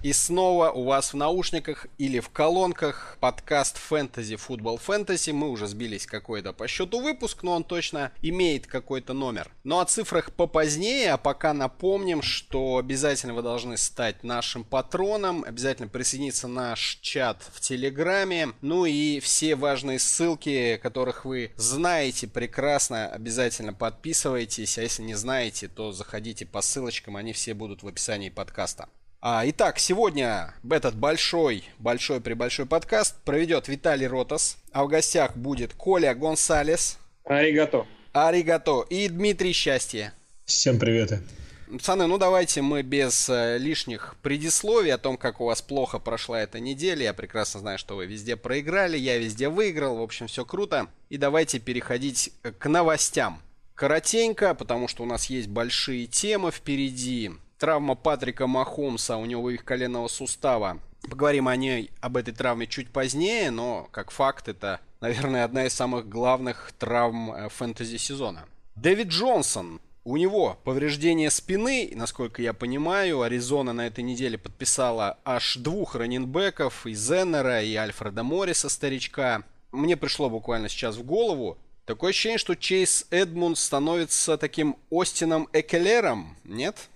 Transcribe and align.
И 0.00 0.12
снова 0.12 0.70
у 0.70 0.84
вас 0.84 1.12
в 1.12 1.16
наушниках 1.16 1.88
или 1.98 2.20
в 2.20 2.28
колонках 2.28 3.16
подкаст 3.18 3.80
Fantasy 3.90 4.38
Football 4.38 4.80
Fantasy. 4.86 5.32
Мы 5.32 5.50
уже 5.50 5.66
сбились 5.66 6.06
какой-то 6.06 6.52
по 6.52 6.68
счету 6.68 7.00
выпуск, 7.00 7.42
но 7.42 7.52
он 7.54 7.64
точно 7.64 8.12
имеет 8.22 8.68
какой-то 8.68 9.12
номер. 9.12 9.50
Но 9.64 9.80
о 9.80 9.86
цифрах 9.86 10.32
попозднее, 10.32 11.12
а 11.12 11.16
пока 11.16 11.52
напомним, 11.52 12.22
что 12.22 12.76
обязательно 12.76 13.34
вы 13.34 13.42
должны 13.42 13.76
стать 13.76 14.22
нашим 14.22 14.62
патроном, 14.62 15.42
обязательно 15.44 15.88
присоединиться 15.88 16.46
на 16.46 16.68
наш 16.68 16.98
чат 17.00 17.42
в 17.52 17.60
Телеграме, 17.60 18.50
ну 18.60 18.84
и 18.84 19.18
все 19.20 19.56
важные 19.56 19.98
ссылки, 19.98 20.78
которых 20.82 21.24
вы 21.24 21.52
знаете 21.56 22.28
прекрасно, 22.28 23.08
обязательно 23.08 23.72
подписывайтесь, 23.72 24.78
а 24.78 24.82
если 24.82 25.02
не 25.02 25.14
знаете, 25.14 25.66
то 25.66 25.90
заходите 25.90 26.46
по 26.46 26.60
ссылочкам, 26.60 27.16
они 27.16 27.32
все 27.32 27.54
будут 27.54 27.82
в 27.82 27.88
описании 27.88 28.28
подкаста. 28.28 28.88
А, 29.20 29.42
итак, 29.46 29.80
сегодня 29.80 30.54
этот 30.70 30.94
большой, 30.94 31.64
большой 31.80 32.20
при 32.20 32.34
большой 32.34 32.66
подкаст 32.66 33.16
проведет 33.24 33.66
Виталий 33.66 34.06
Ротас, 34.06 34.58
а 34.70 34.84
в 34.84 34.88
гостях 34.88 35.36
будет 35.36 35.74
Коля 35.74 36.14
Гонсалес. 36.14 36.98
Аригато. 37.24 37.84
Аригато. 38.12 38.82
И 38.88 39.08
Дмитрий 39.08 39.52
Счастье. 39.52 40.12
Всем 40.44 40.78
привет. 40.78 41.20
Пацаны, 41.66 42.06
ну 42.06 42.16
давайте 42.16 42.62
мы 42.62 42.82
без 42.82 43.28
э, 43.28 43.58
лишних 43.58 44.14
предисловий 44.22 44.94
о 44.94 44.98
том, 44.98 45.16
как 45.16 45.40
у 45.40 45.46
вас 45.46 45.62
плохо 45.62 45.98
прошла 45.98 46.40
эта 46.40 46.60
неделя. 46.60 47.02
Я 47.02 47.12
прекрасно 47.12 47.58
знаю, 47.58 47.78
что 47.78 47.96
вы 47.96 48.06
везде 48.06 48.36
проиграли, 48.36 48.96
я 48.96 49.18
везде 49.18 49.48
выиграл. 49.48 49.96
В 49.96 50.02
общем, 50.02 50.28
все 50.28 50.44
круто. 50.44 50.86
И 51.10 51.16
давайте 51.16 51.58
переходить 51.58 52.32
к 52.60 52.68
новостям. 52.68 53.42
Коротенько, 53.74 54.54
потому 54.54 54.86
что 54.86 55.02
у 55.02 55.06
нас 55.06 55.26
есть 55.26 55.48
большие 55.48 56.06
темы 56.06 56.52
впереди 56.52 57.32
травма 57.58 57.94
Патрика 57.94 58.46
Махомса, 58.46 59.16
у 59.16 59.26
него 59.26 59.50
их 59.50 59.64
коленного 59.64 60.08
сустава. 60.08 60.78
Поговорим 61.02 61.48
о 61.48 61.56
ней, 61.56 61.90
об 62.00 62.16
этой 62.16 62.32
травме 62.32 62.66
чуть 62.66 62.90
позднее, 62.90 63.50
но 63.50 63.88
как 63.90 64.10
факт 64.10 64.48
это, 64.48 64.80
наверное, 65.00 65.44
одна 65.44 65.66
из 65.66 65.74
самых 65.74 66.08
главных 66.08 66.72
травм 66.78 67.32
э, 67.32 67.48
фэнтези 67.48 67.96
сезона. 67.96 68.46
Дэвид 68.74 69.08
Джонсон. 69.08 69.80
У 70.04 70.16
него 70.16 70.58
повреждение 70.64 71.30
спины, 71.30 71.92
насколько 71.94 72.40
я 72.40 72.54
понимаю, 72.54 73.20
Аризона 73.20 73.74
на 73.74 73.86
этой 73.86 74.02
неделе 74.02 74.38
подписала 74.38 75.18
аж 75.24 75.56
двух 75.56 75.94
раненбеков, 75.94 76.86
и 76.86 76.94
Зеннера, 76.94 77.62
и 77.62 77.74
Альфреда 77.74 78.22
Морриса, 78.22 78.70
старичка. 78.70 79.42
Мне 79.70 79.98
пришло 79.98 80.30
буквально 80.30 80.68
сейчас 80.68 80.96
в 80.96 81.02
голову, 81.04 81.58
Такое 81.88 82.10
ощущение, 82.10 82.36
что 82.36 82.54
Чейз 82.54 83.06
Эдмундс 83.10 83.56
становится 83.56 84.36
таким 84.36 84.76
Остином 84.90 85.48
Экелером, 85.54 86.36
нет? 86.44 86.90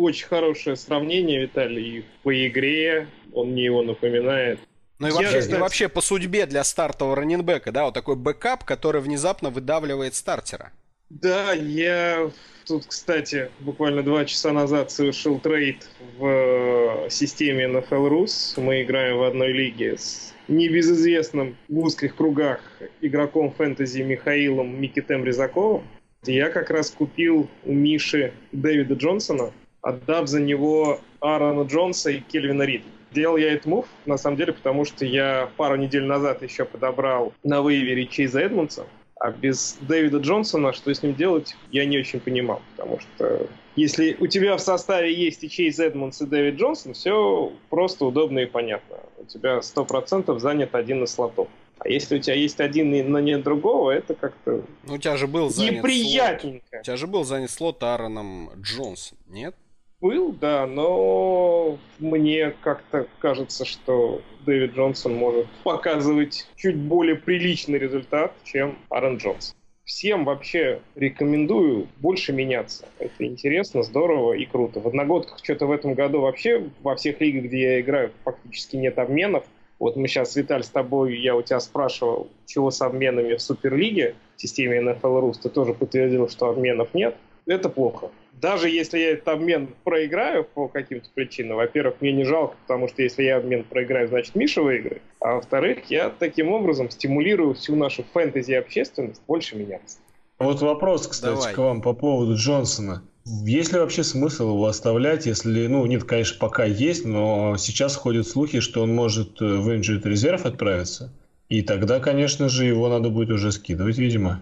Очень 0.00 0.28
хорошее 0.28 0.76
сравнение, 0.76 1.42
Виталий, 1.42 1.98
и 1.98 2.04
по 2.22 2.48
игре 2.48 3.06
он 3.34 3.50
мне 3.50 3.66
его 3.66 3.82
напоминает. 3.82 4.58
Ну 4.98 5.08
и 5.08 5.10
вообще, 5.10 5.40
и 5.40 5.54
вообще 5.56 5.88
по 5.90 6.00
судьбе 6.00 6.46
для 6.46 6.64
стартового 6.64 7.16
раннинбека, 7.16 7.70
да, 7.70 7.84
вот 7.84 7.92
такой 7.92 8.16
бэкап, 8.16 8.64
который 8.64 9.02
внезапно 9.02 9.50
выдавливает 9.50 10.14
стартера. 10.14 10.72
Да, 11.10 11.52
я 11.52 12.30
тут, 12.66 12.86
кстати, 12.86 13.50
буквально 13.60 14.02
два 14.02 14.24
часа 14.24 14.52
назад 14.52 14.90
совершил 14.90 15.38
трейд 15.38 15.86
в 16.16 16.24
э, 16.24 17.10
системе 17.10 17.66
NFL 17.66 18.08
Rus. 18.08 18.58
Мы 18.58 18.82
играем 18.82 19.18
в 19.18 19.24
одной 19.24 19.52
лиге 19.52 19.98
с 19.98 20.32
небезызвестным 20.48 21.58
в 21.68 21.78
узких 21.78 22.16
кругах 22.16 22.60
игроком 23.02 23.52
фэнтези 23.52 24.00
Михаилом 24.00 24.80
Микитем 24.80 25.26
Резаковым. 25.26 25.82
Я 26.24 26.48
как 26.48 26.70
раз 26.70 26.90
купил 26.90 27.50
у 27.64 27.72
Миши 27.72 28.32
Дэвида 28.52 28.94
Джонсона, 28.94 29.52
отдав 29.82 30.28
за 30.28 30.40
него 30.40 31.00
Аарона 31.20 31.66
Джонса 31.66 32.10
и 32.10 32.20
Кельвина 32.20 32.62
Рида. 32.62 32.84
Делал 33.12 33.36
я 33.36 33.52
этот 33.52 33.66
мув, 33.66 33.86
на 34.06 34.16
самом 34.16 34.36
деле, 34.36 34.52
потому 34.52 34.84
что 34.84 35.04
я 35.04 35.50
пару 35.56 35.76
недель 35.76 36.04
назад 36.04 36.42
еще 36.42 36.64
подобрал 36.64 37.32
на 37.42 37.60
вейвере 37.60 38.06
Чейза 38.06 38.40
Эдмонса, 38.40 38.86
а 39.18 39.32
без 39.32 39.76
Дэвида 39.80 40.18
Джонсона, 40.18 40.72
что 40.72 40.94
с 40.94 41.02
ним 41.02 41.14
делать, 41.14 41.56
я 41.72 41.84
не 41.86 41.98
очень 41.98 42.20
понимал, 42.20 42.62
потому 42.76 43.00
что 43.00 43.48
если 43.76 44.16
у 44.20 44.26
тебя 44.26 44.56
в 44.56 44.60
составе 44.60 45.12
есть 45.12 45.42
и 45.42 45.48
Чейз 45.48 45.78
Эдмонс, 45.78 46.20
и 46.20 46.26
Дэвид 46.26 46.60
Джонсон, 46.60 46.94
все 46.94 47.52
просто 47.68 48.04
удобно 48.04 48.40
и 48.40 48.46
понятно. 48.46 48.96
У 49.18 49.24
тебя 49.24 49.58
100% 49.58 50.38
занят 50.38 50.74
один 50.74 51.04
из 51.04 51.10
слотов. 51.10 51.48
А 51.78 51.88
если 51.88 52.18
у 52.18 52.20
тебя 52.20 52.34
есть 52.34 52.60
один, 52.60 53.10
но 53.10 53.20
нет 53.20 53.42
другого, 53.42 53.90
это 53.90 54.14
как-то 54.14 54.62
ну, 54.84 54.94
у 54.94 54.98
тебя 54.98 55.16
же 55.16 55.26
был 55.26 55.48
занят 55.48 55.76
неприятненько. 55.76 56.66
Слот. 56.68 56.80
У 56.80 56.84
тебя 56.84 56.96
же 56.96 57.06
был 57.06 57.24
занят 57.24 57.50
слот 57.50 57.82
Аароном 57.82 58.50
Джонсон, 58.60 59.16
нет? 59.28 59.54
Был, 60.00 60.32
да, 60.32 60.66
но 60.66 61.78
мне 61.98 62.54
как-то 62.62 63.06
кажется, 63.18 63.66
что 63.66 64.22
Дэвид 64.46 64.74
Джонсон 64.74 65.14
может 65.14 65.46
показывать 65.62 66.48
чуть 66.56 66.76
более 66.76 67.16
приличный 67.16 67.78
результат, 67.78 68.32
чем 68.44 68.78
Аарон 68.88 69.18
Джонс. 69.18 69.54
Всем 69.84 70.24
вообще 70.24 70.80
рекомендую 70.94 71.88
больше 71.98 72.32
меняться. 72.32 72.88
Это 72.98 73.26
интересно, 73.26 73.82
здорово 73.82 74.32
и 74.34 74.46
круто. 74.46 74.80
В 74.80 74.86
одногодках 74.86 75.40
что-то 75.42 75.66
в 75.66 75.72
этом 75.72 75.92
году 75.92 76.20
вообще 76.20 76.70
во 76.80 76.96
всех 76.96 77.20
лигах, 77.20 77.44
где 77.44 77.60
я 77.60 77.80
играю, 77.80 78.12
фактически 78.24 78.76
нет 78.76 78.98
обменов. 78.98 79.44
Вот 79.78 79.96
мы 79.96 80.08
сейчас, 80.08 80.34
Виталь, 80.34 80.64
с 80.64 80.68
тобой, 80.68 81.18
я 81.18 81.36
у 81.36 81.42
тебя 81.42 81.60
спрашивал, 81.60 82.28
чего 82.46 82.70
с 82.70 82.80
обменами 82.80 83.34
в 83.34 83.42
Суперлиге, 83.42 84.14
в 84.36 84.40
системе 84.40 84.80
NFL 84.80 85.20
Rus, 85.22 85.40
ты 85.42 85.50
тоже 85.50 85.74
подтвердил, 85.74 86.28
что 86.30 86.48
обменов 86.48 86.94
нет. 86.94 87.16
Это 87.46 87.68
плохо. 87.68 88.10
Даже 88.40 88.70
если 88.70 88.98
я 88.98 89.10
этот 89.10 89.28
обмен 89.28 89.68
проиграю 89.84 90.44
по 90.44 90.66
каким-то 90.66 91.08
причинам, 91.12 91.58
во-первых, 91.58 91.96
мне 92.00 92.12
не 92.12 92.24
жалко, 92.24 92.56
потому 92.62 92.88
что 92.88 93.02
если 93.02 93.24
я 93.24 93.36
обмен 93.36 93.64
проиграю, 93.64 94.08
значит 94.08 94.34
Миша 94.34 94.62
выиграет. 94.62 95.02
А 95.20 95.34
во-вторых, 95.34 95.90
я 95.90 96.08
таким 96.08 96.50
образом 96.50 96.88
стимулирую 96.88 97.52
всю 97.54 97.76
нашу 97.76 98.02
фэнтези-общественность 98.14 99.20
больше 99.28 99.56
меняться. 99.56 99.98
Вот 100.38 100.62
вопрос, 100.62 101.06
кстати, 101.06 101.34
Давай. 101.34 101.54
к 101.54 101.58
вам 101.58 101.82
по 101.82 101.92
поводу 101.92 102.34
Джонсона. 102.34 103.02
Есть 103.26 103.74
ли 103.74 103.78
вообще 103.78 104.02
смысл 104.02 104.54
его 104.54 104.66
оставлять, 104.66 105.26
если, 105.26 105.66
ну, 105.66 105.84
нет, 105.84 106.04
конечно, 106.04 106.38
пока 106.40 106.64
есть, 106.64 107.04
но 107.04 107.58
сейчас 107.58 107.94
ходят 107.94 108.26
слухи, 108.26 108.60
что 108.60 108.82
он 108.82 108.94
может 108.94 109.42
э, 109.42 109.44
в 109.44 109.68
injured 109.68 110.00
резерв 110.04 110.46
отправиться, 110.46 111.12
и 111.50 111.60
тогда, 111.60 112.00
конечно 112.00 112.48
же, 112.48 112.64
его 112.64 112.88
надо 112.88 113.10
будет 113.10 113.28
уже 113.28 113.52
скидывать, 113.52 113.98
видимо. 113.98 114.40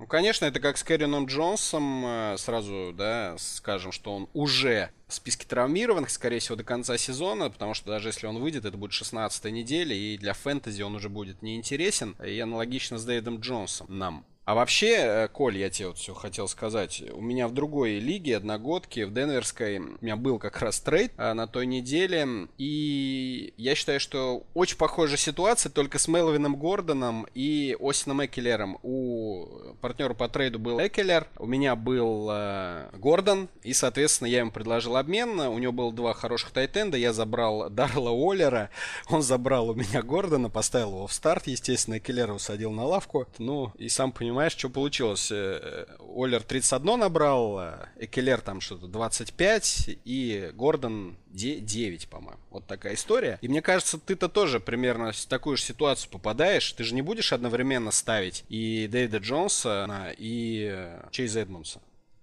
Ну, 0.00 0.06
конечно, 0.06 0.46
это 0.46 0.60
как 0.60 0.78
с 0.78 0.82
Кэрином 0.82 1.26
Джонсом, 1.26 2.06
э, 2.06 2.36
сразу, 2.38 2.94
да, 2.96 3.34
скажем, 3.36 3.92
что 3.92 4.14
он 4.14 4.30
уже 4.32 4.88
в 5.06 5.12
списке 5.12 5.46
травмированных, 5.46 6.08
скорее 6.08 6.38
всего, 6.38 6.56
до 6.56 6.64
конца 6.64 6.96
сезона, 6.96 7.50
потому 7.50 7.74
что 7.74 7.88
даже 7.88 8.08
если 8.08 8.26
он 8.26 8.38
выйдет, 8.38 8.64
это 8.64 8.78
будет 8.78 8.92
16 8.92 9.44
неделя, 9.52 9.94
и 9.94 10.16
для 10.16 10.32
фэнтези 10.32 10.80
он 10.80 10.94
уже 10.94 11.10
будет 11.10 11.42
неинтересен, 11.42 12.16
и 12.24 12.40
аналогично 12.40 12.96
с 12.96 13.04
Дэвидом 13.04 13.40
Джонсом 13.40 13.88
нам. 13.90 14.24
А 14.50 14.54
вообще, 14.54 14.96
э, 14.96 15.28
Коль, 15.28 15.58
я 15.58 15.70
тебе 15.70 15.86
вот 15.86 15.98
все 15.98 16.12
хотел 16.12 16.48
сказать. 16.48 17.04
У 17.12 17.20
меня 17.20 17.46
в 17.46 17.54
другой 17.54 18.00
лиге, 18.00 18.36
одногодке, 18.36 19.06
в 19.06 19.14
Денверской, 19.14 19.78
у 19.78 19.96
меня 20.00 20.16
был 20.16 20.40
как 20.40 20.58
раз 20.58 20.80
трейд 20.80 21.12
а, 21.18 21.34
на 21.34 21.46
той 21.46 21.66
неделе. 21.66 22.48
И 22.58 23.54
я 23.56 23.76
считаю, 23.76 24.00
что 24.00 24.42
очень 24.54 24.76
похожая 24.76 25.18
ситуация, 25.18 25.70
только 25.70 26.00
с 26.00 26.08
Мелвином 26.08 26.56
Гордоном 26.56 27.28
и 27.32 27.76
Осином 27.78 28.24
Экелером. 28.24 28.80
У 28.82 29.46
партнера 29.80 30.14
по 30.14 30.28
трейду 30.28 30.58
был 30.58 30.84
Экелер, 30.84 31.28
у 31.38 31.46
меня 31.46 31.76
был 31.76 32.28
э, 32.32 32.88
Гордон, 32.94 33.48
и, 33.62 33.72
соответственно, 33.72 34.26
я 34.26 34.40
ему 34.40 34.50
предложил 34.50 34.96
обмен. 34.96 35.38
У 35.38 35.58
него 35.58 35.70
было 35.70 35.92
два 35.92 36.12
хороших 36.12 36.50
тайтенда, 36.50 36.96
я 36.96 37.12
забрал 37.12 37.70
Дарла 37.70 38.10
Уоллера, 38.10 38.70
он 39.08 39.22
забрал 39.22 39.70
у 39.70 39.74
меня 39.76 40.02
Гордона, 40.02 40.50
поставил 40.50 40.88
его 40.88 41.06
в 41.06 41.12
старт, 41.12 41.46
естественно, 41.46 41.98
Экелера 41.98 42.32
усадил 42.32 42.72
на 42.72 42.84
лавку. 42.84 43.28
Ну, 43.38 43.72
и 43.78 43.88
сам 43.88 44.10
понимаешь, 44.10 44.39
понимаешь, 44.40 44.56
что 44.56 44.70
получилось? 44.70 45.30
Э, 45.30 45.84
Оллер 45.98 46.42
31 46.42 46.98
набрал, 46.98 47.60
э, 47.60 47.74
Экелер 47.98 48.40
там 48.40 48.62
что-то 48.62 48.86
25 48.86 49.98
и 50.06 50.50
Гордон 50.54 51.18
9, 51.26 52.08
по-моему. 52.08 52.40
Вот 52.48 52.66
такая 52.66 52.94
история. 52.94 53.38
И 53.42 53.48
мне 53.48 53.60
кажется, 53.60 53.98
ты-то 53.98 54.30
тоже 54.30 54.58
примерно 54.58 55.12
в 55.12 55.26
такую 55.26 55.58
же 55.58 55.62
ситуацию 55.62 56.10
попадаешь. 56.10 56.72
Ты 56.72 56.84
же 56.84 56.94
не 56.94 57.02
будешь 57.02 57.34
одновременно 57.34 57.90
ставить 57.90 58.44
и 58.48 58.88
Дэвида 58.90 59.18
Джонса, 59.18 60.14
и 60.16 60.70
э, 60.72 61.08
Чейза 61.10 61.40
Эдмонса. 61.40 61.82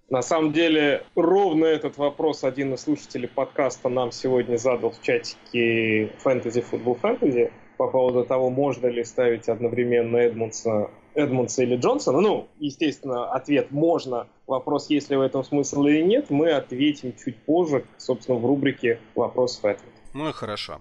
На 0.09 0.23
самом 0.23 0.53
деле, 0.53 1.03
ровно 1.13 1.65
этот 1.65 1.97
вопрос 1.97 2.43
один 2.43 2.73
из 2.73 2.81
слушателей 2.81 3.27
подкаста 3.27 3.89
нам 3.89 4.11
сегодня 4.11 4.57
задал 4.57 4.89
в 4.89 5.03
чатике 5.03 6.05
Fantasy 6.23 6.65
Football 6.67 6.99
Fantasy 6.99 7.51
по 7.77 7.87
поводу 7.87 8.25
того, 8.25 8.49
можно 8.49 8.87
ли 8.87 9.03
ставить 9.03 9.47
одновременно 9.49 10.17
Эдмонса 10.17 10.89
Эдмонса 11.17 11.63
или 11.63 11.75
Джонсона. 11.75 12.21
Ну, 12.21 12.47
естественно, 12.59 13.31
ответ 13.31 13.71
«можно». 13.71 14.27
Вопрос, 14.45 14.89
есть 14.89 15.09
ли 15.09 15.17
в 15.17 15.21
этом 15.21 15.43
смысл 15.43 15.83
или 15.85 16.01
нет, 16.01 16.29
мы 16.29 16.51
ответим 16.51 17.13
чуть 17.17 17.37
позже, 17.37 17.85
собственно, 17.97 18.37
в 18.37 18.45
рубрике 18.45 18.99
«Вопросов 19.15 19.65
и 19.65 19.69
ответов». 19.69 19.93
Ну 20.13 20.29
и 20.29 20.31
хорошо. 20.31 20.79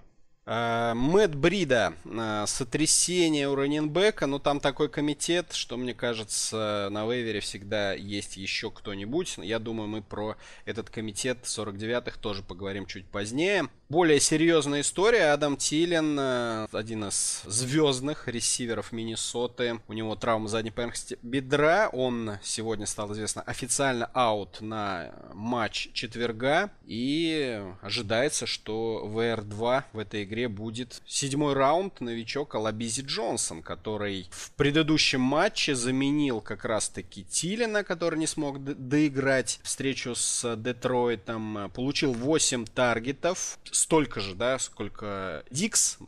Uh, 0.48 0.94
Мэтт 0.94 1.34
Брида, 1.34 1.94
uh, 2.04 2.46
сотрясение 2.46 3.48
у 3.48 3.56
раненбека, 3.56 4.26
но 4.26 4.38
там 4.38 4.60
такой 4.60 4.88
комитет, 4.88 5.52
что 5.52 5.76
мне 5.76 5.92
кажется, 5.92 6.86
на 6.92 7.04
вейвере 7.04 7.40
всегда 7.40 7.94
есть 7.94 8.36
еще 8.36 8.70
кто-нибудь. 8.70 9.38
Я 9.38 9.58
думаю, 9.58 9.88
мы 9.88 10.02
про 10.02 10.36
этот 10.64 10.88
комитет 10.88 11.38
49-х 11.42 12.20
тоже 12.20 12.44
поговорим 12.44 12.86
чуть 12.86 13.06
позднее. 13.06 13.66
Более 13.88 14.18
серьезная 14.18 14.80
история. 14.80 15.32
Адам 15.32 15.56
Тилен, 15.56 16.18
uh, 16.18 16.68
один 16.76 17.04
из 17.04 17.42
звездных 17.46 18.26
ресиверов 18.26 18.90
Миннесоты. 18.90 19.78
У 19.86 19.92
него 19.92 20.16
травма 20.16 20.48
задней 20.48 20.72
поверхности 20.72 21.20
бедра. 21.22 21.88
Он 21.92 22.32
сегодня 22.42 22.84
стал 22.86 23.12
известно 23.12 23.42
официально 23.42 24.06
аут 24.12 24.60
на 24.60 25.12
матч 25.32 25.90
четверга. 25.92 26.70
И 26.84 27.62
ожидается, 27.80 28.44
что 28.44 29.08
VR2 29.08 29.84
в 29.92 29.98
этой 30.00 30.24
игре 30.24 30.48
будет 30.48 31.00
седьмой 31.06 31.54
раунд 31.54 32.00
новичок 32.00 32.56
Алабизи 32.56 33.02
Джонсон, 33.06 33.62
который 33.62 34.26
в 34.32 34.50
предыдущем 34.56 35.20
матче 35.20 35.76
заменил 35.76 36.40
как 36.40 36.64
раз-таки 36.64 37.22
Тилина, 37.22 37.84
который 37.84 38.18
не 38.18 38.26
смог 38.26 38.64
доиграть 38.64 39.60
встречу 39.62 40.16
с 40.16 40.56
Детройтом. 40.56 41.70
Получил 41.72 42.12
8 42.14 42.64
таргетов, 42.66 43.60
столько 43.76 44.20
же, 44.20 44.34
да, 44.34 44.58
сколько 44.58 45.44
Дикс. 45.50 45.98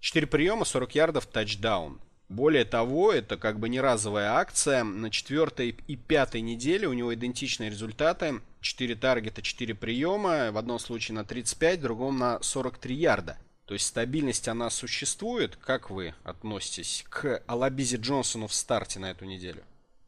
4 0.00 0.26
приема, 0.26 0.64
40 0.64 0.94
ярдов, 0.94 1.26
тачдаун. 1.26 2.00
Более 2.28 2.64
того, 2.64 3.10
это 3.10 3.36
как 3.36 3.58
бы 3.58 3.68
не 3.68 3.80
разовая 3.80 4.32
акция. 4.32 4.84
На 4.84 5.10
четвертой 5.10 5.76
и 5.86 5.96
пятой 5.96 6.42
неделе 6.42 6.86
у 6.86 6.92
него 6.92 7.14
идентичные 7.14 7.70
результаты. 7.70 8.40
4 8.60 8.94
таргета, 8.96 9.40
4 9.40 9.74
приема. 9.74 10.52
В 10.52 10.58
одном 10.58 10.78
случае 10.78 11.14
на 11.14 11.24
35, 11.24 11.78
в 11.78 11.82
другом 11.82 12.18
на 12.18 12.42
43 12.42 12.94
ярда. 12.94 13.38
То 13.64 13.74
есть 13.74 13.86
стабильность, 13.86 14.46
она 14.48 14.70
существует. 14.70 15.56
Как 15.56 15.90
вы 15.90 16.14
относитесь 16.22 17.04
к 17.08 17.42
Алабизе 17.46 17.96
Джонсону 17.96 18.46
в 18.46 18.54
старте 18.54 18.98
на 18.98 19.10
эту 19.10 19.24
неделю? 19.24 19.62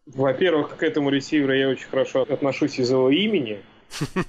Во-первых, 0.06 0.76
к 0.76 0.82
этому 0.82 1.10
ресиверу 1.10 1.54
я 1.54 1.68
очень 1.68 1.86
хорошо 1.88 2.22
отношусь 2.22 2.78
из 2.78 2.90
его 2.90 3.10
имени. 3.10 3.62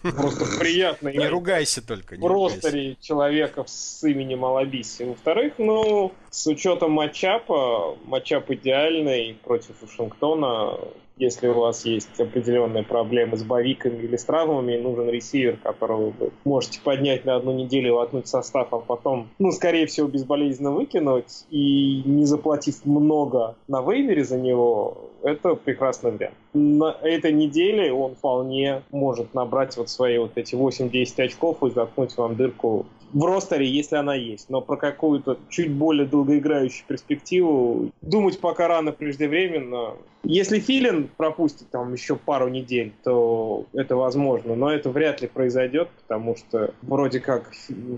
Просто 0.02 0.60
приятно. 0.60 1.10
Не 1.10 1.28
ругайся 1.28 1.86
только. 1.86 2.16
В 2.16 2.25
ростере 2.25 2.98
человека 3.02 3.63
с 3.68 4.04
именем 4.04 4.46
Алабиси. 4.46 5.04
Во-вторых, 5.04 5.54
ну, 5.58 6.12
с 6.30 6.48
учетом 6.48 6.92
матчапа, 6.92 7.98
матчап 8.06 8.50
идеальный 8.52 9.38
против 9.44 9.81
Вашингтона, 9.81 10.78
если 11.22 11.48
у 11.48 11.54
вас 11.54 11.86
есть 11.86 12.19
определенные 12.19 12.84
проблемы 12.84 13.38
с 13.38 13.44
бовиками 13.44 14.04
или 14.04 14.16
с 14.16 14.24
травмами, 14.24 14.78
нужен 14.78 15.08
ресивер, 15.10 15.58
которого 15.58 16.13
вы 16.18 16.31
можете 16.46 16.80
поднять 16.81 17.25
на 17.25 17.36
одну 17.36 17.54
неделю, 17.54 17.96
воткнуть 17.96 18.28
состав, 18.28 18.74
а 18.74 18.80
потом, 18.80 19.30
ну, 19.38 19.52
скорее 19.52 19.86
всего, 19.86 20.08
безболезненно 20.08 20.72
выкинуть 20.72 21.46
и 21.52 22.02
не 22.06 22.25
заплатив 22.25 22.86
много 22.86 23.56
на 23.68 23.81
вейвере 23.81 24.24
за 24.24 24.38
него, 24.38 25.11
это 25.24 25.56
прекрасный 25.56 26.12
вариант. 26.12 26.36
На 26.54 26.96
этой 27.02 27.32
неделе 27.32 27.92
он 27.94 28.16
вполне 28.16 28.82
может 28.92 29.34
набрать 29.34 29.78
вот 29.78 29.90
свои 29.90 30.18
вот 30.18 30.32
эти 30.36 30.56
8-10 30.56 31.26
очков 31.26 31.64
и 31.64 31.72
заткнуть 31.72 32.16
вам 32.18 32.36
дырку 32.36 32.86
в 33.14 33.26
ростере, 33.26 33.68
если 33.68 33.98
она 33.98 34.16
есть. 34.16 34.50
Но 34.50 34.62
про 34.62 34.78
какую-то 34.78 35.38
чуть 35.50 35.72
более 35.72 36.06
долгоиграющую 36.06 36.86
перспективу 36.88 37.92
думать 38.02 38.40
пока 38.40 38.68
рано 38.68 38.92
преждевременно. 38.92 39.96
Если 40.24 40.60
Филин 40.60 41.10
пропустит 41.18 41.70
там 41.72 41.94
еще 41.94 42.16
пару 42.16 42.48
недель, 42.48 42.94
то 43.04 43.66
это 43.74 43.96
возможно, 43.96 44.56
но 44.56 44.72
это 44.72 44.90
вряд 44.90 45.22
ли 45.22 45.28
произойдет, 45.28 45.90
потому 46.02 46.36
что 46.36 46.74
вроде 46.84 47.20
как 47.20 47.52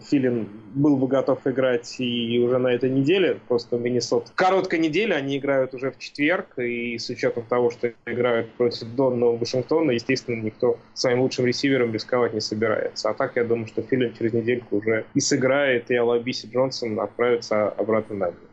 Филин 0.10 0.48
был 0.74 0.98
бы 0.98 1.08
готов 1.08 1.46
играть 1.46 1.96
и 2.00 2.40
уже 2.40 2.60
на 2.60 2.70
этой 2.70 2.90
неделе, 2.90 3.40
просто 3.48 3.78
Миннесот. 3.78 4.32
Короткая 4.36 4.80
неделя, 4.80 5.16
они 5.16 5.38
играют 5.38 5.74
уже 5.74 5.92
в 5.92 6.00
четверг, 6.00 6.58
и 6.58 6.98
с 6.98 7.10
учетом 7.10 7.44
того, 7.44 7.72
что 7.72 7.92
играют 8.06 8.52
против 8.54 8.88
Донного 8.96 9.38
Вашингтона, 9.38 9.92
естественно, 9.92 10.42
никто 10.42 10.78
своим 10.94 11.22
лучшим 11.22 11.46
ресивером 11.46 11.94
рисковать 11.94 12.34
не 12.34 12.42
собирается. 12.42 13.10
А 13.10 13.14
так 13.14 13.36
я 13.36 13.44
думаю, 13.44 13.68
что 13.68 13.82
Филин 13.82 14.14
через 14.18 14.34
недельку 14.34 14.78
уже 14.78 15.06
и 15.14 15.20
сыграет, 15.20 15.92
и 15.92 15.96
Алабиси 15.96 16.48
Джонсон 16.48 17.00
отправится 17.00 17.68
обратно 17.68 18.16
на 18.16 18.26
мир. 18.28 18.53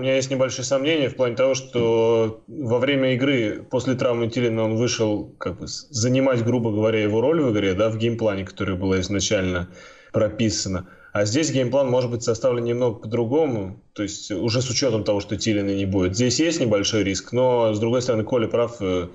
У 0.00 0.02
меня 0.02 0.16
есть 0.16 0.30
небольшие 0.30 0.64
сомнения 0.64 1.10
в 1.10 1.14
плане 1.14 1.36
того, 1.36 1.54
что 1.54 2.42
во 2.48 2.78
время 2.78 3.12
игры 3.12 3.62
после 3.70 3.94
травмы 3.96 4.30
Тилена 4.30 4.64
он 4.64 4.76
вышел 4.76 5.34
как 5.36 5.58
бы 5.58 5.66
занимать, 5.66 6.42
грубо 6.42 6.72
говоря, 6.72 7.02
его 7.02 7.20
роль 7.20 7.42
в 7.42 7.52
игре, 7.52 7.74
да, 7.74 7.90
в 7.90 7.98
геймплане, 7.98 8.46
который 8.46 8.76
была 8.76 8.98
изначально 9.02 9.68
прописана. 10.10 10.88
А 11.12 11.26
здесь 11.26 11.52
геймплан 11.52 11.90
может 11.90 12.10
быть 12.10 12.22
составлен 12.22 12.64
немного 12.64 13.00
по-другому, 13.00 13.84
то 13.92 14.02
есть 14.02 14.30
уже 14.30 14.62
с 14.62 14.70
учетом 14.70 15.04
того, 15.04 15.20
что 15.20 15.36
Тилена 15.36 15.74
не 15.74 15.84
будет. 15.84 16.14
Здесь 16.14 16.40
есть 16.40 16.62
небольшой 16.62 17.04
риск, 17.04 17.32
но, 17.32 17.74
с 17.74 17.78
другой 17.78 18.00
стороны, 18.00 18.24
Коля 18.24 18.48
прав, 18.48 18.76
э, 18.80 19.08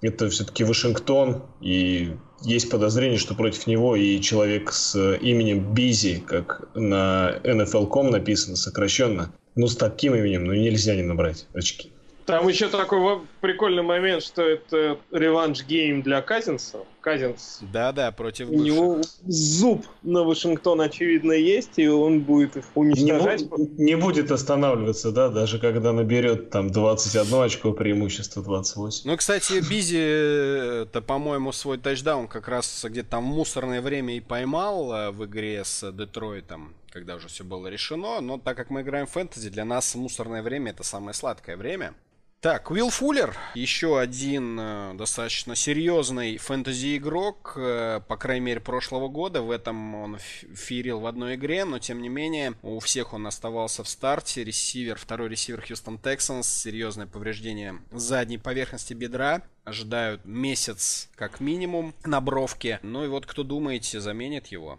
это 0.00 0.30
все-таки 0.30 0.64
Вашингтон, 0.64 1.42
и 1.60 2.14
есть 2.40 2.70
подозрение, 2.70 3.18
что 3.18 3.34
против 3.34 3.66
него 3.66 3.94
и 3.94 4.18
человек 4.22 4.72
с 4.72 4.96
именем 5.16 5.74
Бизи, 5.74 6.24
как 6.26 6.70
на 6.74 7.34
NFL.com 7.44 8.08
написано 8.08 8.56
сокращенно, 8.56 9.34
ну 9.60 9.68
с 9.68 9.76
таким 9.76 10.14
именем, 10.14 10.44
ну 10.44 10.54
нельзя 10.54 10.96
не 10.96 11.02
набрать 11.02 11.46
очки. 11.52 11.92
Там 12.30 12.46
еще 12.46 12.68
такой 12.68 13.22
прикольный 13.40 13.82
момент, 13.82 14.22
что 14.22 14.42
это 14.42 14.98
revenge 15.10 15.69
game 15.69 16.02
для 16.02 16.22
Казинса. 16.22 16.78
Казинс. 17.00 17.58
Да-да, 17.72 18.12
против 18.12 18.50
У 18.50 18.54
него 18.54 19.00
зуб 19.26 19.84
на 20.02 20.22
Вашингтон, 20.22 20.80
очевидно, 20.80 21.32
есть, 21.32 21.78
и 21.78 21.88
он 21.88 22.20
будет 22.20 22.56
их 22.56 22.64
уничтожать. 22.74 23.46
Не, 23.58 23.84
не 23.84 23.96
будет 23.96 24.30
останавливаться, 24.30 25.10
да, 25.10 25.28
даже 25.28 25.58
когда 25.58 25.92
наберет 25.92 26.50
там 26.50 26.70
21 26.70 27.42
очко 27.42 27.72
преимущества 27.72 28.42
28. 28.42 29.10
Ну, 29.10 29.16
кстати, 29.16 29.60
Бизи, 29.68 30.82
это, 30.82 31.00
по-моему, 31.00 31.52
свой 31.52 31.78
тачдаун 31.78 32.28
как 32.28 32.48
раз 32.48 32.84
где-то 32.88 33.10
там 33.10 33.24
мусорное 33.24 33.80
время 33.80 34.16
и 34.16 34.20
поймал 34.20 34.92
э, 34.92 35.10
в 35.10 35.24
игре 35.24 35.62
с 35.64 35.90
Детройтом 35.90 36.74
когда 36.90 37.16
уже 37.16 37.28
все 37.28 37.44
было 37.44 37.68
решено, 37.68 38.20
но 38.20 38.38
так 38.38 38.56
как 38.56 38.70
мы 38.70 38.82
играем 38.82 39.06
в 39.06 39.10
фэнтези, 39.10 39.50
для 39.50 39.64
нас 39.64 39.94
мусорное 39.94 40.42
время 40.42 40.72
это 40.72 40.82
самое 40.82 41.14
сладкое 41.14 41.56
время. 41.56 41.94
Так, 42.40 42.70
Уилл 42.70 42.88
Фуллер, 42.88 43.36
еще 43.54 44.00
один 44.00 44.58
э, 44.58 44.94
достаточно 44.94 45.54
серьезный 45.54 46.38
фэнтези-игрок, 46.38 47.52
э, 47.56 48.00
по 48.08 48.16
крайней 48.16 48.46
мере, 48.46 48.60
прошлого 48.60 49.08
года. 49.08 49.42
В 49.42 49.50
этом 49.50 49.94
он 49.94 50.18
фирил 50.18 51.00
в 51.00 51.06
одной 51.06 51.34
игре, 51.34 51.66
но 51.66 51.78
тем 51.78 52.00
не 52.00 52.08
менее, 52.08 52.54
у 52.62 52.80
всех 52.80 53.12
он 53.12 53.26
оставался 53.26 53.84
в 53.84 53.90
старте. 53.90 54.42
Ресивер, 54.42 54.96
второй 54.96 55.28
ресивер 55.28 55.60
Хьюстон 55.60 55.98
Тексанс, 55.98 56.48
серьезное 56.48 57.06
повреждение 57.06 57.78
задней 57.92 58.38
поверхности 58.38 58.94
бедра. 58.94 59.42
Ожидают 59.64 60.24
месяц 60.24 61.10
как 61.16 61.40
минимум 61.40 61.94
на 62.06 62.22
бровке. 62.22 62.80
Ну 62.82 63.04
и 63.04 63.08
вот 63.08 63.26
кто 63.26 63.42
думаете, 63.42 64.00
заменит 64.00 64.46
его? 64.46 64.78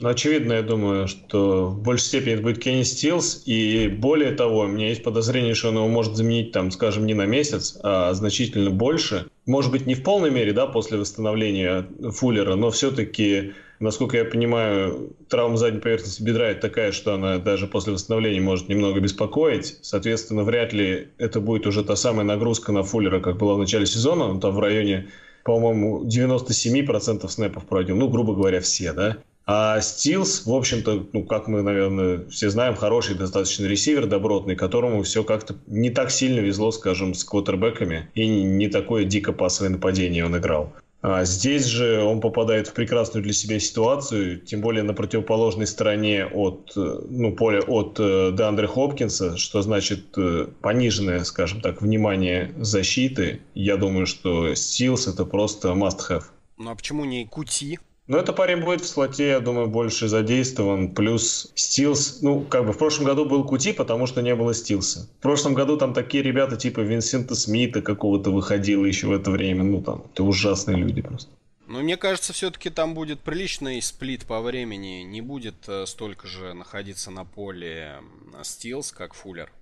Ну, 0.00 0.08
очевидно, 0.08 0.54
я 0.54 0.62
думаю, 0.62 1.06
что 1.06 1.66
в 1.66 1.82
большей 1.82 2.06
степени 2.06 2.32
это 2.32 2.42
будет 2.42 2.58
Кенни 2.58 2.84
Стилс, 2.84 3.42
и 3.44 3.86
более 3.86 4.32
того, 4.32 4.60
у 4.60 4.66
меня 4.66 4.88
есть 4.88 5.02
подозрение, 5.02 5.52
что 5.52 5.68
он 5.68 5.76
его 5.76 5.88
может 5.88 6.16
заменить, 6.16 6.52
там, 6.52 6.70
скажем, 6.70 7.04
не 7.04 7.12
на 7.12 7.26
месяц, 7.26 7.78
а 7.82 8.14
значительно 8.14 8.70
больше. 8.70 9.26
Может 9.44 9.70
быть, 9.70 9.84
не 9.84 9.94
в 9.94 10.02
полной 10.02 10.30
мере, 10.30 10.54
да, 10.54 10.66
после 10.66 10.96
восстановления 10.96 11.86
Фуллера, 12.12 12.54
но 12.54 12.70
все-таки, 12.70 13.52
насколько 13.78 14.16
я 14.16 14.24
понимаю, 14.24 15.14
травма 15.28 15.58
задней 15.58 15.80
поверхности 15.80 16.22
бедра 16.22 16.48
это 16.48 16.62
такая, 16.62 16.92
что 16.92 17.12
она 17.12 17.36
даже 17.36 17.66
после 17.66 17.92
восстановления 17.92 18.40
может 18.40 18.70
немного 18.70 19.00
беспокоить. 19.00 19.80
Соответственно, 19.82 20.44
вряд 20.44 20.72
ли 20.72 21.08
это 21.18 21.40
будет 21.40 21.66
уже 21.66 21.84
та 21.84 21.94
самая 21.94 22.24
нагрузка 22.24 22.72
на 22.72 22.84
Фуллера, 22.84 23.20
как 23.20 23.36
была 23.36 23.54
в 23.54 23.58
начале 23.58 23.84
сезона, 23.84 24.24
он 24.30 24.40
там 24.40 24.52
в 24.54 24.60
районе 24.60 25.08
по-моему, 25.44 26.04
97% 26.04 27.26
снэпов 27.28 27.64
пройдем, 27.64 27.98
ну, 27.98 28.08
грубо 28.08 28.34
говоря, 28.34 28.60
все, 28.60 28.92
да. 28.92 29.16
А 29.52 29.80
Стилс, 29.80 30.46
в 30.46 30.54
общем-то, 30.54 31.08
ну, 31.12 31.24
как 31.24 31.48
мы, 31.48 31.62
наверное, 31.62 32.24
все 32.28 32.50
знаем, 32.50 32.76
хороший 32.76 33.16
достаточно 33.16 33.66
ресивер, 33.66 34.06
добротный, 34.06 34.54
которому 34.54 35.02
все 35.02 35.24
как-то 35.24 35.56
не 35.66 35.90
так 35.90 36.12
сильно 36.12 36.38
везло, 36.38 36.70
скажем, 36.70 37.14
с 37.14 37.24
квотербеками, 37.24 38.08
и 38.14 38.28
не 38.28 38.68
такое 38.68 39.02
дико 39.02 39.32
пасовое 39.32 39.70
нападение 39.70 40.24
он 40.24 40.38
играл. 40.38 40.72
А 41.02 41.24
здесь 41.24 41.64
же 41.64 42.00
он 42.00 42.20
попадает 42.20 42.68
в 42.68 42.74
прекрасную 42.74 43.24
для 43.24 43.32
себя 43.32 43.58
ситуацию, 43.58 44.38
тем 44.38 44.60
более 44.60 44.84
на 44.84 44.94
противоположной 44.94 45.66
стороне 45.66 46.26
от 46.26 46.70
ну, 46.76 47.34
поля 47.34 47.62
от 47.62 47.98
э, 47.98 48.30
Деандре 48.32 48.68
Хопкинса, 48.68 49.36
что 49.36 49.62
значит 49.62 50.16
э, 50.16 50.46
пониженное, 50.60 51.24
скажем 51.24 51.60
так, 51.60 51.82
внимание 51.82 52.54
защиты. 52.56 53.40
Я 53.56 53.76
думаю, 53.78 54.06
что 54.06 54.54
Стилс 54.54 55.08
это 55.08 55.24
просто 55.24 55.70
must-have. 55.70 56.22
Ну 56.56 56.70
а 56.70 56.76
почему 56.76 57.04
не 57.04 57.26
Кути? 57.26 57.80
Но 58.10 58.18
это 58.18 58.32
парень 58.32 58.64
будет 58.64 58.80
в 58.80 58.88
слоте, 58.88 59.28
я 59.28 59.38
думаю, 59.38 59.68
больше 59.68 60.08
задействован. 60.08 60.92
Плюс 60.92 61.52
Стилс, 61.54 62.22
ну, 62.22 62.40
как 62.40 62.66
бы 62.66 62.72
в 62.72 62.76
прошлом 62.78 63.06
году 63.06 63.24
был 63.24 63.44
Кути, 63.44 63.72
потому 63.72 64.08
что 64.08 64.20
не 64.20 64.34
было 64.34 64.52
Стилса. 64.52 65.08
В 65.20 65.22
прошлом 65.22 65.54
году 65.54 65.76
там 65.76 65.94
такие 65.94 66.24
ребята 66.24 66.56
типа 66.56 66.80
Винсента 66.80 67.36
Смита 67.36 67.82
какого-то 67.82 68.32
выходило 68.32 68.84
еще 68.84 69.06
в 69.06 69.12
это 69.12 69.30
время. 69.30 69.62
Ну, 69.62 69.80
там, 69.80 70.02
это 70.12 70.24
ужасные 70.24 70.76
люди 70.76 71.02
просто. 71.02 71.30
Но 71.68 71.82
мне 71.82 71.96
кажется, 71.96 72.32
все-таки 72.32 72.68
там 72.68 72.94
будет 72.94 73.20
приличный 73.20 73.80
split 73.80 74.26
по 74.26 74.40
времени. 74.40 75.04
Не 75.04 75.20
будет 75.20 75.68
э, 75.68 75.86
столько 75.86 76.26
же 76.26 76.52
находиться 76.52 77.12
на 77.12 77.24
поле 77.24 77.98
Стилс, 78.42 78.90
как 78.90 79.14
Фуллер. 79.14 79.52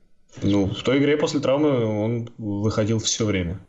Ну, 0.42 0.64
в 0.64 0.82
той 0.84 1.00
игре 1.00 1.18
после 1.18 1.40
травмы 1.40 1.84
он 1.84 2.30
выходил 2.38 2.98
все 2.98 3.26
время. 3.26 3.60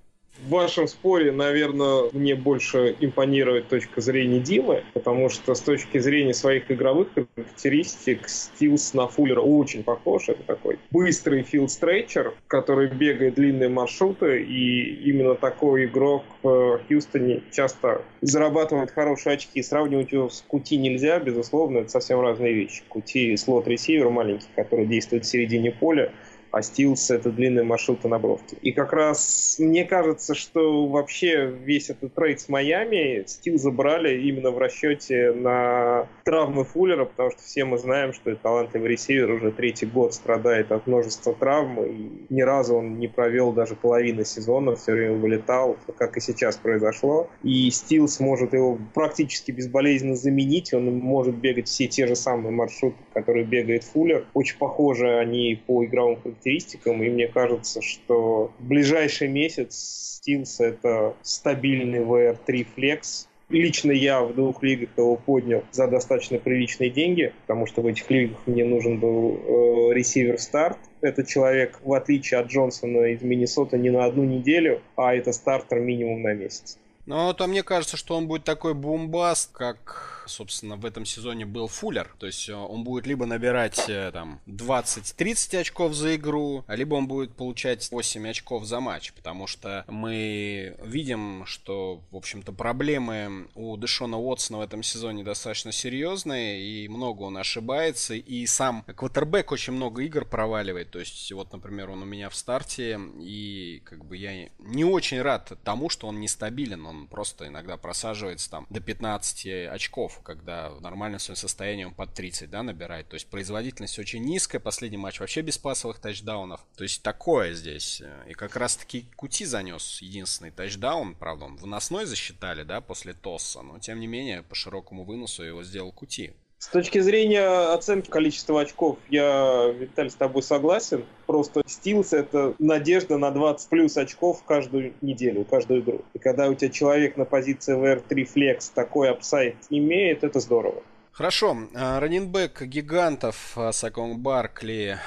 В 0.46 0.52
вашем 0.52 0.88
споре, 0.88 1.34
наверное, 1.34 2.10
мне 2.14 2.34
больше 2.34 2.96
импонирует 3.02 3.68
точка 3.68 4.00
зрения 4.00 4.40
Димы, 4.40 4.84
потому 4.94 5.28
что 5.28 5.54
с 5.54 5.60
точки 5.60 5.98
зрения 5.98 6.34
своих 6.34 6.72
игровых 6.72 7.10
характеристик 7.14 8.30
Стилс 8.30 8.94
на 8.94 9.08
Фуллера 9.08 9.42
очень 9.42 9.84
похож. 9.84 10.30
Это 10.30 10.42
такой 10.44 10.80
быстрый 10.92 11.44
field 11.44 11.74
stretcher, 11.74 12.34
который 12.48 12.88
бегает 12.88 13.36
длинные 13.36 13.68
маршруты, 13.68 14.42
и 14.42 15.10
именно 15.10 15.36
такой 15.36 15.86
игрок 15.86 16.24
в 16.42 16.80
Хьюстоне 16.88 17.42
часто 17.52 18.02
зарабатывает 18.22 18.92
хорошие 18.92 19.34
очки. 19.34 19.62
Сравнивать 19.62 20.14
его 20.14 20.30
с 20.30 20.42
Кути 20.48 20.78
нельзя, 20.78 21.20
безусловно, 21.20 21.80
это 21.80 21.90
совсем 21.90 22.22
разные 22.22 22.54
вещи. 22.54 22.84
Кути 22.88 23.36
слот-ресивер 23.36 24.10
маленький, 24.10 24.48
который 24.56 24.86
действует 24.86 25.26
в 25.26 25.28
середине 25.28 25.72
поля, 25.72 26.14
а 26.52 26.62
Стилс— 26.62 27.12
это 27.12 27.32
длинные 27.32 27.64
маршруты 27.64 28.08
на 28.08 28.20
бровке. 28.20 28.58
И 28.62 28.72
как 28.72 28.94
раз 28.94 29.58
мне 29.60 29.86
кажется, 29.86 30.36
что 30.36 30.88
вообще 30.88 31.48
весь 31.48 31.90
этот 31.90 32.14
трейд 32.14 32.42
с 32.42 32.50
Майами 32.50 33.24
Стил 33.28 33.58
забрали 33.58 34.22
именно 34.22 34.52
в 34.52 34.58
расчете 34.58 35.32
на 35.32 36.08
травмы 36.26 36.64
Фуллера, 36.66 37.06
потому 37.06 37.32
что 37.32 37.42
все 37.42 37.66
мы 37.66 37.78
знаем, 37.78 38.14
что 38.14 38.36
талантливый 38.36 38.90
ресивер 38.90 39.32
уже 39.32 39.52
третий 39.52 39.86
год 39.86 40.14
страдает 40.14 40.72
от 40.72 40.88
множества 40.88 41.34
травм, 41.34 41.84
и 41.84 42.10
ни 42.30 42.42
разу 42.42 42.76
он 42.76 43.00
не 43.00 43.08
провел 43.08 43.52
даже 43.52 43.76
половины 43.76 44.26
сезона, 44.26 44.76
все 44.76 44.94
время 44.94 45.16
вылетал, 45.16 45.78
как 45.98 46.18
и 46.18 46.22
сейчас 46.22 46.58
произошло. 46.58 47.30
И 47.44 47.70
Стил 47.72 48.08
сможет 48.08 48.54
его 48.54 48.80
практически 48.94 49.52
безболезненно 49.52 50.16
заменить, 50.16 50.74
он 50.74 50.94
может 50.98 51.36
бегать 51.36 51.68
все 51.68 51.88
те 51.88 52.08
же 52.08 52.16
самые 52.16 52.52
маршруты, 52.52 52.98
которые 53.14 53.46
бегает 53.46 53.84
Фуллер. 53.84 54.26
Очень 54.34 54.58
похожи 54.58 55.08
они 55.08 55.62
по 55.68 55.84
игровым 55.86 56.18
характеристикам, 56.40 57.04
и 57.04 57.10
мне 57.10 57.28
кажется, 57.28 57.82
что 57.82 58.52
в 58.60 58.68
ближайший 58.68 59.28
месяц 59.28 60.22
Steels 60.22 60.64
это 60.64 61.16
стабильный 61.22 62.00
VR3 62.00 62.68
Flex, 62.76 63.26
Лично 63.50 63.92
я 63.92 64.22
в 64.22 64.36
двух 64.36 64.62
лигах 64.62 64.90
его 64.96 65.16
поднял 65.16 65.64
за 65.72 65.88
достаточно 65.88 66.38
приличные 66.38 66.92
деньги, 66.92 67.34
потому 67.42 67.66
что 67.66 67.82
в 67.82 67.88
этих 67.88 68.08
лигах 68.12 68.38
мне 68.46 68.64
нужен 68.64 69.00
был 69.00 69.32
э, 69.32 69.94
ресивер 69.96 70.40
старт. 70.40 70.78
Это 71.02 71.26
человек, 71.26 71.80
в 71.84 71.94
отличие 71.94 72.42
от 72.42 72.46
Джонсона 72.46 73.06
из 73.06 73.24
Миннесоты, 73.24 73.80
не 73.80 73.90
на 73.90 74.06
одну 74.06 74.24
неделю, 74.24 74.84
а 74.96 75.16
это 75.16 75.34
стартер 75.34 75.80
минимум 75.80 76.22
на 76.22 76.36
месяц. 76.36 76.78
Ну, 77.08 77.34
то 77.34 77.48
мне 77.48 77.64
кажется, 77.64 77.98
что 77.98 78.16
он 78.16 78.28
будет 78.28 78.44
такой 78.44 78.76
бумбаст, 78.76 79.52
как 79.52 80.19
собственно, 80.30 80.76
в 80.76 80.86
этом 80.86 81.06
сезоне 81.06 81.46
был 81.46 81.68
Фуллер. 81.68 82.16
То 82.20 82.28
есть 82.28 82.48
э, 82.50 82.54
он 82.54 82.84
будет 82.84 83.08
либо 83.08 83.26
набирать 83.26 83.90
э, 83.90 84.12
там 84.12 84.40
20-30 84.48 85.60
очков 85.60 85.94
за 85.94 86.16
игру, 86.16 86.64
либо 86.68 86.96
он 86.96 87.08
будет 87.08 87.36
получать 87.36 87.92
8 87.92 88.30
очков 88.30 88.66
за 88.66 88.80
матч. 88.80 89.12
Потому 89.14 89.48
что 89.48 89.84
мы 89.88 90.76
видим, 90.84 91.44
что, 91.46 92.02
в 92.12 92.16
общем-то, 92.16 92.52
проблемы 92.52 93.48
у 93.56 93.76
Дэшона 93.78 94.18
Уотсона 94.18 94.60
в 94.60 94.62
этом 94.62 94.84
сезоне 94.84 95.24
достаточно 95.24 95.72
серьезные, 95.72 96.62
и 96.62 96.88
много 96.88 97.24
он 97.24 97.38
ошибается, 97.38 98.14
и 98.14 98.46
сам 98.46 98.84
квотербек 98.96 99.52
очень 99.52 99.74
много 99.74 100.04
игр 100.04 100.26
проваливает. 100.26 100.92
То 100.92 101.00
есть, 101.00 101.32
вот, 101.32 101.52
например, 101.52 101.90
он 101.90 102.04
у 102.04 102.06
меня 102.06 102.30
в 102.30 102.36
старте, 102.36 103.00
и 103.20 103.82
как 103.86 104.06
бы 104.06 104.18
я 104.18 104.50
не 104.60 104.86
очень 104.86 105.22
рад 105.22 105.52
тому, 105.64 105.90
что 105.90 106.08
он 106.08 106.20
нестабилен. 106.20 106.86
Он 106.86 107.08
просто 107.08 107.48
иногда 107.48 107.78
просаживается 107.78 108.50
там 108.50 108.68
до 108.70 108.80
15 108.80 109.68
очков 109.70 110.19
когда 110.24 110.70
в 110.70 110.82
нормальном 110.82 111.20
своем 111.20 111.38
состоянии 111.38 111.84
он 111.84 111.94
под 111.94 112.14
30, 112.14 112.50
да, 112.50 112.64
набирает. 112.64 113.08
То 113.10 113.16
есть 113.16 113.28
производительность 113.28 114.00
очень 114.00 114.24
низкая, 114.24 114.60
последний 114.60 114.98
матч 114.98 115.20
вообще 115.20 115.42
без 115.42 115.58
пасовых 115.58 116.00
тачдаунов. 116.00 116.66
То 116.76 116.84
есть 116.84 117.04
такое 117.04 117.54
здесь. 117.54 118.02
И 118.28 118.34
как 118.34 118.56
раз 118.56 118.76
таки 118.76 119.06
Кути 119.16 119.46
занес 119.46 120.02
единственный 120.02 120.52
тачдаун, 120.52 121.16
правда, 121.16 121.46
он 121.46 121.56
выносной 121.56 122.06
засчитали, 122.06 122.64
да, 122.64 122.82
после 122.82 123.14
тосса, 123.14 123.62
но 123.62 123.80
тем 123.80 124.00
не 124.00 124.08
менее 124.08 124.44
по 124.44 124.56
широкому 124.56 125.04
выносу 125.04 125.44
его 125.44 125.64
сделал 125.64 125.92
Кути. 125.92 126.34
С 126.60 126.68
точки 126.68 127.00
зрения 127.00 127.74
оценки 127.74 128.10
количества 128.10 128.60
очков, 128.60 128.98
я, 129.10 129.70
Виталий, 129.70 130.12
с 130.12 130.16
тобой 130.16 130.44
согласен. 130.44 131.06
Просто 131.26 131.64
Стилс— 131.66 132.12
это 132.14 132.54
надежда 132.60 133.18
на 133.18 133.32
20 133.32 133.70
плюс 133.70 133.96
очков 133.96 134.44
каждую 134.44 134.94
неделю, 135.00 135.46
каждую 135.46 135.80
игру. 135.80 136.02
И 136.14 136.20
когда 136.20 136.50
у 136.50 136.56
тебя 136.56 136.70
человек 136.70 137.16
на 137.16 137.24
позиции 137.24 137.78
WR3 137.78 138.30
flex 138.36 138.72
такой 138.76 139.10
upside 139.10 139.56
имеет, 139.70 140.26
это 140.26 140.42
здорово. 140.42 140.84
Хорошо. 141.14 141.58
А, 141.76 141.98
раненбэк 142.02 142.64
гигантов 142.64 143.54
а, 143.56 143.72
Сакон 143.72 144.18
Баркли 144.20 144.98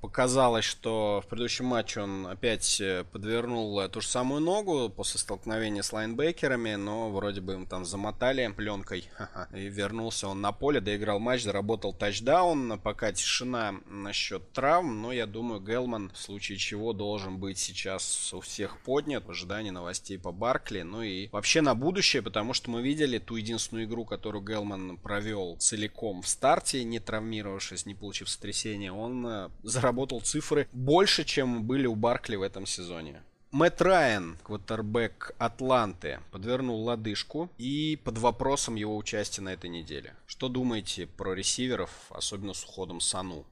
Показалось, 0.00 0.64
что 0.64 1.20
в 1.24 1.28
предыдущем 1.28 1.64
матче 1.64 2.02
он 2.02 2.28
опять 2.28 2.80
э, 2.80 3.04
подвернул 3.10 3.88
ту 3.88 4.00
же 4.00 4.06
самую 4.06 4.40
ногу 4.40 4.88
после 4.90 5.18
столкновения 5.18 5.82
с 5.82 5.92
лайнбекерами, 5.92 6.76
но 6.76 7.10
вроде 7.10 7.40
бы 7.40 7.54
им 7.54 7.66
там 7.66 7.84
замотали 7.84 8.46
пленкой. 8.56 9.08
И 9.52 9.68
вернулся 9.68 10.28
он 10.28 10.40
на 10.40 10.52
поле, 10.52 10.80
доиграл 10.80 11.18
матч, 11.18 11.42
заработал 11.42 11.92
тачдаун. 11.92 12.78
Пока 12.78 13.12
тишина 13.12 13.74
насчет 13.86 14.52
травм, 14.52 15.02
но 15.02 15.10
я 15.10 15.26
думаю, 15.26 15.60
Гелман 15.60 16.12
в 16.14 16.18
случае 16.18 16.58
чего 16.58 16.92
должен 16.92 17.38
быть 17.38 17.58
сейчас 17.58 18.32
у 18.32 18.40
всех 18.40 18.78
поднят 18.82 19.26
в 19.26 19.30
ожидании 19.32 19.70
новостей 19.70 20.16
по 20.16 20.30
Баркли. 20.30 20.82
Ну 20.82 21.02
и 21.02 21.28
вообще 21.32 21.60
на 21.60 21.74
будущее, 21.74 22.22
потому 22.22 22.54
что 22.54 22.70
мы 22.70 22.82
видели 22.82 23.18
ту 23.18 23.34
единственную 23.34 23.86
игру, 23.86 24.04
которую 24.04 24.44
Гелман 24.44 24.96
провел 24.96 25.56
целиком 25.58 26.22
в 26.22 26.28
старте, 26.28 26.84
не 26.84 27.00
травмировавшись, 27.00 27.84
не 27.84 27.96
получив 27.96 28.28
сотрясения. 28.28 28.92
Он 28.92 29.26
э, 29.26 29.50
заработал 29.64 29.87
заработал 29.88 30.20
цифры 30.20 30.68
больше, 30.72 31.24
чем 31.24 31.64
были 31.64 31.86
у 31.86 31.94
Баркли 31.94 32.36
в 32.36 32.42
этом 32.42 32.66
сезоне. 32.66 33.22
Мэтт 33.50 33.80
Райан, 33.80 34.36
квотербек 34.42 35.34
Атланты, 35.38 36.20
подвернул 36.30 36.84
лодыжку 36.84 37.48
и 37.56 37.98
под 38.04 38.18
вопросом 38.18 38.74
его 38.74 38.94
участия 38.94 39.40
на 39.40 39.54
этой 39.54 39.70
неделе. 39.70 40.14
Что 40.26 40.50
думаете 40.50 41.06
про 41.06 41.32
ресиверов, 41.32 41.90
особенно 42.10 42.52
с 42.52 42.64
уходом 42.64 43.00
Сану? 43.00 43.46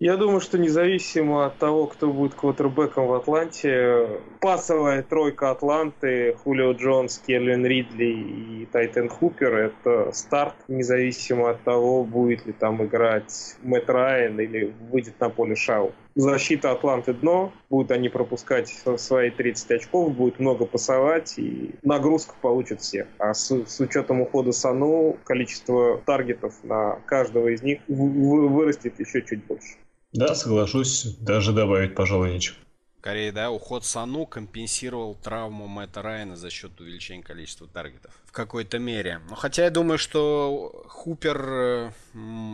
Я 0.00 0.16
думаю, 0.16 0.40
что 0.40 0.58
независимо 0.58 1.46
от 1.46 1.58
того, 1.58 1.88
кто 1.88 2.12
будет 2.12 2.34
квотербеком 2.34 3.08
в 3.08 3.14
Атланте, 3.14 4.20
пасовая 4.38 5.02
тройка 5.02 5.50
Атланты, 5.50 6.36
Хулио 6.44 6.70
Джонс, 6.70 7.18
Келлен 7.18 7.66
Ридли 7.66 8.04
и 8.04 8.66
Тайтен 8.66 9.08
Хупер– 9.08 9.54
это 9.56 10.12
старт, 10.12 10.54
независимо 10.68 11.50
от 11.50 11.64
того, 11.64 12.04
будет 12.04 12.46
ли 12.46 12.52
там 12.52 12.84
играть 12.84 13.56
Мэтт 13.64 13.90
Райан 13.90 14.38
или 14.38 14.72
выйдет 14.88 15.18
на 15.18 15.30
поле 15.30 15.56
Шау. 15.56 15.90
Защита 16.14 16.70
Атланты 16.70 17.12
дно, 17.12 17.52
будут 17.68 17.90
они 17.90 18.08
пропускать 18.08 18.68
свои 18.98 19.30
30 19.30 19.70
очков, 19.72 20.14
будет 20.14 20.38
много 20.38 20.64
пасовать, 20.64 21.34
и 21.38 21.74
нагрузку 21.82 22.36
получат 22.40 22.82
все. 22.82 23.08
А 23.18 23.34
с, 23.34 23.50
с 23.50 23.80
учетом 23.80 24.20
ухода 24.20 24.52
Сану, 24.52 25.16
количество 25.24 26.00
таргетов 26.06 26.54
на 26.62 27.00
каждого 27.04 27.48
из 27.48 27.62
них 27.62 27.80
вырастет 27.88 29.00
еще 29.00 29.22
чуть 29.22 29.44
больше. 29.44 29.74
Да, 30.12 30.34
соглашусь. 30.34 31.16
Даже 31.20 31.52
добавить, 31.52 31.94
пожалуй, 31.94 32.32
нечего. 32.32 32.56
Скорее, 32.98 33.30
да, 33.30 33.50
уход 33.50 33.84
Сану 33.84 34.26
компенсировал 34.26 35.14
травму 35.14 35.68
Мэтта 35.68 36.02
Райана 36.02 36.36
за 36.36 36.50
счет 36.50 36.80
увеличения 36.80 37.22
количества 37.22 37.68
таргетов. 37.68 38.12
В 38.24 38.32
какой-то 38.32 38.78
мере. 38.78 39.20
Но 39.28 39.36
хотя 39.36 39.64
я 39.64 39.70
думаю, 39.70 39.98
что 39.98 40.84
Хупер 40.88 41.94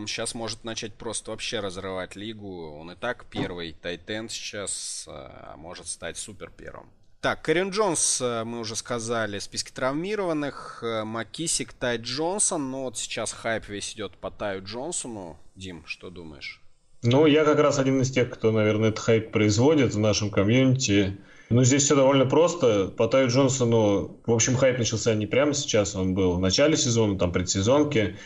сейчас 0.07 0.35
может 0.35 0.63
начать 0.63 0.95
просто 0.95 1.31
вообще 1.31 1.61
разрывать 1.61 2.15
лигу. 2.15 2.73
Он 2.73 2.93
и 2.93 2.95
так 2.95 3.25
первый 3.31 3.73
тайтенд 3.73 4.31
сейчас, 4.31 5.07
э, 5.09 5.57
может 5.57 5.89
стать 5.89 6.19
супер 6.19 6.53
первым. 6.55 6.91
Так, 7.23 7.41
Кэррион 7.41 7.71
Джонсон, 7.71 8.21
э, 8.21 8.45
мы 8.45 8.61
уже 8.61 8.77
сказали, 8.77 9.39
в 9.39 9.43
списке 9.43 9.73
травмированных. 9.73 10.81
Э, 10.83 11.05
Маккиссик, 11.05 11.73
Тай 11.73 11.97
Джонсон. 11.97 12.71
Но 12.71 12.85
вот 12.85 12.99
сейчас 12.99 13.33
хайп 13.33 13.67
весь 13.69 13.95
идет 13.95 14.13
по 14.19 14.31
Таю 14.31 14.63
Джонсону. 14.63 15.39
Дим, 15.57 15.87
что 15.87 16.11
думаешь? 16.11 16.61
Ну, 17.07 17.27
я 17.27 17.45
как 17.45 17.59
раз 17.59 17.79
один 17.79 18.01
из 18.01 18.11
тех, 18.11 18.31
кто, 18.31 18.51
наверное, 18.51 18.89
этот 18.89 19.05
хайп 19.05 19.31
производит 19.31 19.95
в 19.95 19.99
нашем 19.99 20.31
комьюнити. 20.31 21.19
Ну, 21.51 21.63
здесь 21.63 21.83
все 21.85 21.95
довольно 21.95 22.25
просто. 22.25 22.87
По 22.97 23.09
Таю 23.09 23.29
Джонсону, 23.29 24.17
в 24.25 24.33
общем, 24.33 24.57
хайп 24.57 24.79
начался 24.79 25.15
не 25.15 25.27
прямо 25.27 25.53
сейчас, 25.53 25.95
он 25.95 26.15
был 26.15 26.33
в 26.33 26.41
начале 26.41 26.79
сезона, 26.79 27.19
там, 27.19 27.31
предсезонке. 27.31 28.17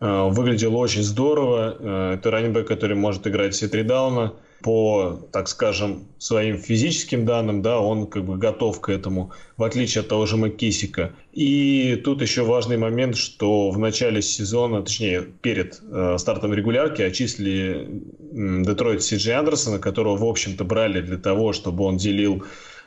Э, 0.00 0.28
выглядел 0.28 0.76
очень 0.76 1.02
здорово. 1.02 1.76
Э, 1.78 2.14
это 2.18 2.30
раннингбэк, 2.30 2.68
который 2.68 2.94
может 2.94 3.26
играть 3.26 3.54
все 3.54 3.68
три 3.68 3.82
дауна 3.82 4.34
по, 4.62 5.20
так 5.32 5.48
скажем, 5.48 6.06
своим 6.18 6.58
физическим 6.58 7.24
данным, 7.24 7.62
да, 7.62 7.80
он 7.80 8.06
как 8.06 8.24
бы 8.24 8.36
готов 8.36 8.80
к 8.80 8.88
этому, 8.88 9.32
в 9.56 9.62
отличие 9.62 10.02
от 10.02 10.08
того 10.08 10.26
же 10.26 10.36
Маккисика. 10.36 11.12
И 11.32 12.00
тут 12.04 12.22
еще 12.22 12.42
важный 12.42 12.76
момент, 12.76 13.16
что 13.16 13.70
в 13.70 13.78
начале 13.78 14.22
сезона, 14.22 14.82
точнее, 14.82 15.22
перед 15.22 15.80
э, 15.82 16.16
стартом 16.18 16.54
регулярки 16.54 17.02
очислили 17.02 17.88
Детройт 18.32 19.02
Сиджи 19.02 19.32
Андерсона, 19.32 19.78
которого, 19.78 20.16
в 20.16 20.24
общем-то, 20.24 20.64
брали 20.64 21.00
для 21.00 21.18
того, 21.18 21.52
чтобы 21.52 21.84
он 21.84 21.96
делил 21.96 22.44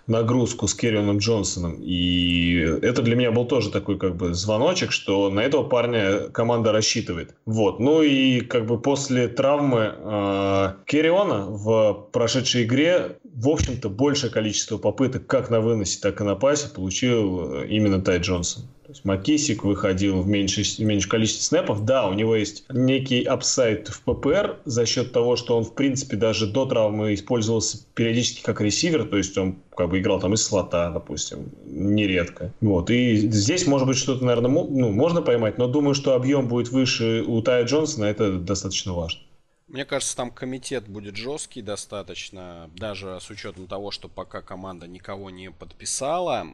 нагрузку 0.10 0.68
с 0.68 0.74
Керрионом 0.74 1.20
Джонсоном. 1.20 1.78
И 1.82 2.56
это 2.82 3.02
для 3.02 3.16
меня 3.16 3.32
был 3.32 3.46
тоже 3.46 3.72
такой 3.72 3.98
как 3.98 4.16
бы 4.16 4.34
звоночек, 4.34 4.92
что 4.92 5.30
на 5.30 5.42
этого 5.42 5.64
парня 5.64 6.30
команда 6.30 6.72
рассчитывает. 6.72 7.36
Вот. 7.46 7.80
Ну 7.80 8.02
и 8.02 8.42
как 8.42 8.66
бы 8.66 8.80
после 8.80 9.28
травмы 9.28 9.94
э, 9.96 10.74
Керриона 10.86 11.46
в 11.46 12.10
прошедшей 12.12 12.64
игре, 12.64 13.18
в 13.24 13.50
общем-то, 13.50 13.90
большее 13.90 14.32
количество 14.32 14.78
попыток 14.78 15.28
как 15.28 15.50
на 15.50 15.62
выносе, 15.62 16.00
так 16.02 16.20
и 16.22 16.24
на 16.24 16.36
пасе 16.36 16.70
получил 16.70 17.62
э, 17.62 17.68
именно 17.68 18.02
Тай 18.02 18.20
Джонсон. 18.20 18.64
То 18.90 18.94
есть 18.94 19.06
Маккиссик 19.06 19.64
выходил 19.66 20.20
в 20.24 20.28
меньшее, 20.28 20.66
меньшее 20.84 21.12
количество 21.12 21.44
снэпов. 21.44 21.86
Да, 21.86 22.08
у 22.08 22.14
него 22.14 22.36
есть 22.36 22.66
некий 22.72 23.22
upside 23.22 23.88
в 23.88 24.02
PPR 24.02 24.58
за 24.66 24.88
счет 24.88 25.12
того, 25.12 25.36
что 25.36 25.56
он, 25.56 25.64
в 25.64 25.76
принципе, 25.76 26.18
даже 26.18 26.48
до 26.48 26.66
травмы 26.66 27.14
использовался 27.14 27.86
периодически 27.94 28.42
как 28.42 28.62
ресивер, 28.62 29.06
то 29.06 29.18
есть 29.18 29.38
он 29.38 29.58
как 29.78 29.92
бы 29.92 30.00
играл 30.00 30.20
там 30.20 30.34
из 30.34 30.42
слота, 30.42 30.90
допустим, 30.90 31.52
нередко. 31.68 32.52
Вот. 32.62 32.90
И 32.90 33.16
здесь, 33.16 33.68
может 33.68 33.86
быть, 33.86 33.96
что-то, 33.96 34.26
наверное, 34.26 34.50
ну, 34.50 34.90
можно 34.92 35.22
поймать, 35.22 35.60
но 35.60 35.68
думаю, 35.68 35.94
что 35.94 36.16
объем 36.16 36.48
будет 36.48 36.70
выше 36.70 37.24
у 37.28 37.44
Тая 37.44 37.66
Джонсона, 37.66 38.06
это 38.06 38.40
достаточно 38.40 38.94
важно. 38.94 39.22
Мне 39.70 39.86
кажется, 39.86 40.16
там 40.18 40.32
комитет 40.32 40.88
будет 40.88 41.16
жесткий 41.16 41.62
достаточно, 41.62 42.72
даже 42.76 43.20
с 43.22 43.30
учетом 43.30 43.68
того, 43.68 43.92
что 43.92 44.10
пока 44.10 44.42
команда 44.42 44.88
никого 44.88 45.30
не 45.30 45.52
подписала. 45.52 46.48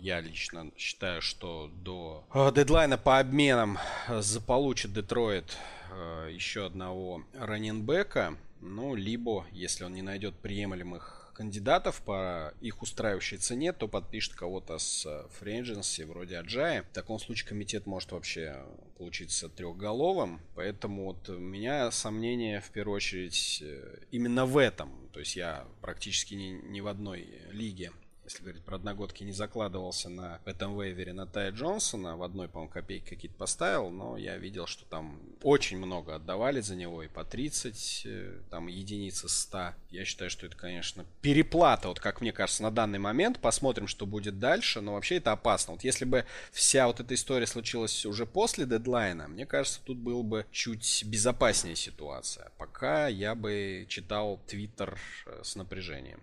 Я 0.00 0.20
лично 0.20 0.70
считаю, 0.76 1.22
что 1.22 1.70
до 1.74 2.22
э, 2.34 2.52
дедлайна 2.54 2.98
по 2.98 3.18
обменам 3.18 3.78
заполучит 4.08 4.92
Детройт 4.92 5.56
э, 5.90 6.28
еще 6.32 6.66
одного 6.66 7.22
раненбека. 7.32 8.36
Ну, 8.60 8.94
либо, 8.94 9.46
если 9.52 9.84
он 9.84 9.94
не 9.94 10.02
найдет 10.02 10.34
приемлемых 10.34 11.19
кандидатов 11.40 12.02
по 12.02 12.52
их 12.60 12.82
устраивающей 12.82 13.38
цене, 13.38 13.72
то 13.72 13.88
подпишет 13.88 14.34
кого-то 14.34 14.76
с 14.76 15.26
френдженси 15.38 16.02
вроде 16.02 16.36
Аджая. 16.36 16.82
В 16.82 16.92
таком 16.92 17.18
случае 17.18 17.48
комитет 17.48 17.86
может 17.86 18.12
вообще 18.12 18.62
получиться 18.98 19.48
трехголовым. 19.48 20.42
Поэтому 20.54 21.06
вот 21.06 21.30
у 21.30 21.38
меня 21.38 21.90
сомнения 21.92 22.60
в 22.60 22.68
первую 22.68 22.96
очередь 22.96 23.62
э, 23.62 24.00
именно 24.10 24.44
в 24.44 24.58
этом. 24.58 24.90
То 25.14 25.20
есть 25.20 25.34
я 25.34 25.64
практически 25.80 26.34
ни, 26.34 26.60
ни 26.72 26.82
в 26.82 26.86
одной 26.86 27.26
лиге 27.52 27.90
если 28.30 28.44
говорить 28.44 28.62
про 28.62 28.76
одногодки, 28.76 29.24
не 29.24 29.32
закладывался 29.32 30.08
на 30.08 30.40
этом 30.44 30.80
вейвере 30.80 31.12
на 31.12 31.26
Тая 31.26 31.50
Джонсона. 31.50 32.16
В 32.16 32.22
одной, 32.22 32.48
по-моему, 32.48 32.72
копейки 32.72 33.08
какие-то 33.08 33.36
поставил, 33.36 33.90
но 33.90 34.16
я 34.16 34.36
видел, 34.36 34.66
что 34.66 34.84
там 34.84 35.20
очень 35.42 35.78
много 35.78 36.14
отдавали 36.14 36.60
за 36.60 36.76
него, 36.76 37.02
и 37.02 37.08
по 37.08 37.24
30, 37.24 38.02
э, 38.04 38.40
там 38.50 38.68
единицы 38.68 39.28
100. 39.28 39.74
Я 39.90 40.04
считаю, 40.04 40.30
что 40.30 40.46
это, 40.46 40.56
конечно, 40.56 41.04
переплата, 41.22 41.88
вот 41.88 41.98
как 41.98 42.20
мне 42.20 42.32
кажется, 42.32 42.62
на 42.62 42.70
данный 42.70 43.00
момент. 43.00 43.40
Посмотрим, 43.40 43.88
что 43.88 44.06
будет 44.06 44.38
дальше, 44.38 44.80
но 44.80 44.94
вообще 44.94 45.16
это 45.16 45.32
опасно. 45.32 45.72
Вот 45.72 45.82
если 45.82 46.04
бы 46.04 46.24
вся 46.52 46.86
вот 46.86 47.00
эта 47.00 47.14
история 47.14 47.46
случилась 47.46 48.06
уже 48.06 48.26
после 48.26 48.64
дедлайна, 48.64 49.26
мне 49.26 49.44
кажется, 49.44 49.80
тут 49.84 49.98
был 49.98 50.22
бы 50.22 50.46
чуть 50.52 51.04
безопаснее 51.04 51.74
ситуация. 51.74 52.52
Пока 52.58 53.08
я 53.08 53.34
бы 53.34 53.86
читал 53.88 54.40
твиттер 54.46 54.98
э, 55.26 55.40
с 55.42 55.56
напряжением. 55.56 56.20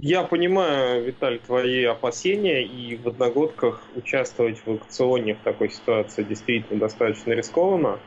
Я 0.00 0.22
понимаю, 0.22 1.04
Виталий, 1.04 1.40
твои 1.40 1.82
опасения, 1.82 2.62
и 2.62 2.94
в 2.96 3.08
одногодках 3.08 3.82
участвовать 3.96 4.58
в 4.58 4.68
аукционе 4.68 5.34
в 5.34 5.40
такой 5.40 5.70
ситуации 5.70 6.22
действительно 6.22 6.78
достаточно 6.78 7.32
рискованно. 7.32 7.98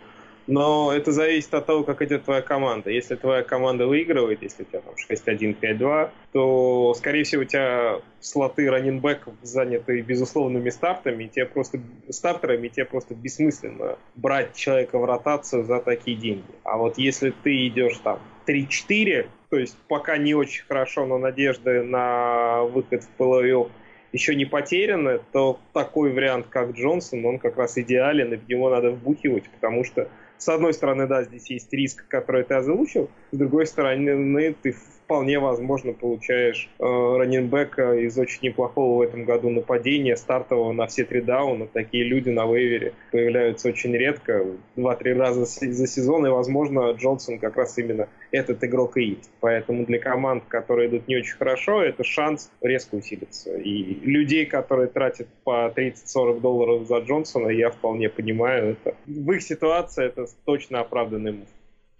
Но 0.47 0.93
это 0.93 1.11
зависит 1.11 1.53
от 1.53 1.65
того, 1.65 1.83
как 1.83 2.01
идет 2.01 2.23
твоя 2.23 2.41
команда. 2.41 2.89
Если 2.89 3.15
твоя 3.15 3.43
команда 3.43 3.87
выигрывает, 3.87 4.41
если 4.41 4.63
у 4.63 4.65
тебя 4.65 4.79
там 4.79 4.95
6-1, 4.95 5.57
5-2, 5.59 6.09
то, 6.31 6.93
скорее 6.95 7.25
всего, 7.25 7.41
у 7.41 7.45
тебя 7.45 7.99
слоты 8.21 8.69
раненбеков 8.69 9.33
заняты 9.41 9.99
безусловными 10.01 10.69
стартами, 10.69 11.25
и 11.25 11.29
тебе 11.29 11.45
просто 11.45 11.79
стартерами, 12.09 12.67
и 12.67 12.69
тебе 12.69 12.85
просто 12.85 13.15
бессмысленно 13.15 13.97
брать 14.15 14.55
человека 14.55 14.97
в 14.97 15.03
ротацию 15.03 15.65
за 15.65 15.79
такие 15.79 16.15
деньги. 16.15 16.43
А 16.63 16.77
вот 16.77 16.97
если 16.97 17.33
ты 17.43 17.67
идешь 17.67 17.97
там 17.97 18.19
3-4, 18.47 19.27
то 19.51 19.59
есть 19.59 19.77
пока 19.89 20.17
не 20.17 20.33
очень 20.33 20.63
хорошо, 20.65 21.05
но 21.05 21.17
надежды 21.17 21.83
на 21.83 22.63
выход 22.63 23.03
в 23.03 23.21
плей-офф 23.21 23.69
еще 24.13 24.33
не 24.33 24.45
потеряны, 24.45 25.19
то 25.33 25.59
такой 25.73 26.13
вариант, 26.13 26.47
как 26.49 26.71
Джонсон, 26.71 27.25
он 27.25 27.37
как 27.37 27.57
раз 27.57 27.77
идеален, 27.77 28.33
и 28.33 28.37
в 28.37 28.47
него 28.47 28.69
надо 28.69 28.91
вбухивать, 28.91 29.49
потому 29.49 29.83
что, 29.83 30.07
с 30.37 30.47
одной 30.47 30.73
стороны, 30.73 31.05
да, 31.05 31.23
здесь 31.23 31.49
есть 31.49 31.71
риск, 31.73 32.05
который 32.07 32.43
ты 32.43 32.53
озвучил, 32.53 33.09
с 33.31 33.37
другой 33.37 33.65
стороны, 33.65 34.55
ты 34.61 34.73
вполне 35.11 35.39
возможно 35.39 35.91
получаешь 35.91 36.69
э, 36.79 36.83
раненбека 36.85 37.95
из 37.95 38.17
очень 38.17 38.43
неплохого 38.43 38.99
в 38.99 39.01
этом 39.01 39.25
году 39.25 39.49
нападения, 39.49 40.15
стартового 40.15 40.71
на 40.71 40.87
все 40.87 41.03
три 41.03 41.19
дауна. 41.19 41.67
Такие 41.67 42.05
люди 42.05 42.29
на 42.29 42.45
вейвере 42.45 42.93
появляются 43.11 43.67
очень 43.67 43.93
редко, 43.93 44.45
два-три 44.77 45.11
раза 45.11 45.43
за 45.43 45.87
сезон, 45.87 46.25
и, 46.27 46.29
возможно, 46.29 46.91
Джонсон 46.91 47.39
как 47.39 47.57
раз 47.57 47.77
именно 47.77 48.07
этот 48.31 48.63
игрок 48.63 48.95
и 48.95 49.03
есть. 49.03 49.29
Поэтому 49.41 49.85
для 49.85 49.99
команд, 49.99 50.45
которые 50.47 50.87
идут 50.87 51.09
не 51.09 51.17
очень 51.17 51.35
хорошо, 51.35 51.83
это 51.83 52.05
шанс 52.05 52.49
резко 52.61 52.95
усилиться. 52.95 53.57
И 53.57 53.99
людей, 54.05 54.45
которые 54.45 54.87
тратят 54.87 55.27
по 55.43 55.73
30-40 55.75 56.39
долларов 56.39 56.87
за 56.87 56.99
Джонсона, 56.99 57.49
я 57.49 57.69
вполне 57.69 58.07
понимаю, 58.07 58.77
это 58.77 58.95
в 59.05 59.31
их 59.33 59.41
ситуации 59.41 60.05
это 60.05 60.27
точно 60.45 60.79
оправданный 60.79 61.33
мув. 61.33 61.47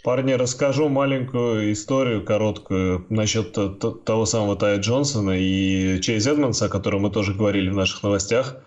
Парни, 0.03 0.33
расскажу 0.33 0.89
маленькую 0.89 1.73
историю 1.73 2.25
короткую 2.25 3.05
насчет 3.09 3.53
того 4.03 4.25
самого 4.25 4.55
Тая 4.55 4.79
Джонсона 4.79 5.37
и 5.37 6.01
Чейз 6.01 6.25
Эдмонса, 6.25 6.65
о 6.65 6.69
котором 6.69 7.01
мы 7.01 7.11
тоже 7.11 7.35
говорили 7.35 7.69
в 7.69 7.75
наших 7.75 8.01
новостях. 8.01 8.57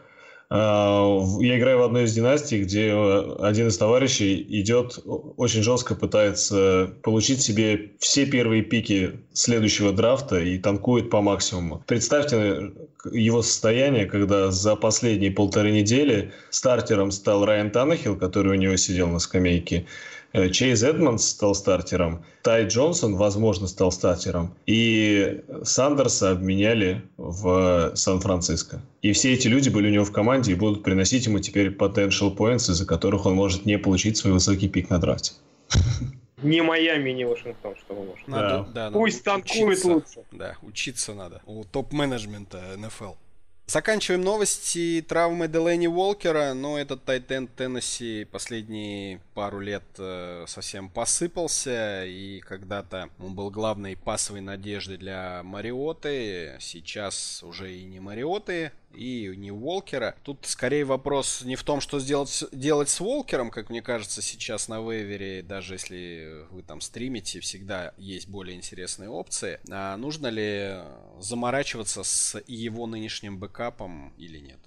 А, 0.49 1.21
я 1.41 1.59
играю 1.59 1.81
в 1.81 1.83
одной 1.83 2.05
из 2.05 2.15
династий, 2.15 2.63
где 2.63 2.93
один 3.41 3.67
из 3.67 3.77
товарищей 3.77 4.47
идет, 4.61 5.01
очень 5.05 5.65
жестко 5.65 5.97
пытается 5.97 6.93
получить 7.03 7.43
себе 7.43 7.95
все 7.99 8.27
первые 8.27 8.63
пики 8.63 9.19
следующего 9.33 9.93
драфта 9.93 10.39
и 10.39 10.59
танкует 10.59 11.11
по 11.11 11.21
максимуму. 11.21 11.83
Представьте 11.89 12.71
его 13.11 13.43
состояние, 13.43 14.07
когда 14.07 14.53
за 14.53 14.77
последние 14.77 15.33
полторы 15.33 15.73
недели 15.73 16.33
стартером 16.51 17.11
стал 17.11 17.45
Райан 17.45 17.73
Таннехилл, 17.73 18.15
который 18.17 18.53
у 18.53 18.61
него 18.61 18.77
сидел 18.77 19.09
на 19.09 19.19
скамейке, 19.19 19.87
Э, 19.87 20.24
Чейз 20.51 20.83
Эдмонс 20.83 21.29
стал 21.29 21.55
стартером, 21.55 22.25
Тай 22.43 22.67
Джонсон, 22.67 23.15
возможно, 23.15 23.69
стал 23.69 23.93
стартером, 23.93 24.53
и 24.67 25.43
Сандерса 25.63 26.33
обменяли 26.33 27.03
в 27.17 27.93
Сан-Франциско. 27.95 28.83
И 29.01 29.13
все 29.13 29.33
эти 29.33 29.47
люди 29.47 29.69
были 29.69 29.89
у 29.89 29.93
него 29.93 30.05
в 30.05 30.13
команде 30.13 30.53
и 30.53 30.57
будут 30.57 30.83
приносить 30.83 31.27
ему 31.27 31.39
теперь 31.39 31.69
potential 31.69 32.37
points, 32.37 32.71
из-за 32.71 32.85
которых 32.85 33.27
он 33.27 33.35
может 33.35 33.65
не 33.65 33.79
получить 33.79 34.17
свой 34.17 34.33
высокий 34.33 34.69
пик 34.69 34.91
на 34.91 34.99
драфте. 34.99 35.33
Не 36.43 36.63
Майами, 36.63 37.11
не 37.11 37.25
Вашингтон, 37.25 37.75
что 37.77 37.95
вы 37.95 38.05
можете. 38.05 38.31
Надо, 38.31 38.69
да. 38.75 38.91
Да, 38.91 38.91
Пусть 38.91 39.25
танкует 39.25 39.85
лучше. 39.85 40.25
Да, 40.33 40.57
учиться 40.63 41.15
надо. 41.15 41.41
У 41.47 41.65
топ-менеджмента 41.65 42.61
НФЛ. 42.77 43.15
Заканчиваем 43.67 44.21
новости 44.21 45.03
травмы 45.09 45.49
Делэни 45.49 45.87
Уолкера. 45.87 46.53
Но 46.53 46.79
этот 46.79 47.03
Тайтен 47.05 47.49
Теннесси 47.49 48.27
последние 48.31 49.21
пару 49.33 49.59
лет 49.59 49.83
э, 49.97 50.45
совсем 50.47 50.91
посыпался. 50.91 52.05
И 52.05 52.41
когда-то 52.41 53.09
он 53.19 53.35
был 53.35 53.51
главной 53.51 53.97
пасовой 53.97 54.43
надеждой 54.43 54.99
для 54.99 55.43
Мариоты. 55.43 56.57
Сейчас 56.61 57.43
уже 57.43 57.75
и 57.75 57.85
не 57.85 58.01
Мариоты 58.01 58.73
и 58.95 59.35
не 59.37 59.51
Уолкера. 59.51 60.15
Тут 60.23 60.47
скорее 60.47 60.85
вопрос 60.85 61.43
не 61.43 61.57
в 61.57 61.63
том, 61.63 61.81
что 61.81 62.01
сделать, 62.01 62.45
делать 62.53 62.89
с 62.89 63.01
Уолкером, 63.01 63.51
как 63.51 63.71
мне 63.71 63.83
кажется, 63.83 64.23
сейчас 64.23 64.69
на 64.69 64.81
вейвере, 64.81 65.43
даже 65.43 65.75
если 65.75 66.47
вы 66.51 66.63
там 66.63 66.81
стримите, 66.81 67.41
всегда 67.41 67.93
есть 67.97 68.29
более 68.29 68.57
интересные 68.57 69.09
опции. 69.09 69.61
А 69.71 69.97
нужно 69.97 70.29
ли 70.29 70.77
заморачиваться 71.19 72.03
с 72.03 72.41
его 72.47 72.87
нынешним 72.87 73.39
бэкапом 73.39 74.15
или 74.17 74.39
нет? 74.39 74.59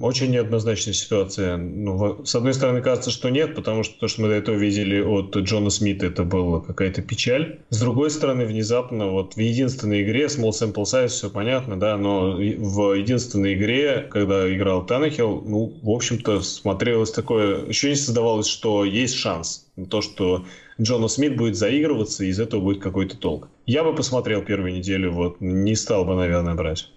Очень 0.00 0.30
неоднозначная 0.30 0.94
ситуация. 0.94 1.56
Ну, 1.56 2.24
с 2.24 2.34
одной 2.34 2.54
стороны, 2.54 2.82
кажется, 2.82 3.10
что 3.10 3.30
нет, 3.30 3.54
потому 3.54 3.82
что 3.82 3.98
то, 3.98 4.08
что 4.08 4.22
мы 4.22 4.28
до 4.28 4.34
этого 4.34 4.56
видели 4.56 5.00
от 5.00 5.36
Джона 5.36 5.70
Смита, 5.70 6.06
это 6.06 6.24
была 6.24 6.60
какая-то 6.60 7.02
печаль. 7.02 7.60
С 7.70 7.80
другой 7.80 8.10
стороны, 8.10 8.44
внезапно, 8.44 9.08
вот 9.08 9.34
в 9.34 9.38
единственной 9.38 10.02
игре, 10.02 10.26
small 10.26 10.50
sample 10.50 10.84
size, 10.84 11.08
все 11.08 11.30
понятно, 11.30 11.78
да, 11.78 11.96
но 11.96 12.32
в 12.32 12.94
единственной 12.94 13.54
игре, 13.54 14.06
когда 14.10 14.54
играл 14.54 14.86
Танахил, 14.86 15.42
ну, 15.44 15.72
в 15.82 15.90
общем-то, 15.90 16.40
смотрелось 16.42 17.10
такое, 17.10 17.66
еще 17.66 17.90
не 17.90 17.96
создавалось, 17.96 18.46
что 18.46 18.84
есть 18.84 19.14
шанс 19.14 19.68
на 19.76 19.86
то, 19.86 20.00
что 20.00 20.44
Джона 20.80 21.08
Смит 21.08 21.36
будет 21.36 21.56
заигрываться, 21.56 22.24
и 22.24 22.28
из 22.28 22.38
этого 22.38 22.60
будет 22.60 22.82
какой-то 22.82 23.16
толк. 23.16 23.48
Я 23.66 23.82
бы 23.82 23.94
посмотрел 23.94 24.42
первую 24.42 24.72
неделю, 24.72 25.12
вот, 25.12 25.40
не 25.40 25.74
стал 25.74 26.04
бы, 26.04 26.14
наверное, 26.14 26.54
брать. 26.54 26.90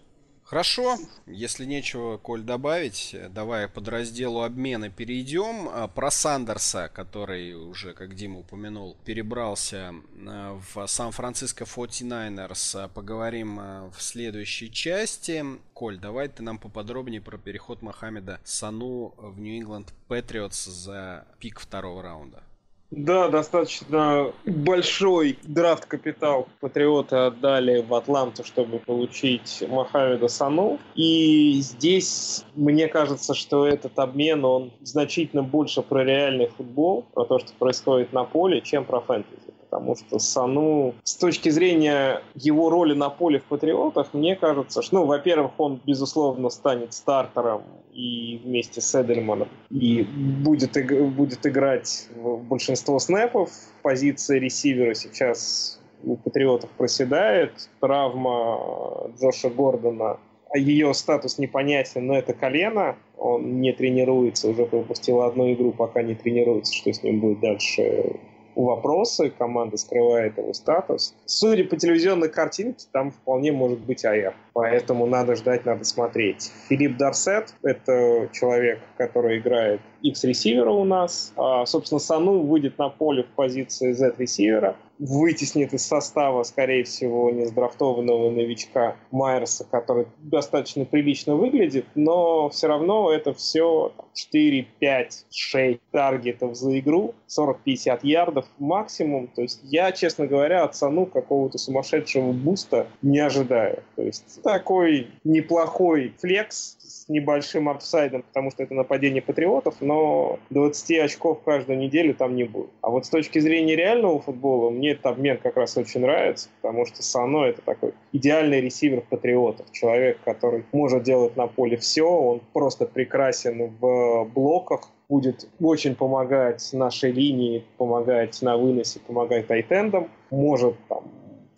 Хорошо, 0.52 0.98
если 1.28 1.64
нечего, 1.64 2.18
Коль, 2.18 2.42
добавить, 2.42 3.16
давай 3.30 3.70
под 3.70 3.88
разделу 3.88 4.42
обмена 4.42 4.90
перейдем. 4.90 5.70
А, 5.70 5.88
про 5.88 6.12
Сандерса, 6.12 6.92
который 6.94 7.54
уже, 7.54 7.94
как 7.94 8.16
Дима 8.16 8.40
упомянул, 8.40 8.98
перебрался 9.06 9.94
а, 10.28 10.60
в 10.74 10.88
Сан-Франциско 10.88 11.64
49ers, 11.64 12.84
а, 12.84 12.88
поговорим 12.90 13.62
в 13.92 14.02
следующей 14.02 14.70
части. 14.70 15.42
Коль, 15.72 15.98
давай 15.98 16.28
ты 16.28 16.44
нам 16.44 16.58
поподробнее 16.58 17.22
про 17.22 17.38
переход 17.38 17.82
Мохаммеда 17.82 18.42
Сану 18.44 19.14
в 19.16 19.40
Нью-Ингланд 19.40 19.94
Патриотс 20.10 20.66
за 20.66 21.28
пик 21.40 21.62
второго 21.62 22.04
раунда. 22.04 22.44
Да, 22.92 23.30
достаточно 23.30 24.34
большой 24.46 25.40
драфт-капитал 25.44 26.50
патриоты 26.60 27.16
отдали 27.16 27.82
в 27.82 27.94
Атланту, 27.94 28.44
чтобы 28.44 28.80
получить 28.80 29.64
Мохаммеда 29.66 30.28
Сану. 30.28 30.78
И 30.94 31.62
здесь 31.62 32.44
мне 32.54 32.90
кажется, 32.90 33.34
что 33.34 33.66
этот 33.66 33.98
обмен, 33.98 34.44
он 34.44 34.72
значительно 34.82 35.42
больше 35.42 35.82
про 35.82 36.04
реальный 36.04 36.48
футбол, 36.48 37.06
про 37.14 37.24
то, 37.24 37.40
что 37.40 37.54
происходит 37.58 38.12
на 38.12 38.26
поле, 38.26 38.60
чем 38.60 38.84
про 38.84 39.00
фэнтези 39.00 39.51
потому 39.72 39.96
что 39.96 40.20
Сану 40.20 40.94
с 41.04 41.16
точки 41.16 41.48
зрения 41.50 42.22
его 42.36 42.70
роли 42.70 42.94
на 42.94 43.10
поле 43.10 43.40
в 43.40 43.44
Патриотах, 43.46 44.14
мне 44.14 44.36
кажется, 44.36 44.82
что, 44.82 44.96
ну, 44.96 45.06
во-первых, 45.06 45.54
он, 45.58 45.80
безусловно, 45.86 46.50
станет 46.50 46.94
стартером 46.94 47.64
и 47.94 48.42
вместе 48.44 48.82
с 48.82 49.02
Эдельманом 49.02 49.48
и 49.70 50.04
будет, 50.04 50.78
будет 51.16 51.46
играть 51.48 52.10
большинство 52.50 53.00
снэпов. 53.00 53.50
Позиция 53.82 54.40
ресивера 54.40 54.94
сейчас 54.94 55.80
у 56.04 56.18
Патриотов 56.18 56.70
проседает. 56.72 57.70
Травма 57.80 59.10
Джоша 59.20 59.50
Гордона 59.50 60.18
а 60.54 60.58
ее 60.58 60.94
статус 60.94 61.38
непонятен, 61.38 62.08
но 62.08 62.18
это 62.18 62.34
колено, 62.34 62.98
он 63.18 63.62
не 63.62 63.72
тренируется, 63.72 64.50
уже 64.50 64.66
пропустил 64.66 65.22
одну 65.22 65.54
игру, 65.54 65.72
пока 65.72 66.02
не 66.02 66.14
тренируется, 66.14 66.74
что 66.74 66.92
с 66.92 67.02
ним 67.04 67.22
будет 67.22 67.40
дальше 67.40 68.20
вопросы, 68.56 69.30
команда 69.30 69.78
скрывает 69.78 70.38
его 70.38 70.54
статус. 70.54 71.16
Судя 71.26 71.64
по 71.66 71.78
телевизионной 71.78 72.30
картинке, 72.30 72.86
там 72.92 73.12
вполне 73.12 73.52
может 73.52 73.80
быть 73.80 74.06
АР. 74.06 74.36
Поэтому 74.54 75.06
надо 75.06 75.36
ждать, 75.36 75.66
надо 75.66 75.84
смотреть. 75.84 76.52
Филипп 76.68 76.98
Дарсет— 76.98 77.56
это 77.64 78.30
человек, 78.34 78.80
который 78.98 79.38
играет 79.38 79.80
X-ресивера 80.02 80.72
у 80.72 80.84
нас. 80.84 81.34
А, 81.38 81.66
собственно, 81.66 82.00
Сану 82.00 82.42
выйдет 82.42 82.78
на 82.78 82.90
поле 82.90 83.24
в 83.24 83.28
позиции 83.28 83.94
Z-ресивера 83.94 84.76
вытеснит 85.02 85.74
из 85.74 85.86
состава, 85.86 86.44
скорее 86.44 86.84
всего, 86.84 87.32
нездрафтованного 87.32 88.30
новичка 88.30 88.96
Майерса, 89.10 89.66
который 89.70 90.06
достаточно 90.20 90.86
прилично 90.86 91.36
выглядит, 91.36 91.88
но 91.96 92.50
все 92.50 92.68
равно 92.68 93.12
это 93.12 93.34
все 93.34 93.92
4, 94.14 94.68
5, 94.80 95.26
6 95.32 95.80
таргетов 95.92 96.56
за 96.56 96.78
игру, 96.80 97.16
40-50 97.28 98.00
ярдов 98.04 98.46
максимум. 98.60 99.28
То 99.28 99.42
есть 99.42 99.60
я, 99.64 99.92
честно 99.92 100.28
говоря, 100.28 100.64
от 100.64 100.76
Сану 100.76 101.08
какого-то 101.08 101.58
сумасшедшего 101.58 102.32
буста 102.32 102.86
не 103.02 103.20
ожидаю. 103.20 103.82
То 103.96 104.04
есть 104.04 104.41
такой 104.42 105.08
неплохой 105.24 106.14
flex 106.20 106.78
с 106.80 107.10
небольшим 107.10 107.70
апсайдом, 107.70 108.24
потому 108.24 108.52
что 108.52 108.64
это 108.64 108.74
нападение 108.74 109.22
патриотов, 109.22 109.76
но 109.80 110.40
20 110.50 111.00
очков 111.00 111.42
каждую 111.44 111.78
неделю 111.78 112.14
там 112.14 112.36
не 112.36 112.44
будет. 112.44 112.70
А 112.82 112.90
вот 112.90 113.06
с 113.06 113.10
точки 113.10 113.40
зрения 113.40 113.76
реального 113.76 114.20
футбола, 114.20 114.70
мне 114.70 114.92
этот 114.92 115.06
обмен 115.08 115.38
как 115.38 115.58
раз 115.58 115.78
очень 115.78 116.02
нравится, 116.02 116.50
потому 116.62 116.86
что 116.86 117.02
Сану 117.04 117.46
это 117.46 117.62
такой 117.62 117.94
идеальный 118.12 118.62
ресивер 118.62 119.02
патриотов. 119.02 119.72
Человек, 119.72 120.20
который 120.26 120.66
может 120.72 121.04
делать 121.04 121.36
на 121.38 121.48
поле 121.48 121.78
все, 121.78 122.08
он 122.08 122.42
просто 122.54 122.86
прекрасен 122.86 123.72
в 123.80 124.26
блоках, 124.26 124.90
будет 125.12 125.50
очень 125.60 125.96
помогать 125.96 126.70
нашей 126.72 127.12
линии, 127.12 127.66
помогать 127.78 128.42
на 128.42 128.56
выносе, 128.56 129.02
помогать 129.06 129.48
тайтендам, 129.48 130.10
может 130.30 130.76
там 130.88 131.04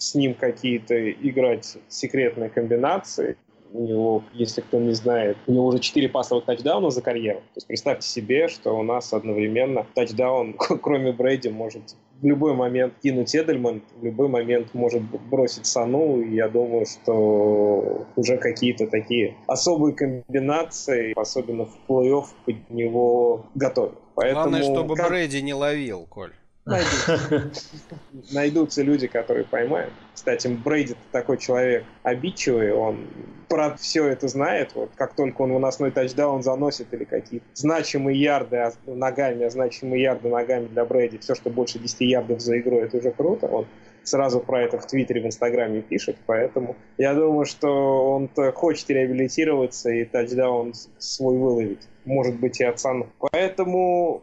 с 0.03 0.15
ним 0.15 0.33
какие-то 0.33 1.11
играть 1.11 1.77
секретные 1.87 2.49
комбинации 2.49 3.37
у 3.73 3.87
него, 3.87 4.23
если 4.33 4.61
кто 4.61 4.79
не 4.79 4.93
знает, 4.93 5.37
у 5.47 5.51
него 5.51 5.65
уже 5.65 5.79
4 5.79 6.07
пасовых 6.09 6.45
тачдауна 6.45 6.91
за 6.91 7.01
карьеру. 7.01 7.39
То 7.39 7.57
есть 7.57 7.67
представьте 7.67 8.07
себе, 8.07 8.47
что 8.47 8.77
у 8.77 8.83
нас 8.83 9.13
одновременно 9.13 9.85
тачдаун, 9.95 10.53
кроме 10.81 11.11
Брэди, 11.11 11.47
может 11.47 11.95
в 12.21 12.25
любой 12.25 12.53
момент 12.53 12.93
кинуть 13.01 13.35
Эдельман, 13.35 13.81
в 13.99 14.05
любой 14.05 14.29
момент 14.29 14.73
может 14.73 15.01
бросить 15.29 15.65
Сану, 15.65 16.21
и 16.21 16.35
я 16.35 16.47
думаю, 16.47 16.85
что 16.85 18.05
уже 18.15 18.37
какие-то 18.37 18.87
такие 18.87 19.35
особые 19.47 19.93
комбинации, 19.93 21.13
особенно 21.19 21.65
в 21.65 21.77
плей-офф, 21.87 22.25
под 22.45 22.69
него 22.69 23.45
готовят. 23.55 23.95
Поэтому, 24.15 24.49
Главное, 24.49 24.63
чтобы 24.63 24.95
как... 24.95 25.09
Брэди 25.09 25.37
не 25.37 25.53
ловил, 25.53 26.05
Коль. 26.09 26.31
Найдутся. 28.31 28.83
Люди, 28.83 29.07
которые 29.07 29.45
поймают. 29.45 29.91
Кстати, 30.13 30.47
Брейди 30.47 30.95
такой 31.11 31.37
человек 31.37 31.83
обидчивый, 32.03 32.71
он 32.71 33.07
про 33.49 33.75
все 33.75 34.05
это 34.05 34.27
знает. 34.27 34.71
Вот 34.75 34.91
как 34.95 35.15
только 35.15 35.41
он 35.41 35.53
выносной 35.53 35.91
тачдаун 35.91 36.41
заносит 36.41 36.93
или 36.93 37.03
какие-то 37.03 37.45
значимые 37.53 38.19
ярды 38.19 38.71
ногами, 38.85 39.43
а 39.43 39.49
значимые 39.49 40.03
ярды 40.03 40.29
ногами 40.29 40.67
для 40.67 40.85
Брейди, 40.85 41.17
все, 41.17 41.35
что 41.35 41.49
больше 41.49 41.79
10 41.79 42.01
ярдов 42.01 42.39
за 42.39 42.57
игру, 42.59 42.79
это 42.79 42.97
уже 42.97 43.11
круто. 43.11 43.47
Он 43.47 43.65
сразу 44.03 44.39
про 44.39 44.61
это 44.61 44.79
в 44.79 44.87
Твиттере, 44.87 45.21
в 45.21 45.25
Инстаграме 45.25 45.81
пишет, 45.81 46.17
поэтому 46.25 46.75
я 46.97 47.13
думаю, 47.13 47.45
что 47.45 48.13
он 48.13 48.29
хочет 48.53 48.89
реабилитироваться 48.89 49.89
и 49.89 50.05
тачдаун 50.05 50.73
свой 50.97 51.37
выловить 51.37 51.87
может 52.05 52.39
быть 52.39 52.59
и 52.59 52.63
от 52.63 52.79
Сану. 52.79 53.07
Поэтому 53.19 54.21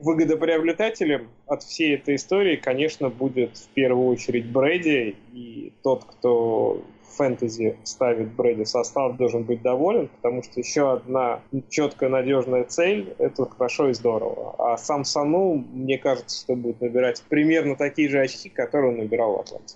э, 0.00 0.04
выгодоприобретателем 0.04 1.28
от 1.46 1.62
всей 1.62 1.94
этой 1.94 2.16
истории, 2.16 2.56
конечно, 2.56 3.08
будет 3.10 3.56
в 3.56 3.68
первую 3.68 4.08
очередь 4.08 4.46
Брэди, 4.46 5.16
и 5.32 5.72
тот, 5.82 6.04
кто 6.04 6.82
фэнтези 7.16 7.76
ставит 7.82 8.32
Брэди 8.32 8.64
в 8.64 8.68
состав, 8.68 9.16
должен 9.16 9.42
быть 9.42 9.60
доволен, 9.60 10.08
потому 10.08 10.42
что 10.42 10.60
еще 10.60 10.92
одна 10.92 11.40
четкая 11.68 12.08
надежная 12.08 12.64
цель— 12.64 13.14
это 13.18 13.44
хорошо 13.46 13.88
и 13.90 13.92
здорово. 13.92 14.54
А 14.58 14.76
сам 14.76 15.04
Сану, 15.04 15.64
мне 15.72 15.98
кажется, 15.98 16.40
что 16.40 16.54
будет 16.54 16.80
набирать 16.80 17.22
примерно 17.28 17.76
такие 17.76 18.08
же 18.08 18.20
очки, 18.20 18.48
которые 18.48 18.92
он 18.92 18.98
набирал 18.98 19.36
в 19.36 19.40
Атланте. 19.40 19.74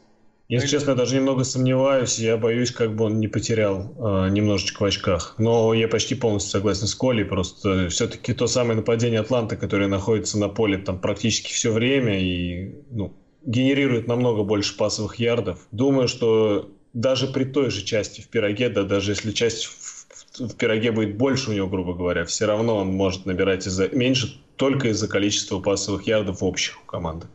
Если 0.52 0.68
честно, 0.68 0.94
даже 0.94 1.16
немного 1.16 1.44
сомневаюсь, 1.44 2.18
я 2.18 2.36
боюсь, 2.36 2.72
как 2.72 2.94
бы 2.94 3.06
он 3.06 3.20
не 3.20 3.26
потерял 3.26 3.94
э, 3.96 4.28
немножечко 4.28 4.82
в 4.82 4.84
очках. 4.84 5.34
Но 5.38 5.72
я 5.72 5.88
почти 5.88 6.14
полностью 6.14 6.50
согласен 6.50 6.86
с 6.86 6.94
Колей, 6.94 7.24
просто 7.24 7.88
все-таки 7.88 8.34
то 8.34 8.46
самое 8.46 8.76
нападение 8.76 9.20
Атланты, 9.20 9.56
которое 9.56 9.86
находится 9.86 10.38
на 10.38 10.50
поле 10.50 10.76
там 10.76 10.98
практически 10.98 11.54
все 11.54 11.72
время 11.72 12.20
и 12.20 12.74
ну, 12.90 13.14
генерирует 13.46 14.08
намного 14.08 14.42
больше 14.42 14.76
пасовых 14.76 15.16
ярдов. 15.16 15.58
Думаю, 15.70 16.06
что 16.06 16.70
даже 16.92 17.28
при 17.28 17.44
той 17.44 17.70
же 17.70 17.82
части 17.82 18.20
в 18.20 18.28
пироге, 18.28 18.68
да 18.68 18.82
даже 18.82 19.12
если 19.12 19.30
часть 19.30 19.64
в, 19.64 19.70
в, 19.70 20.48
в 20.50 20.56
пироге 20.56 20.92
будет 20.92 21.16
больше 21.16 21.48
у 21.48 21.54
него, 21.54 21.66
грубо 21.66 21.94
говоря, 21.94 22.26
все 22.26 22.44
равно 22.44 22.76
он 22.76 22.88
может 22.88 23.24
набирать 23.24 23.66
из-за 23.66 23.88
меньше 23.88 24.38
только 24.56 24.88
из-за 24.88 25.08
количества 25.08 25.60
пасовых 25.60 26.06
ярдов 26.06 26.42
общих 26.42 26.78
у 26.82 26.84
команды. 26.84 27.26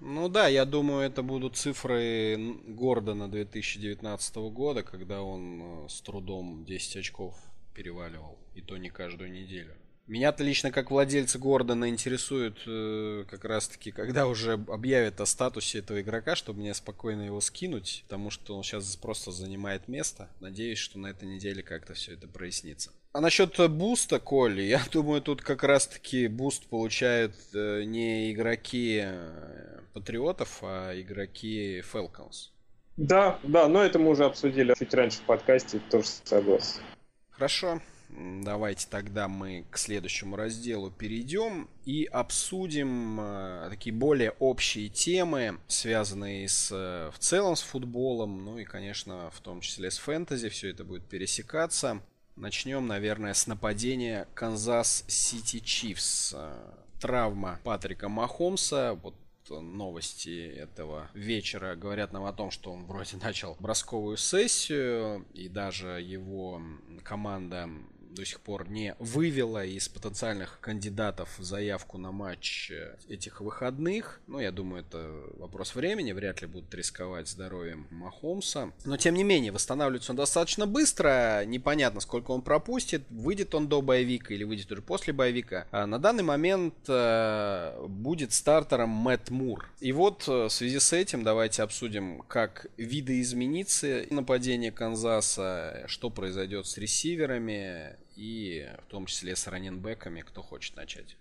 Ну 0.00 0.28
да, 0.30 0.48
я 0.48 0.64
думаю, 0.64 1.02
это 1.02 1.22
будут 1.22 1.56
цифры 1.56 2.38
Гордона 2.66 3.28
2019 3.30 4.36
года, 4.50 4.82
когда 4.82 5.22
он 5.22 5.60
э, 5.62 5.88
с 5.90 6.00
трудом 6.00 6.64
10 6.64 6.96
очков 6.96 7.34
переваливал, 7.74 8.38
и 8.54 8.62
то 8.62 8.78
не 8.78 8.88
каждую 8.88 9.30
неделю. 9.30 9.74
Меня-то 10.06 10.42
лично 10.42 10.72
как 10.72 10.90
владельца 10.90 11.38
Гордона 11.38 11.88
интересует 11.88 12.56
э, 12.66 13.24
как 13.30 13.44
раз-таки, 13.44 13.92
когда 13.92 14.26
уже 14.26 14.54
объявят 14.54 15.20
о 15.20 15.26
статусе 15.26 15.78
этого 15.78 16.00
игрока, 16.00 16.34
чтобы 16.34 16.60
мне 16.60 16.74
спокойно 16.74 17.22
его 17.22 17.40
скинуть, 17.40 18.02
потому 18.08 18.30
что 18.30 18.56
он 18.56 18.64
сейчас 18.64 18.96
просто 18.96 19.30
занимает 19.30 19.86
место. 19.86 20.28
Надеюсь, 20.40 20.78
что 20.78 20.98
на 20.98 21.08
этой 21.08 21.28
неделе 21.28 21.62
как-то 21.62 21.92
все 21.94 22.14
это 22.14 22.26
прояснится. 22.26 22.90
А 23.12 23.20
насчет 23.20 23.54
буста, 23.70 24.18
Коли, 24.18 24.62
я 24.62 24.82
думаю, 24.90 25.20
тут 25.20 25.42
как 25.42 25.62
раз-таки 25.62 26.26
буст 26.26 26.66
получают 26.66 27.34
э, 27.54 27.82
не 27.84 28.32
игроки 28.32 29.02
э, 29.04 29.79
Патриотов, 29.92 30.58
а 30.62 30.98
игроки 31.00 31.80
Falcons. 31.80 32.50
Да, 32.96 33.38
да, 33.42 33.68
но 33.68 33.82
это 33.82 33.98
мы 33.98 34.10
уже 34.10 34.24
обсудили 34.24 34.74
чуть 34.78 34.92
раньше 34.94 35.18
в 35.18 35.22
подкасте, 35.22 35.80
тоже 35.90 36.08
согласен. 36.24 36.80
Хорошо. 37.30 37.80
Давайте 38.10 38.88
тогда 38.90 39.28
мы 39.28 39.64
к 39.70 39.78
следующему 39.78 40.34
разделу 40.34 40.90
перейдем 40.90 41.68
и 41.84 42.04
обсудим 42.04 43.20
э, 43.20 43.68
такие 43.70 43.94
более 43.94 44.32
общие 44.40 44.88
темы, 44.88 45.58
связанные 45.68 46.48
с, 46.48 46.70
э, 46.72 47.10
в 47.14 47.18
целом 47.20 47.54
с 47.54 47.62
футболом, 47.62 48.44
ну 48.44 48.58
и, 48.58 48.64
конечно, 48.64 49.30
в 49.30 49.40
том 49.40 49.60
числе 49.60 49.92
с 49.92 49.98
фэнтези. 49.98 50.48
Все 50.48 50.70
это 50.70 50.84
будет 50.84 51.06
пересекаться. 51.06 52.02
Начнем, 52.34 52.86
наверное, 52.86 53.32
с 53.32 53.46
нападения 53.46 54.26
Канзас 54.34 55.04
Сити 55.06 55.60
Чифс. 55.60 56.34
Травма 57.00 57.58
Патрика 57.64 58.08
Махомса. 58.08 58.98
Вот 59.02 59.14
новости 59.48 60.48
этого 60.48 61.10
вечера 61.14 61.74
говорят 61.74 62.12
нам 62.12 62.24
о 62.24 62.32
том, 62.32 62.50
что 62.50 62.72
он 62.72 62.84
вроде 62.84 63.16
начал 63.16 63.56
бросковую 63.58 64.16
сессию, 64.16 65.26
и 65.34 65.48
даже 65.48 66.00
его 66.00 66.62
команда 67.02 67.68
до 68.14 68.24
сих 68.24 68.40
пор 68.40 68.68
не 68.68 68.94
вывела 68.98 69.64
из 69.64 69.88
потенциальных 69.88 70.58
кандидатов 70.60 71.28
заявку 71.38 71.98
на 71.98 72.12
матч 72.12 72.70
э, 72.70 72.96
этих 73.08 73.40
выходных. 73.40 74.20
Ну, 74.26 74.40
я 74.40 74.52
думаю, 74.52 74.82
это 74.82 75.10
вопрос 75.36 75.74
времени. 75.74 76.12
Вряд 76.12 76.42
ли 76.42 76.46
будут 76.46 76.74
рисковать 76.74 77.28
здоровьем 77.28 77.86
Махомса. 77.90 78.72
Но, 78.84 78.96
тем 78.96 79.14
не 79.14 79.24
менее, 79.24 79.52
восстанавливается 79.52 80.12
он 80.12 80.16
достаточно 80.16 80.66
быстро. 80.66 81.44
Непонятно, 81.46 82.00
сколько 82.00 82.32
он 82.32 82.42
пропустит. 82.42 83.02
Выйдет 83.10 83.54
он 83.54 83.68
до 83.68 83.80
боевика 83.80 84.34
или 84.34 84.44
выйдет 84.44 84.70
уже 84.72 84.82
после 84.82 85.12
боевика. 85.12 85.66
А 85.70 85.86
на 85.86 85.98
данный 85.98 86.24
момент 86.24 86.74
э, 86.88 87.86
будет 87.88 88.32
стартером 88.32 88.90
Мэтт 88.90 89.30
Мур. 89.30 89.68
И 89.80 89.92
вот 89.92 90.24
э, 90.28 90.44
в 90.46 90.50
связи 90.50 90.80
с 90.80 90.92
этим 90.92 91.22
давайте 91.22 91.62
обсудим, 91.62 92.22
как 92.28 92.66
видоизменится 92.76 94.04
нападение 94.10 94.72
Канзаса, 94.72 95.84
что 95.86 96.10
произойдет 96.10 96.66
с 96.66 96.76
ресиверами 96.76 97.99
и 98.20 98.68
в 98.86 98.90
том 98.90 99.06
числе 99.06 99.34
с 99.34 99.46
раненбеками, 99.46 100.20
кто 100.20 100.42
хочет 100.42 100.76
начать. 100.76 101.16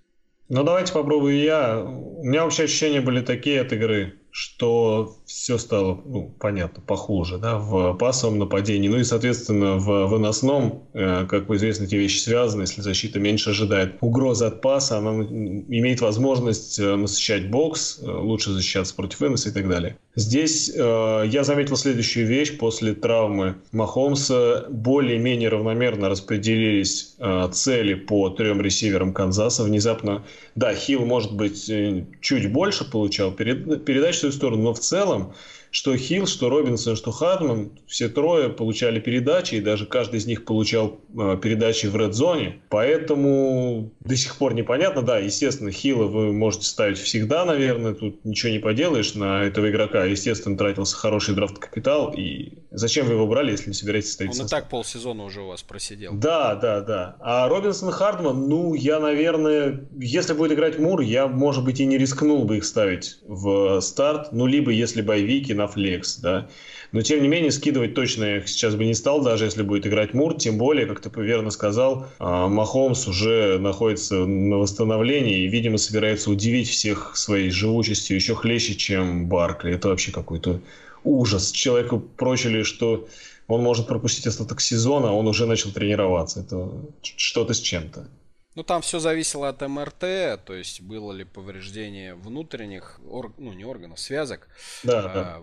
Ну, 0.49 0.63
давайте 0.63 0.91
попробую 0.91 1.37
я. 1.37 1.79
У 1.79 2.23
меня 2.23 2.43
вообще 2.43 2.63
ощущения 2.63 2.99
были 2.99 3.21
такие 3.21 3.61
от 3.61 3.71
игры, 3.71 4.19
что 4.31 5.17
все 5.25 5.57
стало, 5.57 6.01
ну, 6.05 6.33
понятно, 6.39 6.81
похуже, 6.81 7.37
да, 7.37 7.57
в 7.57 7.93
пасовом 7.93 8.39
нападении, 8.39 8.87
ну 8.87 8.97
и, 8.97 9.03
соответственно, 9.03 9.77
в 9.77 10.07
выносном, 10.07 10.83
э, 10.93 11.25
как 11.27 11.49
известно, 11.49 11.85
эти 11.85 11.95
вещи 11.95 12.19
связаны, 12.19 12.63
если 12.63 12.81
защита 12.81 13.19
меньше 13.19 13.49
ожидает 13.49 13.97
угрозы 14.01 14.45
от 14.45 14.61
паса, 14.61 14.97
она 14.97 15.23
имеет 15.23 16.01
возможность 16.01 16.79
э, 16.79 16.95
насыщать 16.95 17.49
бокс, 17.49 17.99
э, 18.01 18.05
лучше 18.09 18.51
защищаться 18.51 18.95
против 18.95 19.19
выноса 19.19 19.49
и 19.49 19.51
так 19.51 19.67
далее. 19.67 19.97
Здесь 20.15 20.71
э, 20.75 21.23
я 21.27 21.43
заметил 21.43 21.77
следующую 21.77 22.27
вещь. 22.27 22.57
После 22.57 22.93
травмы 22.93 23.55
Махомса 23.71 24.65
более-менее 24.69 25.49
равномерно 25.49 26.09
распределились 26.09 27.15
э, 27.19 27.49
цели 27.51 27.93
по 27.93 28.29
трем 28.29 28.61
ресиверам 28.61 29.13
Канзаса. 29.13 29.63
Внезапно, 29.63 30.25
да, 30.55 30.73
Хилл, 30.73 31.05
может 31.05 31.35
быть, 31.35 31.71
чуть 32.21 32.51
больше 32.51 32.89
получал 32.89 33.31
перед, 33.31 33.85
передач 33.85 34.18
свою 34.19 34.33
сторону, 34.33 34.63
но 34.63 34.73
в 34.73 34.79
целом 34.79 35.33
что 35.71 35.95
Хилл, 35.95 36.25
что 36.27 36.49
Робинсон, 36.49 36.95
что 36.95 37.11
Хартман, 37.11 37.71
все 37.87 38.09
трое 38.09 38.49
получали 38.49 38.99
передачи, 38.99 39.55
и 39.55 39.61
даже 39.61 39.85
каждый 39.85 40.17
из 40.17 40.25
них 40.25 40.45
получал 40.45 40.99
э, 41.17 41.37
передачи 41.41 41.87
в 41.87 41.95
red-зоне. 41.95 42.61
Поэтому 42.69 43.91
до 43.99 44.15
сих 44.15 44.35
пор 44.37 44.53
непонятно. 44.53 45.01
Да, 45.01 45.19
естественно, 45.19 45.71
Хилла 45.71 46.05
вы 46.05 46.33
можете 46.33 46.65
ставить 46.65 46.97
всегда, 46.97 47.45
наверное, 47.45 47.93
тут 47.93 48.23
ничего 48.25 48.51
не 48.51 48.59
поделаешь 48.59 49.13
на 49.15 49.43
этого 49.43 49.69
игрока. 49.69 50.05
Естественно, 50.05 50.57
тратился 50.57 50.95
хороший 50.95 51.35
драфт-капитал, 51.35 52.13
и 52.15 52.59
зачем 52.71 53.05
вы 53.07 53.13
его 53.13 53.27
брали, 53.27 53.51
если 53.51 53.69
не 53.69 53.73
собираетесь 53.75 54.11
ставить 54.11 54.31
Он 54.31 54.37
состав? 54.37 54.59
и 54.59 54.61
так 54.61 54.69
полсезона 54.69 55.23
уже 55.23 55.41
у 55.41 55.47
вас 55.47 55.61
просидел. 55.63 56.13
Да, 56.13 56.55
да, 56.55 56.81
да. 56.81 57.15
А 57.19 57.47
Робинсон 57.47 57.91
Хартман, 57.91 58.47
ну, 58.49 58.73
я, 58.73 58.99
наверное, 58.99 59.87
если 59.97 60.33
будет 60.33 60.53
играть 60.53 60.79
Мур, 60.79 61.01
я, 61.01 61.27
может 61.27 61.63
быть, 61.63 61.79
и 61.79 61.85
не 61.85 61.97
рискнул 61.97 62.45
бы 62.45 62.57
их 62.57 62.65
ставить 62.65 63.19
в 63.27 63.79
старт, 63.81 64.29
ну, 64.31 64.45
либо 64.45 64.71
если 64.71 65.01
боевики 65.01 65.53
на 65.59 65.67
флекс, 65.67 66.17
да. 66.17 66.49
Но, 66.91 67.01
тем 67.01 67.21
не 67.21 67.27
менее, 67.27 67.51
скидывать 67.51 67.93
точно 67.93 68.23
я 68.23 68.37
их 68.37 68.49
сейчас 68.49 68.75
бы 68.75 68.85
не 68.85 68.95
стал, 68.95 69.21
даже 69.21 69.45
если 69.45 69.61
будет 69.61 69.85
играть 69.85 70.15
Мур. 70.15 70.35
Тем 70.35 70.57
более, 70.57 70.87
как 70.87 70.99
ты 71.01 71.09
верно 71.21 71.51
сказал, 71.51 72.07
а, 72.17 72.47
Махомс 72.47 73.07
уже 73.07 73.59
находится 73.59 74.15
на 74.25 74.57
восстановлении 74.57 75.43
и, 75.43 75.47
видимо, 75.47 75.77
собирается 75.77 76.31
удивить 76.31 76.67
всех 76.67 77.15
своей 77.15 77.51
живучестью 77.51 78.15
еще 78.15 78.33
хлеще, 78.33 78.73
чем 78.73 79.27
Баркли. 79.27 79.75
Это 79.75 79.89
вообще 79.89 80.11
какой-то 80.11 80.61
ужас. 81.03 81.51
Человеку 81.51 81.99
прочили, 81.99 82.63
что 82.63 83.07
он 83.47 83.61
может 83.61 83.87
пропустить 83.87 84.27
остаток 84.27 84.61
сезона, 84.61 85.09
а 85.09 85.13
он 85.13 85.27
уже 85.27 85.45
начал 85.45 85.71
тренироваться. 85.71 86.39
Это 86.41 86.71
что-то 87.01 87.53
с 87.53 87.59
чем-то. 87.59 88.07
Ну, 88.59 88.63
там 88.63 88.81
все 88.81 88.99
зависело 88.99 89.47
от 89.47 89.61
МРТ, 89.61 90.43
то 90.43 90.53
есть 90.53 90.81
было 90.81 91.13
ли 91.13 91.23
повреждение 91.23 92.13
внутренних, 92.13 92.99
ор... 93.09 93.33
ну, 93.37 93.53
не 93.53 93.63
органов, 93.63 94.01
связок. 94.01 94.49
Да, 94.83 94.99
а, 94.99 95.13
да. 95.13 95.41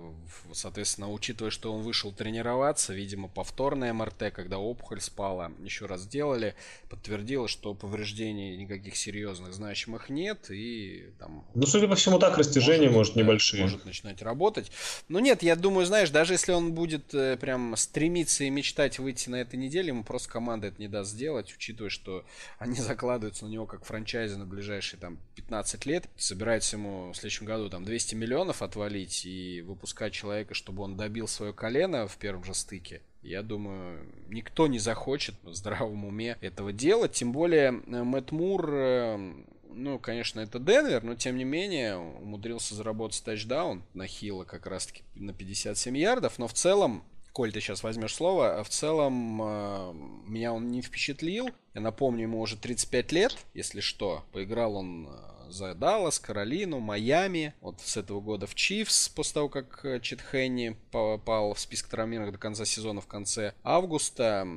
Соответственно, 0.53 1.11
учитывая, 1.11 1.51
что 1.51 1.73
он 1.73 1.81
вышел 1.81 2.13
тренироваться, 2.13 2.93
видимо, 2.93 3.29
повторное 3.29 3.95
МРТ, 3.95 4.35
когда 4.35 4.59
опухоль 4.59 5.01
спала, 5.01 5.51
еще 5.61 5.87
раз 5.87 6.03
сделали, 6.03 6.55
подтвердило, 6.91 7.49
что 7.49 7.73
повреждений 7.73 8.55
никаких 8.59 8.97
серьезных 8.97 9.55
значимых 9.55 10.11
нет, 10.11 10.51
и 10.51 11.07
там... 11.19 11.47
Ну, 11.55 11.65
судя 11.65 11.89
по 11.89 11.95
всему, 11.95 12.19
так, 12.19 12.37
растяжения, 12.37 12.91
может, 12.91 12.97
может 12.97 13.17
небольшие. 13.17 13.63
Может 13.63 13.87
начинать 13.87 14.21
работать. 14.21 14.71
Но 15.09 15.21
нет, 15.21 15.43
я 15.43 15.57
думаю, 15.57 15.87
знаешь, 15.87 16.11
даже 16.11 16.35
если 16.35 16.53
он 16.53 16.75
будет 16.75 17.15
э, 17.15 17.39
прям 17.39 17.77
стремиться 17.79 18.45
и 18.45 18.51
мечтать 18.51 18.99
выйти 18.99 19.31
на 19.31 19.37
этой 19.37 19.57
неделе, 19.57 19.89
ему 19.89 20.05
просто 20.05 20.29
команда 20.29 20.67
это 20.67 20.79
не 20.79 20.89
даст 20.89 21.13
сделать, 21.13 21.51
учитывая, 21.57 21.89
что 21.89 22.23
они 22.59 22.75
закладывают 22.75 23.06
закладываются 23.07 23.45
на 23.47 23.51
него 23.51 23.67
как 23.67 23.85
франчайзы 23.85 24.37
на 24.37 24.47
ближайшие 24.47 24.99
там 24.99 25.19
15 25.37 25.87
лет. 25.87 26.09
Собирается 26.17 26.77
ему 26.77 27.13
в 27.13 27.15
следующем 27.15 27.47
году 27.47 27.71
там 27.71 27.85
200 27.85 28.17
миллионов 28.17 28.63
отвалить 28.63 29.25
и 29.25 29.63
выпускать 29.63 30.13
человека, 30.13 30.55
чтобы 30.55 30.83
он 30.83 30.97
добил 30.97 31.29
свое 31.29 31.53
колено 31.53 32.09
в 32.09 32.17
первом 32.17 32.43
же 32.43 32.53
стыке. 32.53 33.01
Я 33.23 33.43
думаю, 33.43 34.05
никто 34.29 34.67
не 34.67 34.81
захочет 34.81 35.37
в 35.45 35.55
здравом 35.55 36.05
уме 36.05 36.37
этого 36.41 36.73
делать. 36.73 37.13
Тем 37.13 37.31
более 37.33 37.81
э, 37.87 38.03
Мэтт 38.03 38.33
Мур, 38.33 38.69
э, 38.73 39.35
ну, 39.71 39.99
конечно, 40.01 40.41
это 40.41 40.59
Денвер, 40.59 41.05
но 41.05 41.15
тем 41.15 41.37
не 41.37 41.45
менее 41.45 41.97
умудрился 41.97 42.75
заработать 42.75 43.23
тачдаун 43.25 43.85
на 43.95 44.09
Хила 44.09 44.43
как 44.43 44.67
раз-таки 44.67 45.03
на 45.15 45.33
57 45.33 45.97
ярдов. 45.97 46.39
Но 46.39 46.49
в 46.49 46.55
целом 46.55 47.05
Коль, 47.37 47.53
ты 47.53 47.61
сейчас 47.61 47.83
возьмешь 47.83 48.15
слово. 48.15 48.65
В 48.65 48.71
целом, 48.71 49.43
э, 49.43 49.93
меня 50.27 50.55
он 50.55 50.71
не 50.71 50.81
впечатлил. 50.81 51.51
Я 51.75 51.83
напомню, 51.83 52.23
ему 52.23 52.41
уже 52.41 52.57
35 52.57 53.13
лет, 53.13 53.37
если 53.53 53.81
что. 53.81 54.25
Поиграл 54.33 54.77
он 54.77 55.07
э, 55.07 55.51
за 55.51 55.75
Даллас, 55.75 56.19
Каролину, 56.19 56.81
Майами. 56.81 57.53
Вот 57.61 57.83
с 57.83 57.99
этого 57.99 58.23
года 58.23 58.47
в 58.47 58.55
Чивс, 58.55 59.11
после 59.11 59.35
того, 59.35 59.51
как 59.51 59.85
э, 59.85 60.01
Чит 60.01 60.23
Хенни 60.23 60.79
попал 60.91 61.53
в 61.53 61.61
список 61.61 61.91
травмированных 61.91 62.33
до 62.33 62.41
конца 62.41 62.65
сезона 62.65 63.03
в 63.03 63.07
конце 63.07 63.53
августа. 63.63 64.49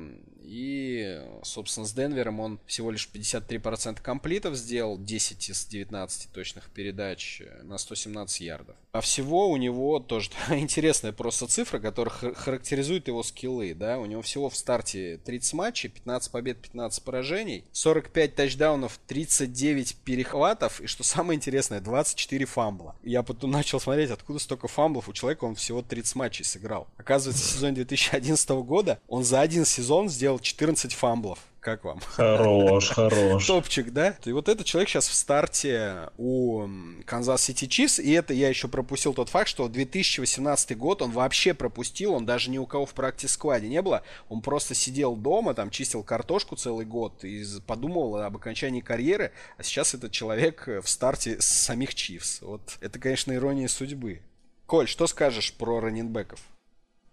И, 0.50 1.22
собственно, 1.44 1.86
с 1.86 1.92
Денвером 1.92 2.40
он 2.40 2.58
всего 2.66 2.90
лишь 2.90 3.08
53% 3.14 4.02
комплитов 4.02 4.56
сделал, 4.56 4.98
10 4.98 5.48
из 5.48 5.64
19 5.66 6.32
точных 6.32 6.70
передач 6.70 7.40
на 7.62 7.78
117 7.78 8.40
ярдов. 8.40 8.74
А 8.90 9.00
всего 9.00 9.48
у 9.48 9.56
него 9.56 10.00
тоже 10.00 10.30
интересная 10.50 11.12
просто 11.12 11.46
цифра, 11.46 11.78
которая 11.78 12.34
характеризует 12.34 13.06
его 13.06 13.22
скиллы. 13.22 13.74
Да? 13.74 14.00
У 14.00 14.06
него 14.06 14.22
всего 14.22 14.50
в 14.50 14.56
старте 14.56 15.20
30 15.24 15.54
матчей, 15.54 15.88
15 15.88 16.32
побед, 16.32 16.58
15 16.58 17.04
поражений, 17.04 17.64
45 17.70 18.34
тачдаунов, 18.34 18.98
39 19.06 19.98
перехватов 19.98 20.80
и, 20.80 20.88
что 20.88 21.04
самое 21.04 21.36
интересное, 21.36 21.78
24 21.78 22.44
фамбла. 22.46 22.96
Я 23.04 23.22
потом 23.22 23.52
начал 23.52 23.78
смотреть, 23.78 24.10
откуда 24.10 24.40
столько 24.40 24.66
фамблов. 24.66 25.08
У 25.08 25.12
человека 25.12 25.44
он 25.44 25.54
всего 25.54 25.80
30 25.80 26.16
матчей 26.16 26.44
сыграл. 26.44 26.88
Оказывается, 26.96 27.46
в 27.46 27.50
сезоне 27.52 27.76
2011 27.76 28.50
года 28.50 28.98
он 29.06 29.22
за 29.22 29.40
один 29.40 29.64
сезон 29.64 30.08
сделал 30.08 30.39
14 30.42 30.92
фамблов. 30.92 31.38
Как 31.60 31.84
вам? 31.84 32.00
Хорош, 32.00 32.88
хорош. 32.94 33.46
Топчик, 33.46 33.90
да? 33.92 34.16
И 34.24 34.32
вот 34.32 34.48
этот 34.48 34.66
человек 34.66 34.88
сейчас 34.88 35.08
в 35.08 35.14
старте 35.14 36.08
у 36.16 36.66
Канзас 37.04 37.42
Сити 37.42 37.66
Чифс, 37.66 37.98
и 37.98 38.10
это 38.12 38.32
я 38.32 38.48
еще 38.48 38.66
пропустил 38.66 39.12
тот 39.12 39.28
факт, 39.28 39.48
что 39.48 39.68
2018 39.68 40.76
год 40.78 41.02
он 41.02 41.10
вообще 41.10 41.52
пропустил, 41.52 42.14
он 42.14 42.24
даже 42.24 42.50
ни 42.50 42.56
у 42.56 42.66
кого 42.66 42.86
в 42.86 42.94
practice 42.94 43.36
squad 43.36 43.63
е 43.63 43.68
не 43.68 43.82
было, 43.82 44.02
он 44.30 44.40
просто 44.40 44.74
сидел 44.74 45.16
дома, 45.16 45.52
там 45.52 45.70
чистил 45.70 46.02
картошку 46.02 46.56
целый 46.56 46.86
год 46.86 47.24
и 47.24 47.44
подумал 47.66 48.16
об 48.16 48.36
окончании 48.36 48.80
карьеры, 48.80 49.32
а 49.58 49.62
сейчас 49.62 49.92
этот 49.92 50.12
человек 50.12 50.66
в 50.66 50.88
старте 50.88 51.36
самих 51.40 51.94
Чифс. 51.94 52.40
Вот 52.40 52.78
это, 52.80 52.98
конечно, 52.98 53.34
ирония 53.34 53.68
судьбы. 53.68 54.22
Коль, 54.64 54.88
что 54.88 55.06
скажешь 55.06 55.52
про 55.52 55.80
раннингбеков? 55.80 56.40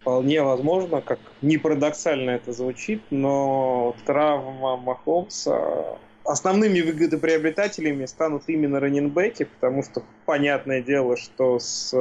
Вполне 0.08 0.42
возможно, 0.42 1.02
как 1.02 1.20
не 1.42 1.58
парадоксально 1.58 2.30
это 2.30 2.54
звучит, 2.54 3.04
но 3.10 3.94
травма 4.06 4.78
Махомса 4.78 5.98
основными 6.24 6.80
выгодоприобретателями 6.80 8.06
станут 8.06 8.44
именно 8.48 8.80
раннингбеки, 8.80 9.44
потому 9.44 9.84
что 9.84 10.04
понятное 10.26 10.82
дело, 10.82 11.18
что 11.18 11.60
с 11.60 11.94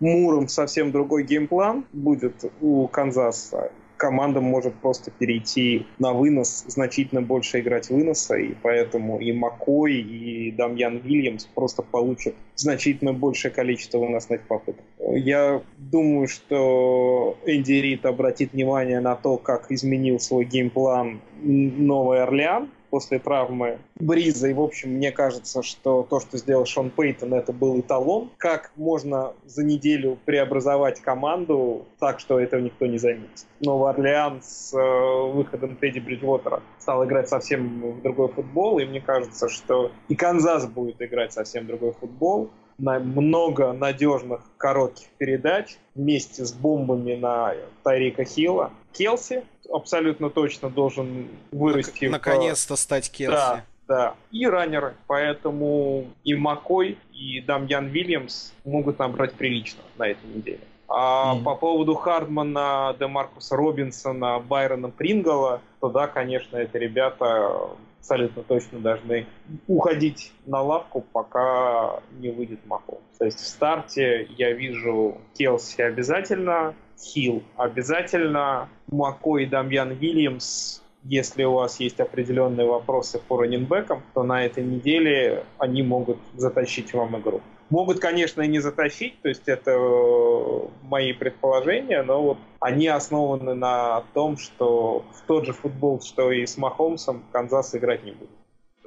Муром 0.00 0.48
совсем 0.48 0.90
другой 0.90 1.22
game 1.22 1.53
plan 1.53 1.84
будет 1.92 2.50
у 2.60 2.88
Канзаса 2.88 3.70
команда 3.96 4.40
может 4.40 4.74
просто 4.74 5.10
перейти 5.10 5.86
на 5.98 6.12
вынос, 6.12 6.64
значительно 6.68 7.22
больше 7.22 7.60
играть 7.60 7.90
выноса, 7.90 8.36
и 8.36 8.54
поэтому 8.62 9.18
и 9.18 9.32
Маккой, 9.32 9.94
и 9.94 10.50
Дамьян 10.52 10.98
Вильямс 10.98 11.46
просто 11.46 11.82
получат 11.82 12.34
значительно 12.54 13.12
большее 13.12 13.52
количество 13.52 13.98
выносных 13.98 14.42
попыток. 14.42 14.84
Я 14.98 15.62
думаю, 15.76 16.28
что 16.28 17.38
Энди 17.46 17.72
Рид 17.72 18.06
обратит 18.06 18.52
внимание 18.52 19.00
на 19.00 19.14
то, 19.16 19.36
как 19.36 19.70
изменил 19.70 20.20
свой 20.20 20.44
game 20.44 20.82
plan 20.82 21.20
Новый 21.42 22.22
Орлеан, 22.22 22.70
после 22.96 23.18
травмы 23.18 23.78
Бриза. 23.96 24.48
И, 24.48 24.54
в 24.54 24.60
общем, 24.62 24.92
мне 24.92 25.12
кажется, 25.12 25.62
что 25.62 26.02
то, 26.08 26.18
что 26.18 26.38
сделал 26.38 26.64
Шон 26.64 26.88
Пейтон, 26.88 27.34
это 27.34 27.52
был 27.52 27.78
эталон. 27.78 28.30
Как 28.38 28.72
можно 28.74 29.34
за 29.44 29.64
неделю 29.64 30.16
преобразовать 30.24 31.02
команду 31.02 31.84
так, 32.00 32.20
что 32.20 32.40
этого 32.40 32.62
никто 32.62 32.86
не 32.86 32.96
заметит. 32.96 33.44
Новый 33.60 33.90
Орлеан 33.90 34.40
с 34.42 34.72
э, 34.72 35.30
выходом 35.30 35.76
Тедди 35.76 35.98
Бриджвотера 35.98 36.62
стал 36.78 37.04
играть 37.04 37.28
совсем 37.28 37.98
в 37.98 38.00
другой 38.00 38.28
футбол, 38.28 38.78
и 38.78 38.86
мне 38.86 39.02
кажется, 39.02 39.50
что 39.50 39.90
и 40.08 40.14
Канзас 40.14 40.66
будет 40.66 41.02
играть 41.02 41.34
совсем 41.34 41.66
другой 41.66 41.92
футбол 41.92 42.48
на 42.78 42.98
много 42.98 43.72
надежных 43.72 44.40
коротких 44.56 45.08
передач 45.18 45.76
вместе 45.94 46.44
с 46.44 46.52
бомбами 46.52 47.14
на 47.14 47.54
Тарика 47.82 48.24
Хилла. 48.24 48.70
Келси 48.96 49.44
абсолютно 49.70 50.30
точно 50.30 50.70
должен 50.70 51.28
вырасти. 51.52 52.06
Наконец-то 52.06 52.76
в... 52.76 52.78
стать 52.78 53.10
Келси. 53.10 53.32
Да, 53.32 53.64
да. 53.88 54.14
И 54.30 54.46
раннеры. 54.46 54.94
Поэтому 55.06 56.06
и 56.24 56.34
Макой, 56.34 56.98
и 57.12 57.40
Дамьян 57.40 57.88
Вильямс 57.88 58.52
могут 58.64 58.98
набрать 58.98 59.34
прилично 59.34 59.80
на 59.98 60.08
этой 60.08 60.26
неделе. 60.26 60.60
А 60.88 61.34
mm. 61.34 61.42
по 61.42 61.56
поводу 61.56 61.94
Хардмана, 61.94 62.94
Демаркуса 62.98 63.56
Робинсона, 63.56 64.38
Байрона 64.38 64.88
Прингала, 64.88 65.60
то 65.80 65.88
да, 65.88 66.06
конечно, 66.06 66.56
эти 66.56 66.76
ребята 66.76 67.70
абсолютно 68.06 68.42
точно 68.44 68.78
должны 68.78 69.26
уходить 69.66 70.32
на 70.46 70.62
лавку, 70.62 71.04
пока 71.12 72.00
не 72.20 72.30
выйдет 72.30 72.60
Махом. 72.66 72.98
То 73.18 73.24
есть 73.24 73.40
в 73.40 73.46
старте 73.46 74.28
я 74.38 74.52
вижу 74.52 75.18
Келси 75.34 75.82
обязательно, 75.82 76.74
Хилл 76.98 77.42
обязательно, 77.56 78.68
Мако 78.86 79.38
и 79.38 79.46
Дамьян 79.46 79.92
Вильямс 79.92 80.80
если 81.08 81.44
у 81.44 81.52
вас 81.52 81.78
есть 81.78 82.00
определенные 82.00 82.66
вопросы 82.66 83.20
по 83.20 83.38
раненбекам, 83.38 84.02
то 84.12 84.24
на 84.24 84.44
этой 84.44 84.64
неделе 84.64 85.44
они 85.56 85.84
могут 85.84 86.18
затащить 86.34 86.92
вам 86.94 87.16
игру. 87.20 87.42
Могут, 87.68 87.98
конечно, 87.98 88.42
и 88.42 88.48
не 88.48 88.60
затащить, 88.60 89.20
то 89.22 89.28
есть 89.28 89.48
это 89.48 89.72
э, 89.72 90.68
мои 90.82 91.12
предположения, 91.12 92.02
но 92.02 92.22
вот 92.22 92.38
они 92.60 92.86
основаны 92.86 93.54
на 93.54 94.04
том, 94.14 94.36
что 94.36 95.04
в 95.12 95.26
тот 95.26 95.46
же 95.46 95.52
футбол, 95.52 96.00
что 96.00 96.30
и 96.30 96.46
с 96.46 96.56
Махомсом, 96.56 97.24
Канзас 97.32 97.74
играть 97.74 98.04
не 98.04 98.12
будет. 98.12 98.30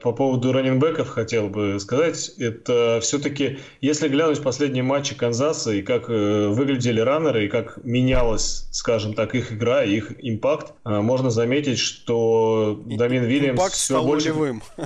По 0.01 0.11
поводу 0.11 0.51
раненбеков 0.51 1.09
хотел 1.09 1.49
бы 1.49 1.79
сказать, 1.79 2.31
это 2.37 2.99
все-таки, 3.01 3.59
если 3.81 4.07
глянуть 4.07 4.41
последние 4.41 4.83
матчи 4.83 5.15
Канзаса 5.15 5.71
и 5.73 5.81
как 5.81 6.09
э, 6.09 6.47
выглядели 6.47 6.99
раннеры, 6.99 7.45
и 7.45 7.47
как 7.47 7.79
менялась, 7.83 8.67
скажем 8.71 9.13
так, 9.13 9.35
их 9.35 9.51
игра, 9.51 9.83
их 9.83 10.13
импакт, 10.19 10.73
э, 10.85 11.01
можно 11.01 11.29
заметить, 11.29 11.79
что 11.79 12.81
Дамин 12.85 13.23
Вильямс 13.23 13.61
все 13.71 14.03
больше, 14.03 14.33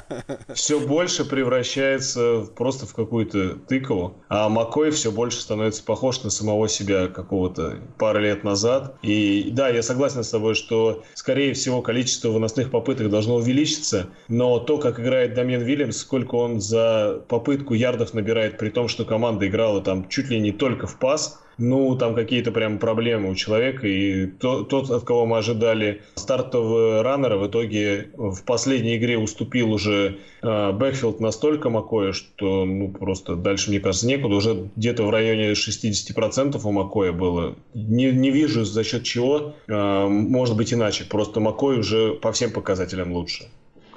все 0.54 0.80
больше 0.80 1.26
превращается 1.26 2.46
просто 2.56 2.86
в 2.86 2.94
какую-то 2.94 3.56
тыкву, 3.68 4.18
а 4.30 4.50
Маккой 4.50 4.92
все 4.92 5.12
больше 5.12 5.42
становится 5.42 5.84
похож 5.84 6.24
на 6.24 6.30
самого 6.30 6.68
себя 6.68 7.08
какого-то 7.08 7.80
пару 7.98 8.20
лет 8.20 8.44
назад. 8.44 8.96
И 9.02 9.50
да, 9.52 9.70
я 9.70 9.84
согласен 9.84 10.24
с 10.24 10.30
тобой, 10.30 10.56
что, 10.56 11.04
скорее 11.14 11.54
всего, 11.54 11.82
количество 11.82 12.30
выносных 12.30 12.72
попыток 12.72 13.10
должно 13.10 13.36
увеличиться, 13.36 14.08
но 14.28 14.60
то, 14.60 14.78
как 14.78 15.00
играет 15.04 15.34
Дамьен 15.36 15.62
Вильямс, 15.62 15.98
сколько 15.98 16.36
он 16.36 16.60
за 16.60 17.24
попытку 17.28 17.74
ярдов 17.74 18.14
набирает, 18.14 18.58
при 18.58 18.70
том, 18.70 18.88
что 18.88 19.06
команда 19.06 19.48
играла 19.48 19.82
там 19.82 20.08
чуть 20.10 20.30
ли 20.30 20.40
не 20.40 20.52
только 20.52 20.88
в 20.88 20.98
пас, 20.98 21.44
ну, 21.58 21.96
там 21.96 22.16
какие-то 22.16 22.52
прям 22.52 22.80
проблемы 22.80 23.30
у 23.30 23.36
человека, 23.36 23.88
и 23.88 24.28
то, 24.28 24.64
тот, 24.64 24.90
от 24.90 25.04
кого 25.04 25.26
мы 25.26 25.38
ожидали 25.38 26.02
стартового 26.16 27.04
раннера, 27.04 27.38
в 27.38 27.48
итоге 27.48 28.10
в 28.16 28.44
последней 28.44 28.98
игре 28.98 29.18
уступил 29.18 29.72
уже 29.72 30.18
э, 30.42 30.72
бэкфилд 30.72 31.20
настолько 31.20 31.70
Маккоя, 31.70 32.12
что, 32.14 32.66
ну, 32.66 32.90
просто 32.90 33.36
дальше, 33.36 33.70
мне 33.70 33.80
кажется, 33.80 34.08
некуда, 34.08 34.36
уже 34.36 34.70
где-то 34.76 35.04
в 35.04 35.10
районе 35.10 35.52
60% 35.52 36.60
у 36.64 36.72
Маккоя 36.72 37.12
было. 37.12 37.56
Не, 37.74 38.12
не 38.12 38.32
вижу, 38.32 38.66
за 38.66 38.84
счет 38.84 39.04
чего, 39.04 39.56
э, 39.68 40.08
может 40.08 40.58
быть 40.58 40.74
иначе, 40.74 41.06
просто 41.06 41.40
Макой 41.40 41.80
уже 41.80 42.14
по 42.16 42.32
всем 42.32 42.52
показателям 42.52 43.14
лучше. 43.14 43.46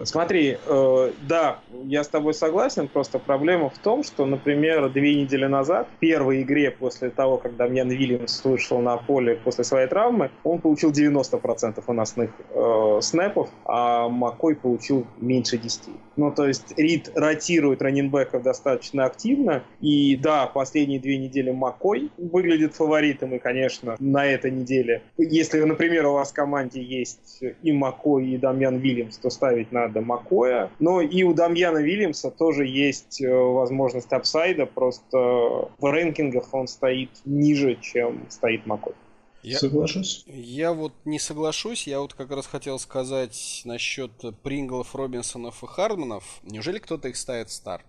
Смотри, 0.04 0.58
э, 0.64 1.12
да, 1.22 1.60
я 1.84 2.04
с 2.04 2.08
тобой 2.08 2.34
согласен, 2.34 2.88
просто 2.88 3.18
проблема 3.18 3.70
в 3.70 3.78
том, 3.78 4.02
что, 4.02 4.26
например, 4.26 4.90
две 4.90 5.14
недели 5.14 5.46
назад, 5.46 5.88
в 5.96 5.98
первой 5.98 6.42
игре 6.42 6.70
после 6.70 7.10
того, 7.10 7.38
когда 7.38 7.66
Дамьян 7.66 7.88
Вильямс 7.88 8.44
вышел 8.44 8.80
на 8.80 8.96
поле 8.96 9.36
после 9.36 9.64
своей 9.64 9.88
травмы, 9.88 10.30
он 10.44 10.60
получил 10.60 10.92
90% 10.92 11.82
выносных 11.86 12.30
э, 12.50 12.98
снэпов, 13.00 13.48
а 13.64 14.08
Макой 14.08 14.54
получил 14.54 15.06
меньше 15.18 15.56
10. 15.56 15.82
Ну, 16.16 16.30
то 16.30 16.46
есть 16.46 16.78
Рид 16.78 17.10
ротирует 17.14 17.82
раненбеков 17.82 18.42
достаточно 18.42 19.04
активно, 19.04 19.62
и 19.80 20.16
да, 20.16 20.46
последние 20.46 21.00
две 21.00 21.18
недели 21.18 21.50
Макой 21.50 22.10
выглядит 22.18 22.74
фаворитом, 22.74 23.34
и, 23.34 23.38
конечно, 23.38 23.96
на 23.98 24.26
этой 24.26 24.50
неделе, 24.50 25.02
если, 25.16 25.62
например, 25.62 26.06
у 26.06 26.12
вас 26.12 26.30
в 26.30 26.34
команде 26.34 26.82
есть 26.82 27.42
и 27.62 27.72
Макой, 27.72 28.26
и 28.26 28.36
Дамьян 28.36 28.76
Вильямс, 28.76 29.18
то 29.18 29.30
ставить 29.30 29.72
на 29.72 29.85
до 29.88 30.00
Макоя. 30.00 30.70
Но 30.78 31.00
и 31.00 31.22
у 31.22 31.34
Дамьяна 31.34 31.78
Вильямса 31.78 32.30
тоже 32.30 32.66
есть 32.66 33.20
э, 33.20 33.28
возможность 33.28 34.12
апсайда, 34.12 34.66
просто 34.66 35.16
в 35.16 35.84
рэнкингах 35.84 36.52
он 36.52 36.66
стоит 36.66 37.10
ниже, 37.24 37.76
чем 37.80 38.26
стоит 38.28 38.66
Макой. 38.66 38.94
Я, 39.42 39.58
Соглашусь. 39.58 40.24
Я 40.26 40.72
вот 40.72 40.92
не 41.04 41.20
соглашусь. 41.20 41.86
Я 41.86 42.00
вот 42.00 42.14
как 42.14 42.32
раз 42.32 42.46
хотел 42.46 42.80
сказать 42.80 43.62
насчет 43.64 44.10
Принглов, 44.42 44.96
Робинсонов 44.96 45.62
и 45.62 45.66
Хардманов. 45.68 46.40
Неужели 46.42 46.78
кто-то 46.78 47.08
их 47.08 47.16
ставит 47.16 47.48
в 47.50 47.52
старт? 47.52 47.86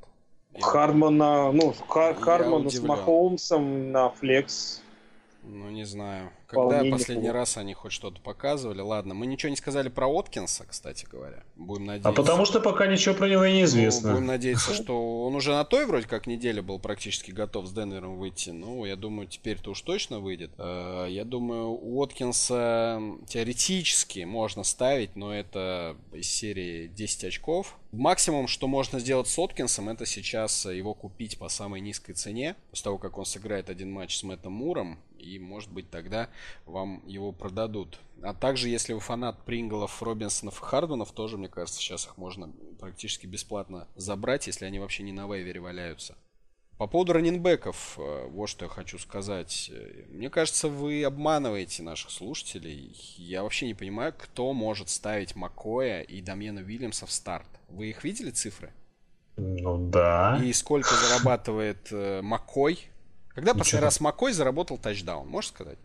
Хардмана, 0.61 1.51
ну, 1.51 1.73
Хар, 1.87 2.13
Хардмана 2.13 2.69
с 2.69 2.79
Махоумсом 2.79 3.91
на 3.91 4.09
флекс. 4.11 4.81
Ну, 5.43 5.69
не 5.69 5.83
знаю. 5.83 6.29
Когда 6.47 6.81
последний 6.89 7.29
раз 7.29 7.57
они 7.57 7.73
хоть 7.73 7.91
что-то 7.91 8.21
показывали? 8.21 8.79
Ладно, 8.79 9.13
мы 9.13 9.25
ничего 9.25 9.49
не 9.49 9.57
сказали 9.57 9.89
про 9.89 10.07
Откинса, 10.07 10.65
кстати 10.65 11.05
говоря. 11.05 11.43
Будем 11.57 11.83
а 11.83 11.87
надеяться. 11.87 12.09
А 12.09 12.13
потому 12.13 12.45
что 12.45 12.61
пока 12.61 12.87
ничего 12.87 13.15
про 13.15 13.27
него 13.27 13.45
не 13.45 13.63
известно. 13.63 14.09
Ну, 14.09 14.15
будем 14.15 14.27
надеяться, 14.27 14.73
что 14.73 15.25
он 15.25 15.35
уже 15.35 15.51
на 15.51 15.65
той 15.65 15.85
вроде 15.85 16.07
как 16.07 16.25
неделе 16.25 16.61
был 16.61 16.79
практически 16.79 17.31
готов 17.31 17.67
с 17.67 17.73
Денвером 17.73 18.17
выйти. 18.17 18.51
Ну, 18.51 18.85
я 18.85 18.95
думаю, 18.95 19.27
теперь-то 19.27 19.71
уж 19.71 19.81
точно 19.81 20.19
выйдет. 20.19 20.51
Э, 20.57 21.07
я 21.09 21.25
думаю, 21.25 21.69
у 21.69 22.01
Откинса 22.01 23.01
теоретически 23.27 24.21
можно 24.21 24.63
ставить, 24.63 25.17
но 25.17 25.35
это 25.35 25.97
из 26.13 26.29
серии 26.29 26.87
10 26.87 27.25
очков. 27.25 27.77
Максимум, 27.93 28.47
что 28.47 28.67
можно 28.67 28.99
сделать 28.99 29.27
с 29.27 29.39
Откинсом, 29.39 29.87
это 29.87 30.05
сейчас 30.05 30.65
его 30.65 30.93
купить 30.93 31.37
по 31.37 31.47
самой 31.47 31.79
низкой 31.79 32.13
цене. 32.13 32.55
После 32.69 32.83
того, 32.83 32.97
как 32.97 33.17
он 33.17 33.25
сыграет 33.25 33.69
один 33.69 33.91
матч 33.91 34.17
с 34.17 34.23
Мэттом 34.23 34.53
Муром. 34.53 34.99
И, 35.17 35.39
может 35.39 35.71
быть, 35.71 35.89
тогда 35.89 36.29
вам 36.65 37.01
его 37.07 37.31
продадут. 37.31 37.99
А 38.21 38.33
также, 38.33 38.67
если 38.69 38.93
вы 38.93 38.99
фанат 38.99 39.43
Принглов, 39.45 40.03
Робинсонов 40.03 40.61
и 40.61 40.65
Харденов, 40.65 41.11
тоже, 41.11 41.37
мне 41.37 41.47
кажется, 41.47 41.79
сейчас 41.79 42.05
их 42.05 42.17
можно 42.17 42.51
практически 42.79 43.25
бесплатно 43.25 43.87
забрать, 43.95 44.47
если 44.47 44.65
они 44.65 44.79
вообще 44.79 45.03
не 45.03 45.13
на 45.13 45.25
вейвере 45.25 45.61
валяются. 45.61 46.15
По 46.77 46.85
поводу 46.85 47.13
раненбеков, 47.13 47.97
э, 47.97 48.27
вот 48.27 48.49
что 48.49 48.65
я 48.65 48.69
хочу 48.69 48.99
сказать. 48.99 49.71
Мне 50.09 50.29
кажется, 50.29 50.67
вы 50.67 51.03
обманываете 51.03 51.81
наших 51.81 52.11
слушателей. 52.11 52.95
Я 53.17 53.41
вообще 53.41 53.65
не 53.65 53.73
понимаю, 53.73 54.13
кто 54.15 54.53
может 54.53 54.89
ставить 54.89 55.35
Макоя 55.35 56.01
и 56.01 56.21
Дамьена 56.21 56.61
Уильямса 56.61 57.07
в 57.07 57.11
старт. 57.11 57.47
Вы 57.69 57.89
их 57.89 58.03
видели 58.03 58.31
цифры? 58.31 58.71
Ну 59.37 59.77
да. 59.89 60.39
И 60.43 60.51
сколько 60.53 60.89
зарабатывает 60.95 61.87
э, 61.91 62.21
Макой? 62.21 62.87
Когда 63.29 63.51
Ничего. 63.51 63.59
последний 63.59 63.83
раз 63.83 63.99
Макой 63.99 64.33
заработал 64.33 64.77
тачдаун, 64.77 65.27
можешь 65.27 65.51
сказать? 65.51 65.77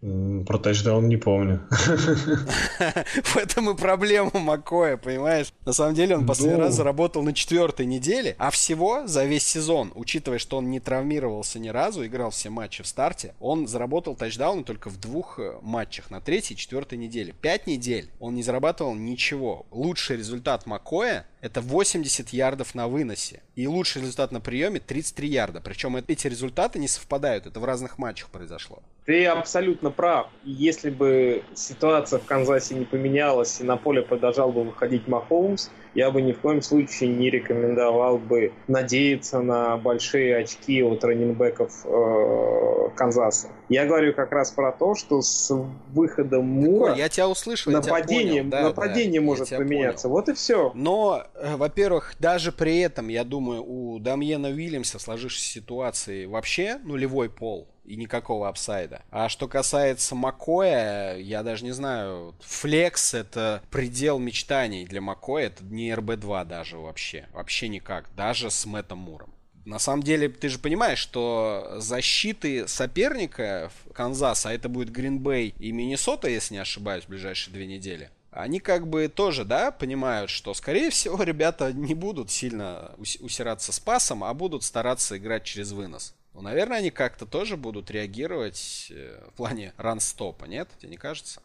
Про 0.00 0.58
тачдаун 0.58 1.08
не 1.08 1.18
помню. 1.18 1.60
В 1.70 3.36
этом 3.36 3.68
и 3.68 3.76
проблема 3.76 4.30
Макоя, 4.32 4.96
понимаешь? 4.96 5.52
На 5.66 5.74
самом 5.74 5.94
деле 5.94 6.16
он 6.16 6.26
последний 6.26 6.56
ну... 6.56 6.64
раз 6.64 6.74
заработал 6.74 7.22
на 7.22 7.34
четвертой 7.34 7.84
неделе, 7.84 8.34
а 8.38 8.50
всего 8.50 9.06
за 9.06 9.26
весь 9.26 9.46
сезон, 9.46 9.92
учитывая, 9.94 10.38
что 10.38 10.56
он 10.56 10.70
не 10.70 10.80
травмировался 10.80 11.58
ни 11.58 11.68
разу, 11.68 12.06
играл 12.06 12.30
все 12.30 12.48
матчи 12.48 12.82
в 12.82 12.86
старте, 12.86 13.34
он 13.40 13.66
заработал 13.66 14.16
тачдауны 14.16 14.64
только 14.64 14.88
в 14.88 14.98
двух 14.98 15.38
э, 15.38 15.58
матчах, 15.60 16.10
на 16.10 16.22
третьей 16.22 16.56
и 16.56 16.58
четвертой 16.58 16.96
неделе. 16.96 17.34
Пять 17.38 17.66
недель 17.66 18.08
он 18.20 18.34
не 18.34 18.42
зарабатывал 18.42 18.94
ничего. 18.94 19.66
Лучший 19.70 20.16
результат 20.16 20.64
Макоя 20.64 21.26
это 21.40 21.60
80 21.60 22.30
ярдов 22.30 22.74
на 22.74 22.88
выносе. 22.88 23.42
И 23.56 23.66
лучший 23.66 24.02
результат 24.02 24.32
на 24.32 24.40
приеме 24.40 24.80
33 24.80 25.28
ярда. 25.28 25.60
Причем 25.60 25.96
эти 25.96 26.26
результаты 26.26 26.78
не 26.78 26.88
совпадают. 26.88 27.46
Это 27.46 27.60
в 27.60 27.64
разных 27.64 27.98
матчах 27.98 28.28
произошло. 28.28 28.82
Ты 29.06 29.26
абсолютно 29.26 29.90
прав. 29.90 30.28
Если 30.44 30.90
бы 30.90 31.42
ситуация 31.54 32.18
в 32.18 32.24
Канзасе 32.24 32.74
не 32.74 32.84
поменялась 32.84 33.60
и 33.60 33.64
на 33.64 33.76
поле 33.76 34.02
продолжал 34.02 34.52
бы 34.52 34.64
выходить 34.64 35.08
Махоумс, 35.08 35.70
я 35.94 36.10
бы 36.10 36.22
ни 36.22 36.32
в 36.32 36.38
коем 36.40 36.62
случае 36.62 37.10
не 37.10 37.30
рекомендовал 37.30 38.18
бы 38.18 38.52
надеяться 38.68 39.40
на 39.40 39.76
большие 39.76 40.36
очки 40.36 40.82
от 40.82 41.04
раненбеков 41.04 41.84
э, 41.84 42.88
Канзаса. 42.94 43.48
Я 43.68 43.86
говорю 43.86 44.14
как 44.14 44.32
раз 44.32 44.50
про 44.50 44.72
то, 44.72 44.94
что 44.94 45.22
с 45.22 45.52
выходом 45.92 46.46
Мура... 46.46 46.94
я 46.94 47.08
тебя 47.08 47.28
услышал, 47.28 47.72
нападение, 47.72 48.36
я 48.36 48.42
тебя 48.42 48.50
понял. 48.50 48.68
нападение 48.68 49.20
да, 49.20 49.26
может 49.26 49.50
поменяться. 49.50 50.08
Понял. 50.08 50.16
Вот 50.16 50.28
и 50.28 50.34
все. 50.34 50.72
Но, 50.74 51.24
э, 51.34 51.56
во-первых, 51.56 52.14
даже 52.18 52.52
при 52.52 52.80
этом, 52.80 53.08
я 53.08 53.24
думаю, 53.24 53.64
у 53.66 53.98
Дамьена 53.98 54.48
Уильямса 54.48 54.98
в 54.98 55.02
сложившейся 55.02 55.52
ситуации 55.52 56.26
вообще 56.26 56.78
нулевой 56.84 57.30
пол 57.30 57.68
и 57.90 57.96
никакого 57.96 58.48
апсайда. 58.48 59.02
А 59.10 59.28
что 59.28 59.48
касается 59.48 60.14
Макоя, 60.14 61.16
я 61.16 61.42
даже 61.42 61.64
не 61.64 61.72
знаю, 61.72 62.34
флекс 62.40 63.14
это 63.14 63.62
предел 63.70 64.18
мечтаний 64.18 64.86
для 64.86 65.00
Макоя, 65.00 65.46
это 65.46 65.64
не 65.64 65.90
РБ-2 65.90 66.44
даже 66.44 66.78
вообще, 66.78 67.26
вообще 67.32 67.68
никак, 67.68 68.08
даже 68.14 68.50
с 68.50 68.64
Мэттом 68.64 68.98
Муром. 68.98 69.34
На 69.64 69.78
самом 69.78 70.02
деле, 70.02 70.28
ты 70.28 70.48
же 70.48 70.58
понимаешь, 70.58 70.98
что 70.98 71.74
защиты 71.78 72.66
соперника 72.66 73.70
Канзаса, 73.92 74.50
а 74.50 74.52
это 74.52 74.68
будет 74.68 74.90
Гринбей 74.90 75.54
и 75.58 75.72
Миннесота, 75.72 76.28
если 76.28 76.54
не 76.54 76.60
ошибаюсь, 76.60 77.04
в 77.04 77.08
ближайшие 77.08 77.52
две 77.52 77.66
недели, 77.66 78.10
они 78.30 78.60
как 78.60 78.86
бы 78.86 79.08
тоже, 79.08 79.44
да, 79.44 79.72
понимают, 79.72 80.30
что, 80.30 80.54
скорее 80.54 80.90
всего, 80.90 81.22
ребята 81.22 81.72
не 81.72 81.94
будут 81.94 82.30
сильно 82.30 82.94
усираться 82.98 83.72
с 83.72 83.80
пасом, 83.80 84.22
а 84.22 84.32
будут 84.32 84.62
стараться 84.62 85.18
играть 85.18 85.44
через 85.44 85.72
вынос. 85.72 86.14
Ну, 86.34 86.42
наверное, 86.42 86.78
они 86.78 86.90
как-то 86.90 87.26
тоже 87.26 87.56
будут 87.56 87.90
реагировать 87.90 88.92
э, 88.94 89.20
в 89.30 89.36
плане 89.36 89.72
run-stop 89.76 90.30
а, 90.30 90.44
нет? 90.44 90.68
Тебе 90.78 90.90
не 90.90 90.96
кажется? 90.96 91.42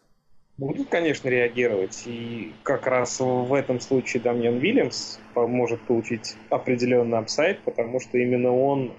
Будут, 0.58 0.88
конечно, 0.88 1.28
реагировать. 1.28 2.04
И 2.06 2.54
как 2.62 2.86
раз 2.86 3.20
в 3.20 3.52
этом 3.52 3.78
случае 3.78 4.22
Дамьян 4.22 4.58
Вильямс 4.58 5.18
может 5.34 5.82
получить 5.82 6.34
определенный 6.48 7.18
upside, 7.18 7.60
потому 7.62 8.00
что 8.00 8.16
именно 8.16 8.56
он 8.56 8.94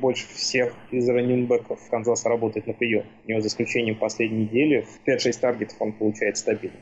больше 0.00 0.26
всех 0.26 0.74
из 0.90 1.08
running 1.08 1.46
back 1.46 1.67
ов 1.67 1.78
Канзаса 1.88 2.28
работает 2.28 2.66
на 2.66 2.72
прием. 2.72 3.06
У 3.24 3.30
него 3.30 3.40
за 3.40 3.46
исключением 3.46 3.94
последней 3.94 4.44
недели 4.44 4.80
в 4.80 5.08
5-6 5.08 5.38
target 5.38 5.66
ов 5.66 5.76
он 5.80 5.92
получает 5.92 6.36
стабильно. 6.36 6.78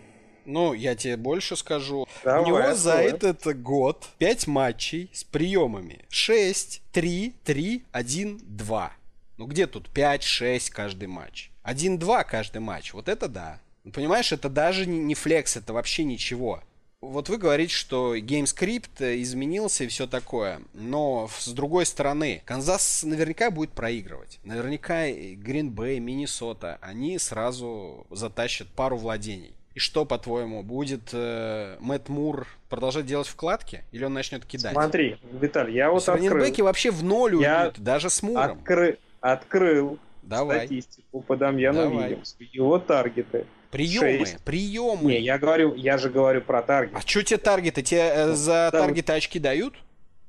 Ну, 0.47 0.73
я 0.73 0.95
тебе 0.95 1.17
больше 1.17 1.57
скажу. 1.57 2.07
Давай, 2.25 2.43
У 2.43 2.47
него 2.47 2.75
за 2.75 2.95
этот 2.95 3.45
год 3.61 4.09
5 4.19 4.47
матчей 4.47 5.11
с 5.13 5.25
приемами. 5.25 6.05
6, 6.09 6.83
3, 6.93 7.35
3, 7.45 7.83
1, 7.93 8.41
2. 8.43 8.93
Ну 9.39 9.47
где 9.47 9.67
тут 9.67 9.91
5, 9.91 10.23
6 10.23 10.71
каждый 10.71 11.09
матч? 11.09 11.51
1-2 11.65 12.25
каждый 12.25 12.59
матч. 12.61 12.95
Вот 12.95 13.09
это 13.09 13.29
да. 13.29 13.61
Понимаешь, 13.93 14.33
это 14.33 14.49
даже 14.49 14.87
не, 14.87 14.99
не 14.99 15.15
flex, 15.15 15.57
это 15.57 15.73
вообще 15.73 16.05
ничего. 16.05 16.63
Вот 17.03 17.29
вы 17.29 17.37
говорите, 17.37 17.75
что 17.75 18.17
game 18.17 18.51
script 18.51 19.03
изменился 19.03 19.85
и 19.85 19.89
все 19.89 20.07
такое. 20.07 20.63
Но 20.73 21.29
с 21.39 21.49
другой 21.49 21.87
стороны, 21.87 22.43
Канзас 22.47 23.03
наверняка 23.05 23.51
будет 23.51 23.71
проигрывать. 23.71 24.39
Наверняка 24.45 25.09
Гринбей, 25.11 25.99
Миннесота, 25.99 26.79
они 26.81 27.19
сразу 27.19 28.07
затащат 28.11 28.69
пару 28.69 28.97
владений. 28.97 29.56
И 29.77 29.79
что, 29.79 30.07
по-твоему, 30.07 30.63
будет 30.63 31.11
э, 31.13 31.77
Мэтт 31.81 32.09
Мур 32.09 32.47
продолжать 32.71 33.05
делать 33.05 33.27
вкладки? 33.27 33.85
Или 33.93 34.05
он 34.05 34.15
начнет 34.15 34.47
кидать? 34.47 34.73
Смотри, 34.73 35.19
Виталий, 35.31 35.75
я 35.75 35.91
вот 35.91 36.09
открыл. 36.09 36.31
Раненбеки 36.31 36.63
вообще 36.63 36.91
в 36.91 37.05
ноль 37.05 37.37
я 37.43 37.67
уйдут, 37.67 37.85
даже 37.85 38.09
с 38.09 38.23
Муром. 38.23 38.53
Откры... 38.59 38.99
Открыл 39.21 39.99
Давай. 40.23 40.61
статистику 40.61 41.21
по 41.21 41.37
Дамьяну. 41.37 41.91
Вильямсу. 41.91 42.37
Его 42.39 42.79
таргеты. 42.79 43.45
Приемы, 43.71 44.25
6. 44.25 44.45
приемы. 44.45 45.13
Не, 45.13 45.21
я 45.21 45.37
говорю, 45.37 45.75
я 45.75 45.99
же 45.99 46.09
говорю 46.09 46.41
про 46.41 46.63
таргет. 46.63 46.97
А 46.97 47.03
что 47.03 47.23
тебе 47.23 47.37
таргеты? 47.37 47.83
Тебе 47.83 48.01
э, 48.15 48.33
за 48.33 48.71
Таргет. 48.73 48.81
таргеты 48.81 49.13
очки 49.13 49.39
дают? 49.39 49.75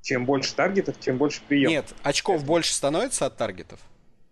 Чем 0.02 0.26
больше 0.26 0.54
таргетов, 0.56 1.00
тем 1.00 1.18
больше 1.18 1.39
приемов. 1.48 1.72
Нет, 1.72 1.93
очков 2.04 2.39
Это. 2.39 2.45
больше 2.45 2.74
становится 2.74 3.28
от 3.28 3.38
таргетов? 3.38 3.80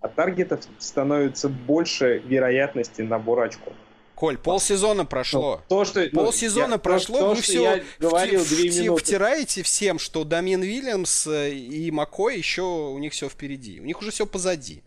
От 0.01 0.13
таргетов 0.15 0.59
становится 0.77 1.47
больше 1.47 2.17
вероятности 2.25 3.01
набора 3.01 3.45
очков. 3.45 3.71
Коль, 4.15 4.37
полсезона 4.37 5.05
прошло. 5.05 5.61
Ну, 5.69 5.75
то, 5.77 5.85
что, 5.85 5.99
ну, 6.11 6.23
полсезона 6.23 6.73
я, 6.73 6.77
прошло, 6.77 7.19
то, 7.19 7.29
вы 7.29 7.35
все 7.41 7.83
говорил 7.99 8.43
в, 8.43 8.49
две 8.49 8.69
минуты. 8.69 9.03
втираете 9.03 9.61
всем, 9.61 9.99
что 9.99 10.23
Дамин 10.23 10.61
Вильямс 10.61 11.27
э, 11.27 11.51
и 11.51 11.91
Макой 11.91 12.37
еще 12.37 12.61
у 12.61 12.97
них 12.97 13.11
все 13.11 13.27
впереди. 13.27 13.81
У 13.81 13.83
них 13.83 13.99
уже 13.99 14.11
все 14.11 14.25
позади. 14.25 14.83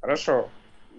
Хорошо. 0.00 0.48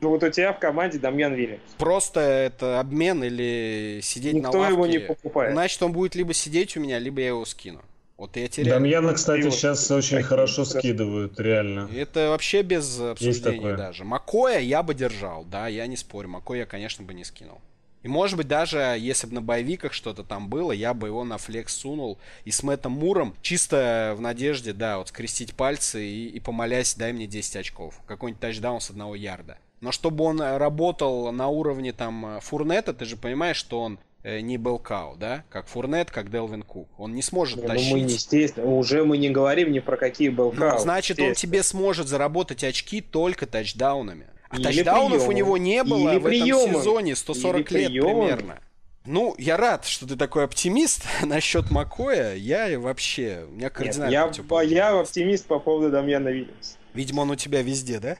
Ну 0.01 0.09
вот 0.09 0.21
у 0.21 0.29
тебя 0.29 0.51
в 0.51 0.59
команде 0.59 0.99
Дамьян 0.99 1.33
Вильямс. 1.33 1.61
Просто 1.77 2.19
это 2.19 2.81
обмен 2.81 3.23
или 3.23 4.01
сидеть 4.03 4.33
Никто 4.33 4.51
на 4.51 4.59
лавке. 4.59 4.73
его 4.73 4.85
не 4.85 4.99
покупает. 4.99 5.53
Значит, 5.53 5.81
он 5.81 5.93
будет 5.93 6.15
либо 6.15 6.33
сидеть 6.33 6.75
у 6.75 6.81
меня, 6.81 6.99
либо 6.99 7.21
я 7.21 7.27
его 7.27 7.45
скину. 7.45 7.81
Вот 8.17 8.37
я 8.37 8.47
теряю. 8.47 8.75
Дамьяна, 8.75 9.13
кстати, 9.13 9.49
сейчас 9.49 9.89
очень 9.89 10.21
хорошо 10.21 10.65
скидывают, 10.65 11.39
реально. 11.39 11.89
Это 11.93 12.29
вообще 12.29 12.61
без 12.61 12.99
обсуждений 12.99 13.75
даже. 13.75 14.03
Макоя 14.03 14.59
я 14.59 14.83
бы 14.83 14.93
держал, 14.93 15.45
да, 15.45 15.67
я 15.67 15.87
не 15.87 15.97
спорю. 15.97 16.29
Макоя 16.29 16.59
я, 16.59 16.65
конечно, 16.65 17.03
бы 17.03 17.13
не 17.13 17.23
скинул. 17.23 17.59
И 18.03 18.09
может 18.09 18.35
быть 18.35 18.49
даже, 18.49 18.97
если 18.99 19.27
бы 19.27 19.35
на 19.35 19.41
боевиках 19.41 19.93
что-то 19.93 20.23
там 20.23 20.49
было, 20.49 20.73
я 20.73 20.93
бы 20.93 21.07
его 21.07 21.23
на 21.23 21.37
флекс 21.37 21.73
сунул 21.73 22.19
и 22.43 22.51
с 22.51 22.61
Мэттом 22.61 22.91
Муром, 22.91 23.33
чисто 23.41 24.13
в 24.17 24.21
надежде, 24.21 24.73
да, 24.73 24.97
вот 24.97 25.07
скрестить 25.07 25.53
пальцы 25.53 26.05
и, 26.05 26.27
и 26.27 26.39
помолясь, 26.41 26.95
дай 26.95 27.13
мне 27.13 27.27
10 27.27 27.55
очков. 27.55 28.01
Какой-нибудь 28.05 28.41
тачдаун 28.41 28.81
с 28.81 28.89
одного 28.89 29.15
ярда. 29.15 29.57
Но 29.79 29.93
чтобы 29.93 30.25
он 30.25 30.41
работал 30.41 31.31
на 31.31 31.47
уровне 31.47 31.93
там 31.93 32.39
Фурнета, 32.41 32.93
ты 32.93 33.05
же 33.05 33.15
понимаешь, 33.15 33.57
что 33.57 33.81
он 33.81 33.97
Э, 33.97 34.12
не 34.23 34.57
Белкау, 34.57 35.17
да, 35.17 35.43
как 35.49 35.67
Фурнет, 35.67 36.11
как 36.11 36.31
Делвин 36.31 36.63
Кук. 36.63 36.89
Он 36.97 37.13
не 37.13 37.21
сможет 37.21 37.61
ну, 37.61 37.67
тащить. 37.67 37.91
Мы 37.91 38.01
не, 38.01 38.13
естественно, 38.13 38.67
уже 38.67 39.03
мы 39.03 39.17
не 39.17 39.29
говорим 39.29 39.71
ни 39.71 39.79
про 39.79 39.97
какие 39.97 40.29
Белкау. 40.29 40.73
Ну, 40.73 40.79
значит, 40.79 41.19
он 41.19 41.33
тебе 41.33 41.63
сможет 41.63 42.07
заработать 42.07 42.63
очки 42.63 43.01
только 43.01 43.45
тачдаунами. 43.45 44.27
А 44.49 44.57
Или 44.57 44.63
тачдаунов 44.63 45.09
приемом. 45.11 45.27
у 45.27 45.31
него 45.31 45.57
не 45.57 45.83
было 45.83 46.11
Или 46.11 46.19
в 46.19 46.23
приемом. 46.23 46.69
этом 46.69 46.81
сезоне 46.81 47.15
140 47.15 47.71
Или 47.71 47.77
лет 47.79 47.87
приемом. 47.89 48.27
примерно. 48.27 48.59
Ну, 49.05 49.35
я 49.37 49.57
рад, 49.57 49.83
что 49.85 50.07
ты 50.07 50.15
такой 50.15 50.45
оптимист 50.45 51.03
насчет 51.23 51.71
Макоя. 51.71 52.35
Я 52.35 52.79
вообще, 52.79 53.45
у 53.49 53.51
меня 53.51 53.69
кардинально 53.69 54.09
Нет, 54.09 54.39
я, 54.49 54.61
я 54.61 54.99
оптимист 54.99 55.45
по 55.45 55.59
поводу 55.59 55.91
Дамьяна 55.91 56.29
Вильямса. 56.29 56.77
Видимо, 56.93 57.21
он 57.21 57.31
у 57.31 57.35
тебя 57.35 57.61
везде, 57.61 57.99
да? 57.99 58.17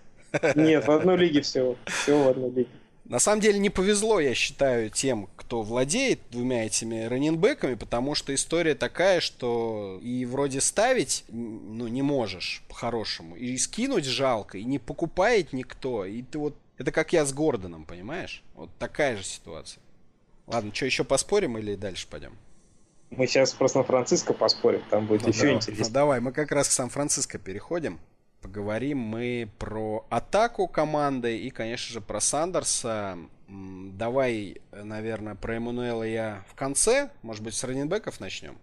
Нет, 0.55 0.85
в 0.87 0.91
одной 0.91 1.17
лиге 1.19 1.41
всего. 1.41 1.77
Всего 1.85 2.23
в 2.23 2.27
одной 2.29 2.49
лиге. 2.49 2.69
На 3.05 3.19
самом 3.19 3.41
деле 3.41 3.59
не 3.59 3.69
повезло, 3.69 4.19
я 4.21 4.33
считаю, 4.33 4.89
тем, 4.89 5.27
кто 5.35 5.61
владеет 5.61 6.19
двумя 6.31 6.65
этими 6.65 7.03
раненбеками, 7.03 7.75
потому 7.75 8.15
что 8.15 8.33
история 8.33 8.75
такая, 8.75 9.19
что 9.19 9.99
и 10.01 10.25
вроде 10.25 10.61
ставить 10.61 11.25
ну, 11.27 11.87
не 11.87 12.01
можешь 12.01 12.63
по-хорошему, 12.69 13.35
и 13.35 13.57
скинуть 13.57 14.05
жалко, 14.05 14.57
и 14.57 14.63
не 14.63 14.79
покупает 14.79 15.51
никто, 15.51 16.05
и 16.05 16.21
ты 16.21 16.39
вот... 16.39 16.55
Это 16.77 16.91
как 16.91 17.13
я 17.13 17.25
с 17.25 17.33
Гордоном, 17.33 17.85
понимаешь? 17.85 18.41
Вот 18.55 18.69
такая 18.79 19.17
же 19.17 19.23
ситуация. 19.23 19.81
Ладно, 20.47 20.73
что, 20.73 20.85
еще 20.85 21.03
поспорим 21.03 21.57
или 21.57 21.75
дальше 21.75 22.07
пойдем? 22.09 22.37
Мы 23.11 23.27
сейчас 23.27 23.53
про 23.53 23.67
Сан-Франциско 23.67 24.33
поспорим, 24.33 24.81
там 24.89 25.07
будет 25.07 25.23
ну, 25.23 25.27
еще 25.27 25.41
давай, 25.41 25.55
интереснее. 25.55 25.87
Ну, 25.87 25.93
давай, 25.93 26.19
мы 26.19 26.31
как 26.31 26.51
раз 26.51 26.69
к 26.69 26.71
Сан-Франциско 26.71 27.37
переходим 27.37 27.99
поговорим 28.43 28.99
мы 28.99 29.49
про 29.57 30.05
атаку 30.09 30.67
команды 30.67 31.37
и, 31.37 31.49
конечно 31.49 31.93
же, 31.93 32.01
про 32.01 32.19
Сандерса. 32.19 33.17
Давай, 33.47 34.61
наверное, 34.71 35.35
про 35.35 35.55
Эммануэла 35.55 36.03
я 36.03 36.43
в 36.49 36.55
конце. 36.55 37.09
Может 37.21 37.43
быть, 37.43 37.53
с 37.53 37.63
раненбеков 37.63 38.19
начнем? 38.19 38.57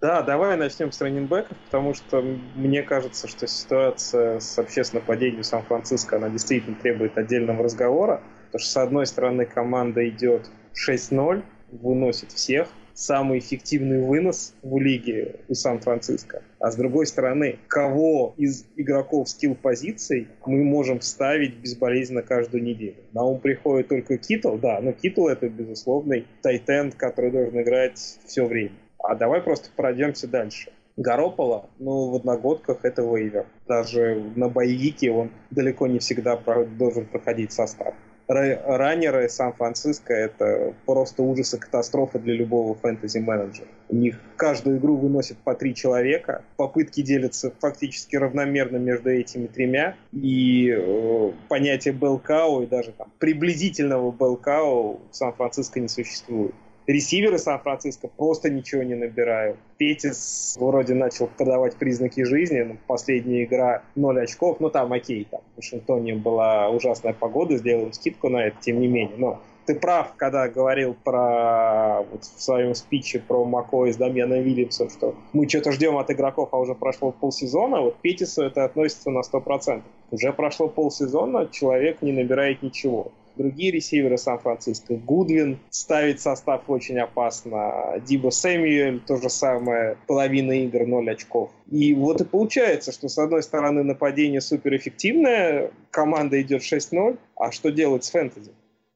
Да, 0.00 0.22
давай 0.22 0.56
начнем 0.56 0.90
с 0.90 1.00
раненбеков, 1.00 1.56
потому 1.66 1.94
что 1.94 2.22
мне 2.22 2.82
кажется, 2.82 3.28
что 3.28 3.46
ситуация 3.46 4.40
с 4.40 4.58
общественным 4.58 5.04
падением 5.04 5.44
Сан-Франциско, 5.44 6.16
она 6.16 6.28
действительно 6.28 6.76
требует 6.76 7.16
отдельного 7.18 7.62
разговора. 7.62 8.22
Потому 8.46 8.60
что, 8.60 8.70
с 8.70 8.76
одной 8.76 9.06
стороны, 9.06 9.46
команда 9.46 10.08
идет 10.08 10.50
6-0, 10.74 11.44
выносит 11.70 12.32
всех, 12.32 12.68
самый 12.94 13.38
эффективный 13.38 14.00
вынос 14.00 14.54
в 14.62 14.78
лиге 14.78 15.40
у 15.48 15.54
Сан-Франциско. 15.54 16.42
А 16.58 16.70
с 16.70 16.76
другой 16.76 17.06
стороны, 17.06 17.58
кого 17.68 18.34
из 18.36 18.64
игроков 18.76 19.28
скилл-позиций 19.28 20.28
мы 20.46 20.62
можем 20.64 21.00
вставить 21.00 21.56
безболезненно 21.56 22.22
каждую 22.22 22.62
неделю? 22.62 22.96
На 23.12 23.24
ум 23.24 23.40
приходит 23.40 23.88
только 23.88 24.18
Китл, 24.18 24.56
да, 24.56 24.80
но 24.80 24.92
Китл 24.92 25.28
это 25.28 25.48
безусловный 25.48 26.26
тайтенд, 26.42 26.94
который 26.94 27.30
должен 27.30 27.60
играть 27.60 27.98
все 28.26 28.46
время. 28.46 28.76
А 28.98 29.14
давай 29.14 29.40
просто 29.40 29.70
пройдемся 29.74 30.28
дальше. 30.28 30.70
Гаропола, 30.96 31.70
ну, 31.78 32.10
в 32.10 32.16
одногодках 32.16 32.84
это 32.84 33.02
вейвер. 33.02 33.46
Даже 33.66 34.22
на 34.36 34.48
боевике 34.48 35.10
он 35.10 35.30
далеко 35.50 35.86
не 35.86 35.98
всегда 35.98 36.36
должен 36.36 37.06
проходить 37.06 37.52
состав 37.52 37.94
раннеры 38.32 39.28
Сан-Франциско— 39.28 40.12
это 40.14 40.74
просто 40.86 41.22
ужас 41.22 41.54
и 41.54 41.58
катастрофа 41.58 42.18
для 42.18 42.34
любого 42.34 42.74
фэнтези-менеджера. 42.74 43.68
У 43.88 43.96
них 43.96 44.20
каждую 44.36 44.78
игру 44.78 44.96
выносят 44.96 45.38
по 45.38 45.54
три 45.54 45.74
человека, 45.74 46.42
попытки 46.56 47.02
делятся 47.02 47.52
фактически 47.60 48.16
равномерно 48.16 48.76
между 48.76 49.10
этими 49.10 49.46
тремя, 49.46 49.96
и 50.12 50.70
э, 50.70 51.32
понятие 51.48 51.94
белкау 51.94 52.62
и 52.62 52.66
даже 52.66 52.92
там, 52.92 53.12
приблизительного 53.18 54.12
белкау 54.12 55.00
в 55.10 55.16
Сан-Франциско 55.16 55.80
не 55.80 55.88
существует. 55.88 56.54
Ресиверы 56.86 57.38
Сан-Франциско 57.38 58.08
просто 58.08 58.50
ничего 58.50 58.82
не 58.82 58.94
набирают. 58.94 59.56
Петис 59.78 60.56
вроде 60.58 60.94
начал 60.94 61.28
подавать 61.28 61.76
признаки 61.76 62.24
жизни. 62.24 62.60
Ну, 62.60 62.76
последняя 62.86 63.44
игра 63.44 63.82
0 63.94 64.20
очков. 64.20 64.58
Ну 64.58 64.68
там 64.68 64.92
окей, 64.92 65.26
там 65.30 65.40
в 65.54 65.56
Вашингтоне 65.58 66.14
была 66.14 66.68
ужасная 66.70 67.12
погода, 67.12 67.56
сделали 67.56 67.92
скидку 67.92 68.28
на 68.28 68.46
это, 68.46 68.56
тем 68.60 68.80
не 68.80 68.88
менее. 68.88 69.16
Но 69.16 69.40
ты 69.66 69.76
прав, 69.76 70.14
когда 70.16 70.48
говорил 70.48 70.96
про 71.04 72.02
вот 72.10 72.24
в 72.24 72.42
своем 72.42 72.74
спиче 72.74 73.20
про 73.20 73.44
Мако 73.44 73.86
с 73.86 73.96
Дамьяна 73.96 74.40
Вильямсом, 74.40 74.90
что 74.90 75.14
мы 75.32 75.48
что-то 75.48 75.70
ждем 75.70 75.96
от 75.98 76.10
игроков, 76.10 76.48
а 76.52 76.58
уже 76.58 76.74
прошло 76.74 77.12
полсезона. 77.12 77.80
Вот 77.80 77.96
Петису 77.98 78.42
это 78.42 78.64
относится 78.64 79.10
на 79.10 79.20
100%. 79.20 79.82
Уже 80.10 80.32
прошло 80.32 80.66
полсезона, 80.66 81.46
человек 81.46 82.02
не 82.02 82.10
набирает 82.12 82.62
ничего 82.62 83.12
другие 83.36 83.70
ресиверы 83.70 84.18
Сан-Франциско. 84.18 84.94
Гудвин 84.94 85.58
ставить 85.70 86.20
состав 86.20 86.62
очень 86.68 86.98
опасно. 86.98 88.00
Диба 88.06 88.30
Сэмюэль 88.30 89.00
то 89.00 89.16
же 89.16 89.28
самое. 89.28 89.96
Половина 90.06 90.52
игр 90.52 90.86
0 90.86 91.10
очков. 91.10 91.50
И 91.70 91.94
вот 91.94 92.20
и 92.20 92.24
получается, 92.24 92.92
что 92.92 93.08
с 93.08 93.18
одной 93.18 93.42
стороны 93.42 93.82
нападение 93.82 94.40
суперэффективное, 94.40 95.70
команда 95.90 96.40
идет 96.42 96.62
6-0, 96.62 97.18
а 97.36 97.52
что 97.52 97.70
делать 97.70 98.04
с 98.04 98.10
фэнтези? 98.10 98.52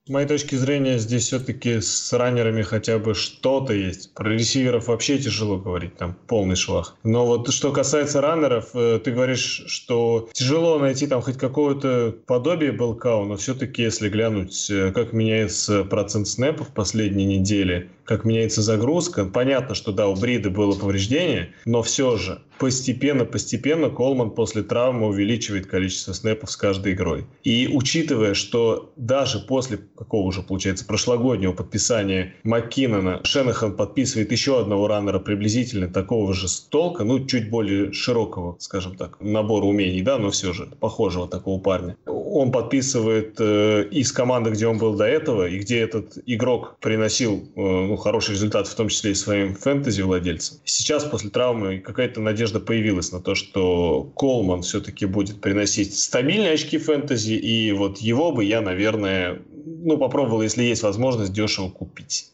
С 0.07 0.09
моей 0.09 0.29
точки 0.29 0.55
зрения, 0.55 0.99
здесь 0.99 1.25
все-таки 1.25 1.81
с 1.81 2.13
раннерами 2.13 2.63
хотя 2.63 3.01
бы 3.01 3.13
что-то 3.15 3.73
есть. 3.73 4.15
Про 4.15 4.35
ресиверов 4.35 4.87
вообще 4.87 5.19
тяжело 5.19 5.59
говорить, 5.59 5.97
там 5.97 6.17
полный 6.29 6.55
швах. 6.55 6.97
Но 7.03 7.27
вот 7.27 7.53
что 7.53 7.73
касается 7.73 8.21
раннеров, 8.21 8.71
э, 8.75 9.01
ты 9.03 9.11
говоришь, 9.11 9.65
что 9.67 10.29
тяжело 10.33 10.79
найти 10.79 11.09
там 11.09 11.23
хоть 11.23 11.39
какое-то 11.39 12.15
подобие 12.25 12.71
Белкау, 12.71 13.25
но 13.25 13.35
все-таки, 13.35 13.83
если 13.83 14.09
глянуть, 14.09 14.71
э, 14.71 14.93
как 14.93 15.13
меняется 15.13 15.83
процент 15.83 16.29
снэпов 16.29 16.69
в 16.69 16.73
последние 16.73 17.27
недели, 17.41 17.91
как 18.07 18.25
меняется 18.25 18.63
загрузка, 18.63 19.25
понятно, 19.25 19.75
что 19.75 19.93
да, 19.93 20.09
у 20.09 20.15
Брида 20.15 20.51
было 20.51 20.79
повреждение, 20.79 21.53
но 21.65 21.83
все 21.83 22.17
же 22.17 22.41
постепенно-постепенно 22.59 23.91
Колман 23.91 24.31
после 24.31 24.63
травмы 24.63 25.09
увеличивает 25.09 25.67
количество 25.67 26.13
снэпов 26.13 26.51
с 26.51 26.57
каждой 26.57 26.93
игрой. 26.93 27.27
И 27.45 27.69
учитывая, 27.71 28.35
что 28.35 28.93
даже 28.97 29.41
после 29.41 29.79
какого 29.97 30.27
уже, 30.27 30.43
получается, 30.43 30.87
прошлогоднего 30.87 31.53
подписания 31.53 32.35
Маккинона, 32.45 33.21
Шенахан 33.25 33.77
подписывает 33.77 34.33
еще 34.33 34.61
одного 34.61 34.89
раннера 34.89 35.19
приблизительно 35.19 35.89
такого 35.89 36.33
же 36.33 36.49
столка, 36.49 37.05
ну, 37.05 37.27
чуть 37.27 37.51
более 37.51 37.93
широкого, 37.93 38.57
скажем 38.59 38.97
так, 38.97 39.19
набора 39.21 39.65
умений, 39.65 40.03
да, 40.03 40.19
но 40.19 40.31
все 40.31 40.53
же 40.53 40.67
похожего 40.81 41.29
такого 41.29 41.61
парня. 41.61 41.97
Он 42.07 42.53
подписывает 42.53 43.37
э, 43.39 43.89
из 43.91 44.13
команды, 44.13 44.51
где 44.51 44.67
он 44.67 44.79
был 44.79 44.95
до 44.95 45.05
этого, 45.05 45.49
и 45.49 45.59
где 45.59 45.81
этот 45.81 46.19
игрок 46.27 46.77
приносил 46.81 47.49
э, 47.55 47.61
ну, 47.61 47.96
хороший 47.97 48.33
результат, 48.33 48.67
в 48.69 48.75
том 48.75 48.89
числе 48.89 49.13
и 49.13 49.15
своим 49.15 49.55
фэнтези 49.55 50.03
владельцам. 50.03 50.59
Сейчас 50.65 51.05
после 51.05 51.31
травмы 51.31 51.79
какая-то 51.79 52.21
надежда 52.21 52.61
появилась 52.61 53.13
на 53.13 53.21
то, 53.21 53.35
что 53.35 54.05
Колман 54.17 54.63
все-таки 54.63 55.07
будет 55.07 55.41
приносить 55.41 55.99
стабильные 55.99 56.53
очки 56.53 56.79
фэнтези, 56.79 57.33
и 57.33 57.73
вот 57.73 57.99
его 57.99 58.33
бы 58.33 58.45
я, 58.45 58.61
наверное, 58.61 59.43
ну, 59.65 59.99
попробовал, 59.99 60.43
если 60.43 60.63
есть 60.63 60.83
возможность, 60.83 61.33
дешево 61.33 61.71
купить. 61.71 62.31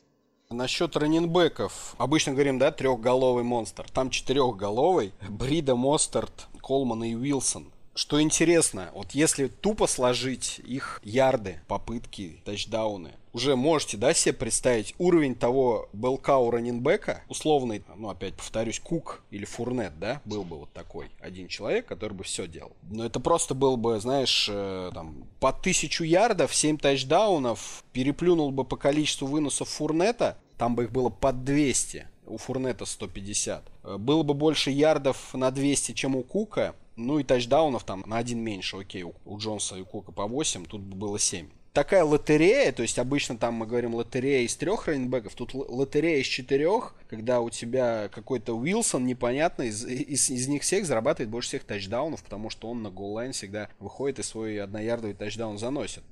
Насчет 0.50 0.96
раненбеков. 0.96 1.94
Обычно 1.96 2.32
говорим, 2.32 2.58
да, 2.58 2.70
трехголовый 2.70 3.42
монстр. 3.42 3.86
Там 3.92 4.10
четырехголовый. 4.10 5.12
Брида, 5.28 5.74
Мостерт, 5.74 6.48
Колман 6.60 7.04
и 7.04 7.14
Уилсон. 7.14 7.72
Что 7.94 8.22
интересно, 8.22 8.90
вот 8.94 9.10
если 9.12 9.48
тупо 9.48 9.86
сложить 9.86 10.60
их 10.64 11.00
ярды, 11.04 11.60
попытки, 11.68 12.40
тачдауны, 12.44 13.12
уже 13.33 13.57
можете, 13.57 13.97
да, 13.97 14.12
себе 14.14 14.35
представить 14.35 14.95
уровень 14.99 15.35
того 15.35 15.89
Белкау 15.93 16.51
раненбека, 16.51 17.22
условный, 17.28 17.83
ну, 17.97 18.11
опять 18.11 18.35
повторюсь, 18.35 18.78
Кук 18.78 19.22
или 19.30 19.45
Фурнет, 19.45 19.99
да, 19.99 20.20
был 20.24 20.45
бы 20.45 20.59
вот 20.59 20.72
такой 20.72 21.11
один 21.20 21.49
человек, 21.49 21.87
который 21.87 22.12
бы 22.12 22.24
все 22.24 22.47
делал. 22.47 22.72
Но 22.91 23.05
это 23.05 23.20
просто 23.20 23.55
был 23.55 23.76
бы, 23.76 23.99
знаешь, 24.01 24.49
э, 24.51 24.91
там, 24.93 25.24
по 25.41 25.53
тысячу 25.53 26.05
ярдов, 26.05 26.55
7 26.55 26.76
тачдаунов, 26.78 27.85
переплюнул 27.93 28.51
бы 28.51 28.64
по 28.64 28.76
количеству 28.76 29.26
выносов 29.26 29.68
Фурнета, 29.68 30.37
там 30.59 30.74
бы 30.74 30.85
их 30.85 30.93
было 30.93 31.09
под 31.09 31.45
200, 31.45 32.07
у 32.26 32.37
Фурнета 32.37 32.85
150. 32.85 33.64
Э, 33.85 33.97
было 33.97 34.22
бы 34.22 34.35
больше 34.35 34.70
ярдов 34.70 35.33
на 35.35 35.51
200, 35.51 35.93
чем 35.93 36.16
у 36.16 36.22
Кука, 36.22 36.74
ну 36.97 37.18
и 37.18 37.24
тачдаунов 37.24 37.85
там 37.85 38.05
на 38.07 38.18
один 38.18 38.41
меньше, 38.41 38.76
окей, 38.76 39.03
у 39.03 39.39
Джонса 39.39 39.76
и 39.76 39.80
у 39.80 39.87
Кука 39.87 40.12
по 40.12 40.26
8, 40.26 40.66
тут 40.66 40.83
бы 40.83 40.97
было 40.97 41.18
7. 41.18 41.49
Такая 41.73 42.05
лотерея, 42.05 42.70
то 42.73 42.83
есть 42.83 42.99
обычно 42.99 43.39
там 43.39 43.55
мы 43.55 43.66
говорим 43.66 43.95
лотерея 43.95 44.45
из 44.45 44.55
трех 44.57 44.89
раненбеков, 44.89 45.35
тут 45.35 45.55
лотерея 45.55 46.20
из 46.20 46.27
четырех, 46.27 46.95
когда 47.09 47.41
у 47.41 47.49
тебя 47.49 48.11
какой-то 48.12 48.55
Уилсон 48.55 49.07
непонятный, 49.07 49.68
из, 49.68 49.83
из, 49.87 50.29
из 50.29 50.49
них 50.49 50.62
всех 50.62 50.85
зарабатывает 50.85 51.31
больше 51.31 51.49
всех 51.49 51.64
тачдаунов, 51.64 52.23
потому 52.23 52.51
что 52.51 52.68
он 52.68 52.83
на 52.83 52.91
голлайн 52.91 53.33
всегда 53.33 53.70
выходит 53.79 54.18
и 54.18 54.23
свой 54.23 54.61
одноярдовый 54.61 55.14
тачдаун 55.14 55.57
заносит 55.57 56.03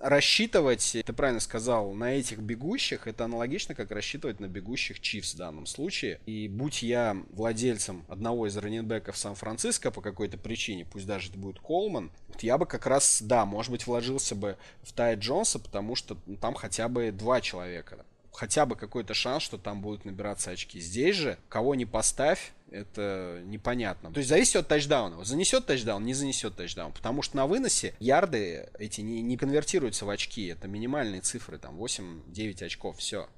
рассчитывать, 0.00 0.96
ты 1.04 1.12
правильно 1.12 1.40
сказал, 1.40 1.92
на 1.92 2.14
этих 2.14 2.38
бегущих, 2.38 3.06
это 3.06 3.24
аналогично, 3.24 3.74
как 3.74 3.90
рассчитывать 3.90 4.40
на 4.40 4.48
бегущих 4.48 5.00
Чивс 5.00 5.34
в 5.34 5.36
данном 5.36 5.66
случае. 5.66 6.20
И 6.26 6.48
будь 6.48 6.82
я 6.82 7.16
владельцем 7.30 8.04
одного 8.08 8.46
из 8.46 8.56
раненбеков 8.56 9.16
Сан-Франциско 9.16 9.90
по 9.90 10.00
какой-то 10.00 10.38
причине, 10.38 10.84
пусть 10.84 11.06
даже 11.06 11.30
это 11.30 11.38
будет 11.38 11.60
Колман, 11.60 12.10
вот 12.28 12.42
я 12.42 12.58
бы 12.58 12.66
как 12.66 12.86
раз, 12.86 13.22
да, 13.22 13.44
может 13.44 13.70
быть, 13.70 13.86
вложился 13.86 14.34
бы 14.34 14.56
в 14.82 14.92
Тай 14.92 15.16
Джонса, 15.16 15.58
потому 15.58 15.94
что 15.94 16.16
ну, 16.26 16.36
там 16.36 16.54
хотя 16.54 16.88
бы 16.88 17.12
два 17.12 17.40
человека 17.40 18.04
хотя 18.32 18.64
бы 18.64 18.76
какой-то 18.76 19.12
шанс, 19.12 19.42
что 19.42 19.58
там 19.58 19.82
будут 19.82 20.06
набираться 20.06 20.50
очки. 20.50 20.80
Здесь 20.80 21.16
же, 21.16 21.38
кого 21.48 21.74
не 21.74 21.84
поставь, 21.84 22.52
это 22.70 23.42
непонятно. 23.44 24.12
То 24.12 24.18
есть 24.18 24.28
зависит 24.28 24.56
от 24.56 24.68
тачдауна. 24.68 25.24
Занесет 25.24 25.66
тачдаун, 25.66 26.04
не 26.04 26.14
занесет 26.14 26.56
тачдаун. 26.56 26.92
Потому 26.92 27.22
что 27.22 27.36
на 27.36 27.46
выносе 27.46 27.94
ярды 27.98 28.68
эти 28.78 29.00
не, 29.00 29.22
не 29.22 29.36
конвертируются 29.36 30.04
в 30.04 30.10
очки. 30.10 30.46
Это 30.46 30.68
минимальные 30.68 31.20
цифры, 31.20 31.58
там 31.58 31.80
8-9 31.80 32.64
очков, 32.64 32.98
все. 32.98 33.28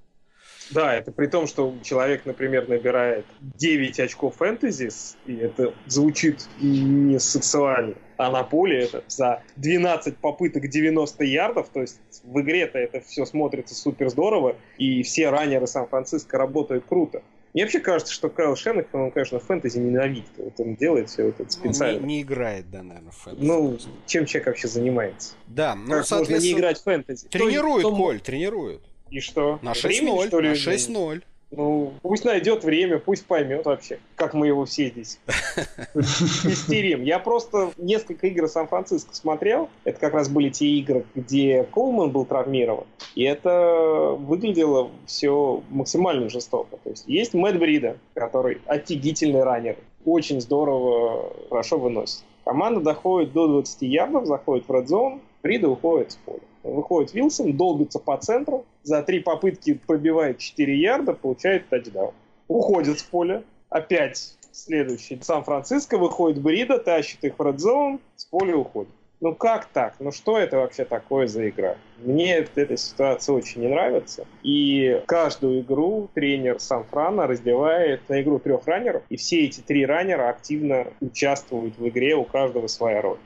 Да, 0.70 0.94
это 0.94 1.12
при 1.12 1.26
том, 1.26 1.46
что 1.46 1.74
человек, 1.82 2.24
например, 2.24 2.68
набирает 2.68 3.26
9 3.40 4.00
очков 4.00 4.36
фэнтези, 4.36 4.90
и 5.26 5.36
это 5.36 5.74
звучит 5.86 6.46
не 6.60 7.18
сексуально, 7.18 7.94
а 8.16 8.30
на 8.30 8.42
поле 8.44 8.84
это 8.84 9.04
за 9.08 9.42
12 9.56 10.16
попыток 10.18 10.68
90 10.68 11.24
ярдов, 11.24 11.68
то 11.68 11.80
есть 11.80 12.00
в 12.24 12.40
игре-то 12.40 12.78
это 12.78 13.00
все 13.00 13.26
смотрится 13.26 13.74
супер 13.74 14.08
здорово, 14.08 14.56
и 14.78 15.02
все 15.02 15.30
раннеры 15.30 15.66
Сан-Франциско 15.66 16.38
работают 16.38 16.84
круто. 16.88 17.22
Мне 17.54 17.64
вообще 17.64 17.80
кажется, 17.80 18.12
что 18.14 18.30
Кайл 18.30 18.56
Шеннек, 18.56 18.88
он, 18.94 19.10
конечно, 19.10 19.38
фэнтези 19.38 19.78
ненавидит. 19.78 20.30
Вот 20.38 20.54
он 20.58 20.74
делает 20.74 21.10
все 21.10 21.28
это 21.28 21.50
специально. 21.50 22.00
Ну, 22.00 22.06
не, 22.06 22.16
не 22.16 22.22
играет, 22.22 22.70
да, 22.70 22.82
наверное, 22.82 23.12
фэнтези. 23.12 23.46
Ну, 23.46 23.78
чем 24.06 24.24
человек 24.24 24.46
вообще 24.46 24.68
занимается? 24.68 25.34
Да, 25.48 25.74
ну, 25.74 26.00
как 26.00 26.10
можно 26.10 26.36
не 26.38 26.52
играть 26.52 26.78
в 26.78 26.84
фэнтези? 26.84 27.28
Тренирует, 27.28 27.80
кто, 27.80 27.94
Коль, 27.94 28.20
тренирует. 28.20 28.80
И 29.10 29.20
что? 29.20 29.58
На 29.60 29.72
6-0, 29.72 30.30
на 30.30 30.52
6-0. 30.52 31.22
Ну, 31.54 31.92
пусть 32.00 32.24
найдет 32.24 32.64
время, 32.64 32.98
пусть 32.98 33.26
поймет 33.26 33.66
вообще, 33.66 33.98
как 34.16 34.32
мы 34.32 34.46
его 34.46 34.64
все 34.64 34.88
здесь 34.88 35.20
истерим. 35.94 37.02
Я 37.02 37.18
просто 37.18 37.72
несколько 37.76 38.26
игр 38.26 38.48
Сан-Франциско 38.48 39.14
смотрел. 39.14 39.68
Это 39.84 40.00
как 40.00 40.14
раз 40.14 40.30
были 40.30 40.48
те 40.48 40.66
игры, 40.66 41.04
где 41.14 41.64
Колман 41.64 42.10
был 42.10 42.24
травмирован. 42.24 42.86
И 43.14 43.22
это 43.24 44.16
выглядело 44.18 44.90
все 45.06 45.62
максимально 45.68 46.30
жестоко. 46.30 46.78
То 46.82 46.90
есть 46.90 47.04
есть 47.06 47.34
Мэтт 47.34 47.58
Брида, 47.58 47.98
который 48.14 48.58
офигительный 48.66 49.42
раннер. 49.42 49.76
Очень 50.06 50.40
здорово, 50.40 51.32
хорошо 51.50 51.78
выносит. 51.78 52.24
Команда 52.44 52.80
доходит 52.80 53.32
до 53.32 53.46
20 53.46 53.82
ярдов, 53.82 54.26
заходит 54.26 54.66
в 54.66 54.72
редзон, 54.72 55.20
Брида 55.42 55.68
уходит 55.68 56.12
с 56.12 56.16
поля. 56.16 56.40
Выходит 56.62 57.12
Вилсон, 57.14 57.56
долбится 57.56 57.98
по 57.98 58.16
центру, 58.16 58.64
за 58.82 59.02
три 59.02 59.20
попытки 59.20 59.74
пробивает 59.74 60.38
4 60.38 60.76
ярда, 60.78 61.12
получает 61.12 61.68
тачдаун. 61.68 62.14
Уходит 62.48 63.00
с 63.00 63.02
поля, 63.02 63.42
опять 63.68 64.36
следующий. 64.52 65.18
Сан-Франциско 65.20 65.98
выходит 65.98 66.40
Брида, 66.40 66.78
тащит 66.78 67.24
их 67.24 67.38
в 67.38 67.42
редзон, 67.42 68.00
с 68.16 68.24
поля 68.24 68.56
уходит. 68.56 68.92
Ну 69.22 69.36
как 69.36 69.66
так? 69.66 69.94
Ну 70.00 70.10
что 70.10 70.36
это 70.36 70.56
вообще 70.56 70.84
такое 70.84 71.28
за 71.28 71.48
игра? 71.48 71.76
Мне 71.98 72.38
эта 72.38 72.76
ситуация 72.76 73.36
очень 73.36 73.60
не 73.60 73.68
нравится. 73.68 74.26
И 74.42 75.00
каждую 75.06 75.60
игру 75.60 76.10
тренер 76.12 76.58
Сан-Франа 76.58 77.28
раздевает 77.28 78.08
на 78.08 78.20
игру 78.20 78.40
трех 78.40 78.66
раннеров, 78.66 79.04
и 79.10 79.16
все 79.16 79.44
эти 79.44 79.60
три 79.60 79.86
раннера 79.86 80.28
активно 80.28 80.88
участвуют 81.00 81.78
в 81.78 81.88
игре, 81.88 82.16
у 82.16 82.24
каждого 82.24 82.66
своя 82.66 83.00
роль. 83.00 83.18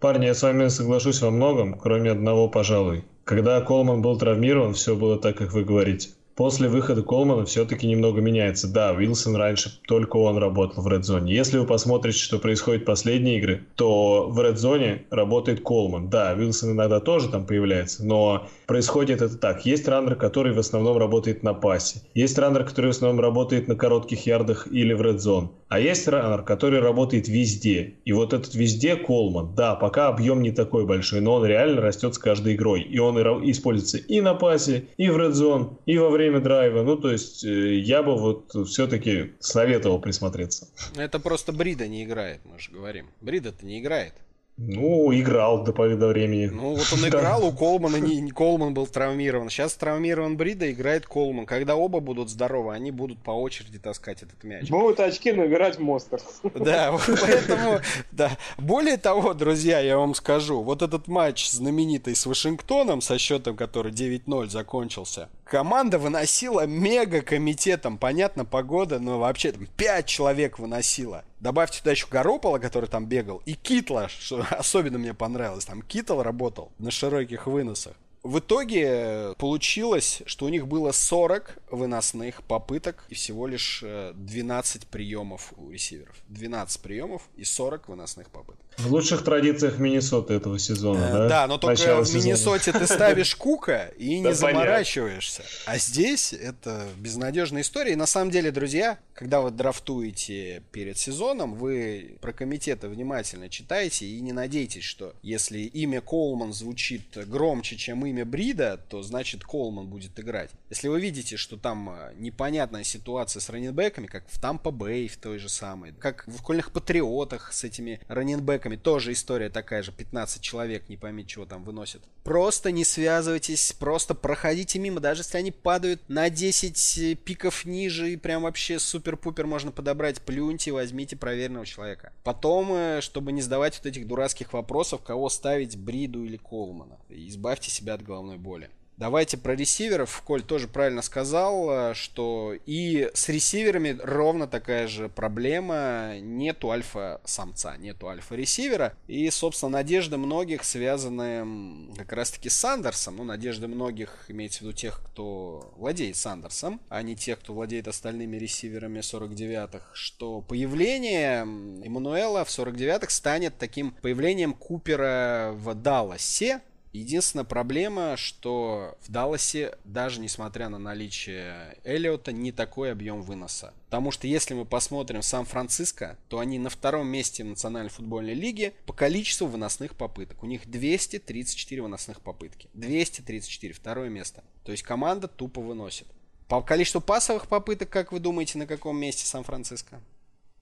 Парни, 0.00 0.24
я 0.24 0.32
с 0.32 0.42
вами 0.42 0.68
соглашусь 0.68 1.20
во 1.20 1.30
многом, 1.30 1.78
кроме 1.78 2.10
одного, 2.10 2.48
пожалуй. 2.48 3.04
Когда 3.24 3.60
Колман 3.60 4.00
был 4.00 4.16
травмирован, 4.16 4.72
все 4.72 4.96
было 4.96 5.18
так, 5.18 5.36
как 5.36 5.52
вы 5.52 5.62
говорите. 5.62 6.08
После 6.40 6.70
выхода 6.70 7.02
Колмана 7.02 7.44
все-таки 7.44 7.86
немного 7.86 8.22
меняется. 8.22 8.66
Да, 8.66 8.94
Уилсон 8.94 9.36
раньше 9.36 9.78
только 9.86 10.16
он 10.16 10.38
работал 10.38 10.82
в 10.82 10.88
Red 10.88 11.02
Zone. 11.02 11.28
Если 11.28 11.58
вы 11.58 11.66
посмотрите, 11.66 12.16
что 12.16 12.38
происходит 12.38 12.86
последние 12.86 13.36
игры, 13.36 13.66
то 13.74 14.26
в 14.26 14.40
Red 14.40 14.54
Zone 14.54 15.00
работает 15.10 15.60
Колман. 15.62 16.08
Да, 16.08 16.32
Уилсон 16.34 16.70
иногда 16.70 16.98
тоже 16.98 17.28
там 17.28 17.44
появляется, 17.44 18.06
но 18.06 18.48
происходит 18.66 19.20
это 19.20 19.36
так. 19.36 19.66
Есть 19.66 19.86
раннер, 19.86 20.14
который 20.14 20.54
в 20.54 20.58
основном 20.58 20.96
работает 20.96 21.42
на 21.42 21.52
пасе. 21.52 22.00
Есть 22.14 22.38
раннер, 22.38 22.64
который 22.64 22.86
в 22.86 22.96
основном 22.96 23.20
работает 23.20 23.68
на 23.68 23.76
коротких 23.76 24.24
ярдах 24.26 24.66
или 24.72 24.94
в 24.94 25.02
Red 25.02 25.16
Zone. 25.16 25.50
А 25.68 25.78
есть 25.78 26.08
раннер, 26.08 26.42
который 26.42 26.80
работает 26.80 27.28
везде. 27.28 27.96
И 28.06 28.12
вот 28.12 28.32
этот 28.32 28.54
везде 28.54 28.96
Колман. 28.96 29.54
Да, 29.54 29.74
пока 29.74 30.08
объем 30.08 30.40
не 30.40 30.52
такой 30.52 30.86
большой, 30.86 31.20
но 31.20 31.34
он 31.34 31.44
реально 31.44 31.82
растет 31.82 32.14
с 32.14 32.18
каждой 32.18 32.54
игрой. 32.54 32.80
И 32.80 32.98
он 32.98 33.18
используется 33.48 33.98
и 33.98 34.22
на 34.22 34.32
пасе, 34.32 34.86
и 34.96 35.10
в 35.10 35.18
Red 35.18 35.32
Zone, 35.32 35.76
и 35.84 35.98
во 35.98 36.08
время 36.08 36.29
драйва. 36.38 36.82
Ну, 36.82 36.96
то 36.96 37.10
есть 37.10 37.44
э, 37.44 37.74
я 37.74 38.02
бы 38.02 38.16
вот 38.16 38.54
все-таки 38.68 39.32
советовал 39.40 40.00
присмотреться. 40.00 40.68
Это 40.96 41.18
просто 41.18 41.52
Брида 41.52 41.88
не 41.88 42.04
играет, 42.04 42.40
мы 42.44 42.58
же 42.58 42.70
говорим. 42.70 43.10
Брида-то 43.20 43.66
не 43.66 43.80
играет. 43.80 44.14
Ну, 44.62 45.10
играл 45.14 45.64
до 45.64 45.72
поры 45.72 45.96
до 45.96 46.08
времени. 46.08 46.46
Ну, 46.46 46.74
вот 46.74 46.86
он 46.92 46.98
играл, 47.08 47.46
у 47.46 47.50
Колмана 47.50 47.96
не, 47.96 48.20
не 48.20 48.30
Колман 48.30 48.74
был 48.74 48.86
травмирован. 48.86 49.48
Сейчас 49.48 49.72
травмирован 49.74 50.36
Брида, 50.36 50.70
играет 50.70 51.06
Колман. 51.06 51.46
Когда 51.46 51.76
оба 51.76 52.00
будут 52.00 52.28
здоровы, 52.28 52.74
они 52.74 52.90
будут 52.90 53.22
по 53.22 53.30
очереди 53.30 53.78
таскать 53.78 54.22
этот 54.22 54.44
мяч. 54.44 54.68
Будут 54.68 55.00
очки 55.00 55.32
набирать 55.32 55.78
монстр. 55.78 56.20
Да, 56.54 56.94
поэтому, 57.06 57.80
да. 58.12 58.36
Более 58.58 58.98
того, 58.98 59.32
друзья, 59.32 59.80
я 59.80 59.96
вам 59.96 60.14
скажу, 60.14 60.62
вот 60.62 60.82
этот 60.82 61.08
матч 61.08 61.48
знаменитый 61.50 62.14
с 62.14 62.26
Вашингтоном, 62.26 63.00
со 63.00 63.18
счетом, 63.18 63.56
который 63.56 63.92
9-0 63.92 64.50
закончился, 64.50 65.30
команда 65.44 65.98
выносила 65.98 66.66
мега 66.66 67.22
комитетом. 67.22 67.96
Понятно, 67.96 68.44
погода, 68.44 68.98
но 68.98 69.18
вообще 69.18 69.52
там 69.52 69.66
5 69.76 70.06
человек 70.06 70.58
выносила. 70.58 71.24
Добавьте 71.40 71.78
туда 71.78 71.92
еще 71.92 72.06
Горопола, 72.08 72.58
который 72.58 72.88
там 72.88 73.06
бегал, 73.06 73.42
и 73.46 73.54
Китла, 73.54 74.08
что 74.08 74.44
особенно 74.50 74.98
мне 74.98 75.14
понравилось. 75.14 75.64
Там 75.64 75.82
Китл 75.82 76.20
работал 76.20 76.72
на 76.78 76.90
широких 76.90 77.46
выносах. 77.46 77.94
В 78.22 78.38
итоге 78.40 79.34
получилось, 79.38 80.20
что 80.26 80.44
у 80.44 80.50
них 80.50 80.66
было 80.66 80.92
40 80.92 81.56
выносных 81.70 82.42
попыток 82.42 83.06
и 83.08 83.14
всего 83.14 83.46
лишь 83.46 83.82
12 83.82 84.82
э, 84.82 84.86
приемов 84.90 85.54
у 85.56 85.70
ресиверов. 85.70 86.14
12 86.28 86.82
приемов 86.82 87.22
и 87.36 87.44
40 87.44 87.88
выносных 87.88 88.28
попыток. 88.28 88.60
В 88.76 88.92
лучших 88.92 89.24
традициях 89.24 89.78
Миннесоты 89.78 90.34
этого 90.34 90.58
сезона, 90.58 90.98
э, 90.98 91.12
да? 91.12 91.28
Да, 91.28 91.46
но 91.46 91.56
только 91.56 91.80
Начало 91.80 92.04
в 92.04 92.14
Миннесоте 92.14 92.72
ты 92.72 92.86
ставишь 92.86 93.34
Кука 93.36 93.90
и 93.96 94.20
не 94.20 94.34
заморачиваешься. 94.34 95.42
А 95.64 95.78
здесь 95.78 96.34
это 96.34 96.88
безнадежная 96.98 97.62
история. 97.62 97.92
И 97.92 97.96
на 97.96 98.06
самом 98.06 98.30
деле, 98.30 98.50
друзья, 98.50 98.98
когда 99.20 99.42
вы 99.42 99.50
драфтуете 99.50 100.62
перед 100.72 100.96
сезоном, 100.96 101.54
вы 101.54 102.16
про 102.22 102.32
комитеты 102.32 102.88
внимательно 102.88 103.50
читаете 103.50 104.06
и 104.06 104.18
не 104.22 104.32
надейтесь, 104.32 104.84
что 104.84 105.14
если 105.20 105.58
имя 105.58 106.00
Колман 106.00 106.54
звучит 106.54 107.02
громче, 107.28 107.76
чем 107.76 108.06
имя 108.06 108.24
Брида, 108.24 108.78
то 108.78 109.02
значит 109.02 109.44
Колман 109.44 109.88
будет 109.88 110.18
играть. 110.18 110.48
Если 110.70 110.88
вы 110.88 111.02
видите, 111.02 111.36
что 111.36 111.58
там 111.58 111.90
э, 111.90 112.14
непонятная 112.16 112.82
ситуация 112.82 113.40
с 113.40 113.50
раненбеками, 113.50 114.06
как 114.06 114.24
в 114.26 114.40
Тампа 114.40 114.70
Бэй 114.70 115.06
в 115.08 115.18
той 115.18 115.38
же 115.38 115.50
самой, 115.50 115.92
как 115.92 116.26
в 116.26 116.42
Кольных 116.42 116.72
Патриотах 116.72 117.52
с 117.52 117.62
этими 117.62 118.00
раненбеками, 118.08 118.76
тоже 118.76 119.12
история 119.12 119.50
такая 119.50 119.82
же, 119.82 119.92
15 119.92 120.40
человек, 120.40 120.88
не 120.88 120.96
пойми, 120.96 121.26
чего 121.26 121.44
там 121.44 121.62
выносят. 121.62 122.00
Просто 122.24 122.70
не 122.70 122.84
связывайтесь, 122.86 123.72
просто 123.72 124.14
проходите 124.14 124.78
мимо, 124.78 125.00
даже 125.00 125.20
если 125.20 125.36
они 125.36 125.50
падают 125.50 126.00
на 126.08 126.30
10 126.30 127.18
пиков 127.22 127.66
ниже 127.66 128.12
и 128.12 128.16
прям 128.16 128.42
вообще 128.42 128.78
супер 128.78 129.09
супер-пупер 129.10 129.46
можно 129.46 129.72
подобрать, 129.72 130.20
плюньте, 130.22 130.72
возьмите 130.72 131.16
проверенного 131.16 131.66
человека. 131.66 132.12
Потом, 132.22 132.72
э, 132.72 133.00
чтобы 133.00 133.32
не 133.32 133.42
задавать 133.42 133.76
вот 133.78 133.86
этих 133.86 134.06
дурацких 134.06 134.52
вопросов, 134.52 135.02
кого 135.02 135.28
ставить, 135.28 135.76
Бриду 135.76 136.24
или 136.24 136.36
Колмана. 136.36 136.98
Избавьте 137.08 137.70
себя 137.70 137.94
от 137.94 138.02
головной 138.02 138.36
боли. 138.36 138.70
Давайте 139.00 139.38
про 139.38 139.56
ресиверов. 139.56 140.20
Коль 140.26 140.42
тоже 140.42 140.68
правильно 140.68 141.00
сказал, 141.00 141.70
э, 141.70 141.94
что 141.94 142.52
и 142.66 143.10
с 143.14 143.30
ресиверами 143.30 143.98
ровно 143.98 144.46
такая 144.46 144.88
же 144.88 145.08
проблема. 145.08 146.18
Нету 146.20 146.70
альфа-самца, 146.70 147.78
нету 147.78 148.08
альфа-ресивера. 148.08 148.92
И, 149.06 149.30
собственно, 149.30 149.70
надежды 149.70 150.18
многих 150.18 150.64
связаны 150.64 151.90
как 151.96 152.12
раз-таки 152.12 152.50
с 152.50 152.56
Сандерсом. 152.58 153.16
Ну, 153.16 153.24
надежды 153.24 153.68
многих 153.68 154.26
имеется 154.28 154.58
в 154.58 154.62
виду 154.62 154.74
тех, 154.74 155.00
кто 155.02 155.72
владеет 155.78 156.16
Сандерсом, 156.16 156.78
а 156.90 157.00
не 157.00 157.16
тех, 157.16 157.38
кто 157.40 157.54
владеет 157.54 157.88
остальными 157.88 158.36
ресиверами 158.36 158.98
49-х, 158.98 159.86
что 159.94 160.42
появление 160.42 161.40
Эммануэла 161.86 162.44
в 162.44 162.48
49-х 162.48 163.08
станет 163.08 163.56
таким 163.56 163.92
появлением 164.02 164.52
Купера 164.52 165.52
в 165.54 165.74
Далласе, 165.74 166.60
Единственная 166.92 167.44
проблема, 167.44 168.16
что 168.16 168.96
в 169.02 169.12
Далласе, 169.12 169.78
даже 169.84 170.20
несмотря 170.20 170.68
на 170.68 170.78
наличие 170.78 171.76
Эллиота, 171.84 172.32
не 172.32 172.50
такой 172.50 172.90
объем 172.90 173.22
выноса. 173.22 173.72
Потому 173.86 174.10
что 174.10 174.26
если 174.26 174.54
мы 174.54 174.64
посмотрим 174.64 175.22
Сан-Франциско, 175.22 176.18
то 176.28 176.40
они 176.40 176.58
на 176.58 176.68
втором 176.68 177.06
месте 177.06 177.44
в 177.44 177.46
Национальной 177.46 177.90
футбольной 177.90 178.34
лиге 178.34 178.72
по 178.86 178.92
количеству 178.92 179.46
выносных 179.46 179.94
попыток. 179.94 180.42
У 180.42 180.46
них 180.46 180.68
234 180.68 181.80
выносных 181.80 182.20
попытки. 182.20 182.68
234, 182.74 183.72
второе 183.72 184.08
место. 184.08 184.42
То 184.64 184.72
есть 184.72 184.82
команда 184.82 185.28
тупо 185.28 185.60
выносит. 185.60 186.08
По 186.48 186.60
количеству 186.60 187.00
пасовых 187.00 187.46
попыток, 187.46 187.88
как 187.88 188.10
вы 188.10 188.18
думаете, 188.18 188.58
на 188.58 188.66
каком 188.66 188.98
месте 188.98 189.24
Сан-Франциско? 189.24 190.00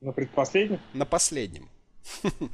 На 0.03 0.13
предпоследнем? 0.13 0.81
На 0.93 1.07
последнем. 1.07 1.71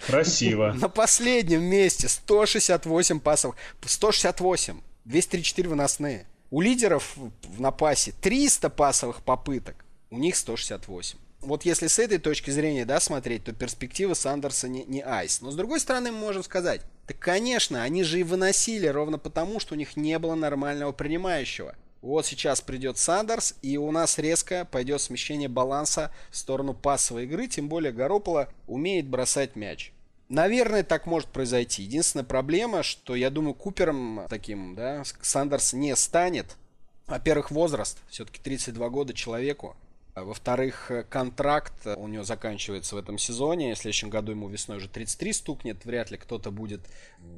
Красиво. 0.07 0.75
На 0.79 0.89
последнем 0.89 1.63
месте 1.63 2.09
168 2.09 3.21
пасов. 3.21 3.55
168. 3.85 4.81
234 5.05 5.69
выносные. 5.69 6.27
У 6.51 6.61
лидеров 6.61 7.17
на 7.59 7.71
пасе 7.71 8.13
300 8.21 8.71
пасовых 8.71 9.23
попыток. 9.23 9.85
У 10.11 10.19
них 10.19 10.37
168. 10.37 11.19
Вот 11.41 11.65
если 11.65 11.89
с 11.89 11.99
этой 11.99 12.19
точки 12.19 12.51
зрения 12.51 12.85
да, 12.85 13.01
смотреть, 13.01 13.45
то 13.45 13.53
перспективы 13.53 14.15
Сандерса 14.15 14.69
не, 14.69 14.85
не 14.85 15.03
айс. 15.03 15.41
Но 15.41 15.51
с 15.51 15.57
другой 15.57 15.81
стороны 15.81 16.11
мы 16.11 16.19
можем 16.19 16.43
сказать, 16.43 16.81
да 17.07 17.15
конечно, 17.19 17.83
они 17.83 18.03
же 18.03 18.21
и 18.21 18.23
выносили 18.23 18.87
ровно 18.87 19.19
потому, 19.19 19.61
что 19.61 19.75
у 19.75 19.77
них 19.77 19.97
не 19.97 20.19
было 20.19 20.35
нормального 20.35 20.93
принимающего. 20.93 21.75
Вот 22.05 22.27
сейчас 22.27 22.61
придет 22.61 22.99
Сандерс, 22.99 23.55
и 23.63 23.79
у 23.79 23.91
нас 23.91 24.19
резко 24.19 24.69
пойдет 24.71 25.01
смещение 25.01 25.49
баланса 25.49 26.13
в 26.29 26.37
сторону 26.37 26.75
пасовой 26.75 27.25
игры, 27.25 27.47
тем 27.47 27.67
более 27.67 27.93
Горопола 27.93 28.51
умеет 28.67 29.09
бросать 29.09 29.57
мяч. 29.57 29.91
Наверное, 30.29 30.83
так 30.83 31.07
может 31.07 31.31
произойти. 31.31 31.83
Единственная 31.83 32.27
проблема, 32.27 32.83
что 32.83 33.15
я 33.15 33.31
думаю, 33.31 33.55
Купером 33.55 34.27
таким, 34.29 34.75
да, 34.75 35.03
Сандерс 35.23 35.73
не 35.73 35.97
станет. 35.97 36.59
Во-первых, 37.07 37.51
возраст. 37.51 37.97
Все-таки 38.11 38.39
32 38.39 38.87
года 38.91 39.15
человеку. 39.15 39.75
Во-вторых, 40.15 40.93
э, 40.93 41.03
контракт 41.03 41.87
у 41.87 42.07
него 42.07 42.23
заканчивается 42.23 42.95
в 42.95 42.99
этом 42.99 43.19
сезоне. 43.19 43.75
В 43.75 43.79
следующем 43.79 44.11
году 44.11 44.31
ему 44.31 44.49
весной 44.49 44.77
уже 44.77 44.89
33 44.89 45.33
стукнет. 45.33 45.85
Вряд 45.85 46.13
ли 46.13 46.17
кто-то 46.17 46.53
будет 46.53 46.83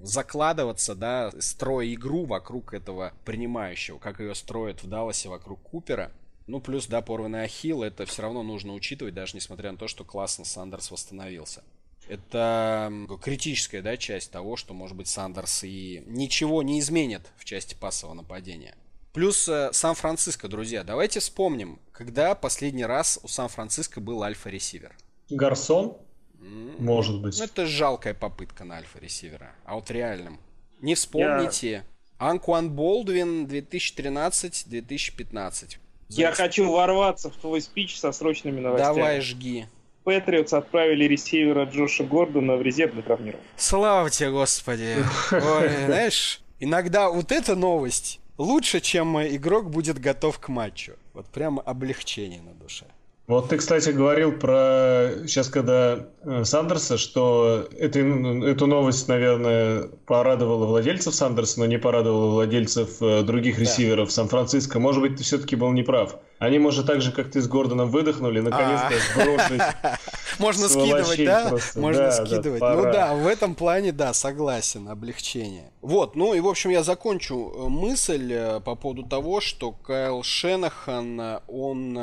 закладываться, 0.03 0.95
да, 0.95 1.33
строя 1.39 1.91
игру 1.95 2.27
вокруг 2.27 2.75
этого 2.75 3.15
принимающего, 3.25 3.99
как 3.99 4.21
ее 4.21 4.35
строят 4.35 4.83
в 4.83 4.89
Далласе 4.89 5.31
вокруг 5.31 5.63
Купера. 5.63 6.13
Ну, 6.47 6.61
плюс, 6.61 6.87
да, 6.87 7.01
порванный 7.01 7.45
ахилл, 7.45 7.83
это 7.83 8.05
все 8.05 8.23
равно 8.23 8.43
нужно 8.43 8.75
учитывать, 8.75 9.15
даже 9.15 9.37
несмотря 9.37 9.73
на 9.73 9.79
то, 9.79 9.89
что 9.89 10.05
классно 10.05 10.45
Сандерс 10.45 10.91
восстановился. 10.91 11.65
Это 12.09 12.93
критическая, 13.23 13.83
да, 13.83 13.97
часть 13.97 14.31
того, 14.31 14.57
что, 14.57 14.75
может 14.75 14.97
быть, 14.97 15.09
Сандерс 15.09 15.65
и 15.65 16.05
ничего 16.07 16.63
не 16.63 16.79
изменит 16.79 17.33
в 17.37 17.45
части 17.45 17.75
пассового 17.75 18.15
нападения. 18.15 18.77
Плюс 19.17 19.49
э, 19.49 19.71
Сан-Франциско, 19.73 20.47
друзья. 20.47 20.85
Давайте 20.85 21.19
вспомним, 21.21 21.79
когда 21.91 22.35
последний 22.35 22.85
раз 22.85 23.19
у 23.23 23.29
Сан-Франциско 23.29 23.99
был 23.99 24.23
альфа-ресивер. 24.23 24.95
Гарсон? 25.31 25.97
Mm-hmm. 26.35 26.83
Может 26.83 27.23
быть. 27.23 27.39
Ну, 27.39 27.45
это 27.47 27.65
жалкая 27.65 28.13
попытка 28.13 28.65
на 28.65 28.77
альфа-ресивера. 28.77 29.53
А 29.65 29.77
вот 29.77 29.91
реальным. 29.91 30.39
Не 30.83 30.95
вспомните. 30.95 31.71
Я... 31.71 31.83
Анкуан 32.19 32.69
Болдвин 32.69 33.47
2013-2015. 33.47 35.79
Я 36.11 36.33
хочу 36.33 36.71
ворваться 36.71 37.31
в 37.31 37.37
твой 37.37 37.63
спич 37.63 37.99
со 37.99 38.13
срочными 38.13 38.61
новостями. 38.61 38.97
Давай, 38.97 39.23
жги. 39.23 39.65
Патриотс 40.05 40.53
отправили 40.53 41.05
ресивера 41.05 41.65
Джоша 41.65 42.05
Гордона 42.05 42.57
в 42.57 42.63
резерв 42.63 42.93
для 42.93 43.03
травмирования. 43.03 43.49
Слава 43.57 44.11
тебе, 44.11 44.31
Господи. 44.31 44.97
Ой, 45.33 45.71
знаешь, 45.87 46.43
иногда 46.61 47.09
вот 47.09 47.33
эта 47.33 47.57
новость 47.57 48.21
лучше, 48.39 48.81
чем 48.81 49.21
игрок 49.21 49.71
будет 49.71 49.99
готов 49.99 50.39
к 50.39 50.49
матчу. 50.49 50.93
Вот 51.15 51.27
прямо 51.27 51.63
облегчение 51.63 52.43
на 52.43 52.55
душе. 52.55 52.87
Вот 53.27 53.49
ты, 53.49 53.57
кстати, 53.57 53.91
говорил 53.91 54.31
про 54.31 55.11
сейчас, 55.27 55.49
когда 55.49 56.07
э, 56.23 56.45
Сандерса, 56.45 56.97
что 56.97 57.69
это, 57.77 57.99
эту 57.99 58.67
новость, 58.67 59.09
наверное, 59.09 59.89
порадовала 60.07 60.65
владельцев 60.67 61.13
Сандерса, 61.13 61.59
но 61.59 61.67
не 61.67 61.77
порадовала 61.77 62.31
владельцев 62.31 63.03
э, 63.03 63.23
других 63.25 63.57
да. 63.57 63.63
ресиверов 63.63 64.13
Сан-Франциско. 64.13 64.79
Может 64.79 65.03
быть, 65.03 65.17
ты 65.17 65.25
все-таки 65.25 65.57
был 65.57 65.73
неправ. 65.73 66.21
Они, 66.39 66.59
может, 66.59 66.87
так 66.87 67.01
же, 67.01 67.13
как 67.13 67.31
ты 67.31 67.41
с 67.41 67.49
Гордоном 67.49 67.91
выдохнули, 67.91 68.41
наконец-то 68.41 68.95
а. 68.95 69.23
сбросить. 69.25 69.63
Можно 70.39 70.69
скидывать, 70.69 71.25
да? 71.25 71.57
Можно 71.77 72.11
скидывать. 72.11 72.61
Ну 72.61 72.83
да, 72.83 73.15
в 73.15 73.27
этом 73.27 73.55
плане, 73.55 73.93
да, 73.93 74.13
согласен, 74.13 74.89
облегчение. 74.89 75.71
Вот, 75.81 76.15
ну 76.15 76.35
и, 76.35 76.41
в 76.41 76.49
общем, 76.49 76.71
я 76.71 76.83
закончу 76.83 77.55
э, 77.57 77.69
мысль 77.69 78.33
э, 78.33 78.61
по 78.61 78.75
поводу 78.75 79.05
того, 79.05 79.41
что 79.41 79.73
Кайл 79.73 80.23
Шенахан, 80.23 81.21
э, 81.21 81.41
он 81.49 81.99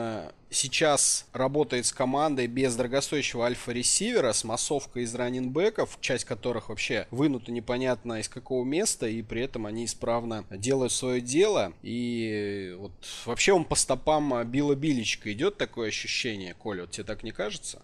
сейчас 0.54 1.26
работает 1.34 1.86
с 1.86 1.92
командой 1.92 2.48
без 2.48 2.76
дорогостоящего 2.76 3.46
альфа-ресивера, 3.46 4.32
с 4.34 4.44
массовкой 4.44 5.04
из 5.04 5.14
раннинбеков, 5.16 5.98
часть 6.00 6.26
которых 6.26 6.70
вообще 6.70 7.08
вынута 7.12 7.52
непонятно 7.52 8.20
из 8.20 8.30
какого 8.30 8.64
места, 8.64 9.08
и 9.08 9.22
при 9.22 9.42
этом 9.42 9.66
они 9.66 9.86
исправно 9.86 10.46
делают 10.50 10.94
свое 10.94 11.22
дело. 11.22 11.74
И 11.82 12.76
вот 12.78 12.92
вообще 13.26 13.54
он 13.54 13.66
по 13.66 13.76
стопам 13.76 14.44
Билла 14.50 14.76
Биличка 14.76 15.32
идет 15.34 15.58
такое 15.58 15.90
ощущение, 15.90 16.54
Коля, 16.54 16.82
вот 16.82 16.92
тебе 16.92 17.04
так 17.04 17.24
не 17.24 17.32
кажется? 17.32 17.82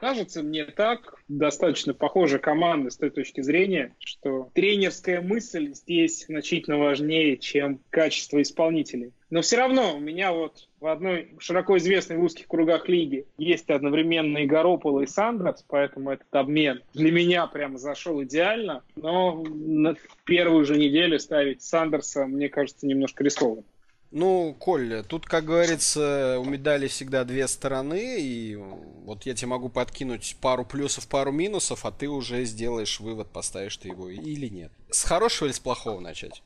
Кажется 0.00 0.42
мне 0.42 0.64
так, 0.64 1.16
достаточно 1.28 1.92
похожа 1.92 2.38
команда 2.38 2.88
с 2.88 2.96
той 2.96 3.10
точки 3.10 3.42
зрения, 3.42 3.94
что 3.98 4.50
тренерская 4.54 5.20
мысль 5.20 5.74
здесь 5.74 6.24
значительно 6.24 6.78
важнее, 6.78 7.36
чем 7.36 7.80
качество 7.90 8.40
исполнителей. 8.40 9.12
Но 9.28 9.42
все 9.42 9.58
равно 9.58 9.94
у 9.94 10.00
меня 10.00 10.32
вот 10.32 10.68
в 10.80 10.86
одной 10.86 11.34
широко 11.38 11.76
известной 11.76 12.16
в 12.16 12.24
узких 12.24 12.48
кругах 12.48 12.88
лиги 12.88 13.26
есть 13.36 13.68
одновременно 13.68 14.38
и 14.38 14.46
Гарополо, 14.46 15.02
и 15.02 15.06
Сандерс, 15.06 15.66
поэтому 15.68 16.12
этот 16.12 16.34
обмен 16.34 16.80
для 16.94 17.12
меня 17.12 17.46
прямо 17.46 17.76
зашел 17.76 18.22
идеально. 18.22 18.82
Но 18.96 19.44
в 19.44 20.24
первую 20.24 20.64
же 20.64 20.78
неделю 20.78 21.18
ставить 21.18 21.60
Сандерса, 21.60 22.24
мне 22.24 22.48
кажется, 22.48 22.86
немножко 22.86 23.22
рискованно. 23.22 23.64
Ну, 24.10 24.56
Коль, 24.58 25.04
тут, 25.04 25.26
как 25.26 25.44
говорится, 25.44 26.38
у 26.40 26.44
медали 26.44 26.88
всегда 26.88 27.22
две 27.22 27.46
стороны, 27.46 28.20
и 28.20 28.56
вот 29.04 29.24
я 29.24 29.34
тебе 29.34 29.48
могу 29.48 29.68
подкинуть 29.68 30.36
пару 30.40 30.64
плюсов, 30.64 31.06
пару 31.06 31.30
минусов, 31.30 31.86
а 31.86 31.92
ты 31.92 32.08
уже 32.08 32.44
сделаешь 32.44 32.98
вывод, 32.98 33.30
поставишь 33.30 33.76
ты 33.76 33.88
его 33.88 34.08
или 34.08 34.48
нет. 34.48 34.72
С 34.90 35.04
хорошего 35.04 35.46
или 35.46 35.52
с 35.52 35.60
плохого 35.60 36.00
начать? 36.00 36.42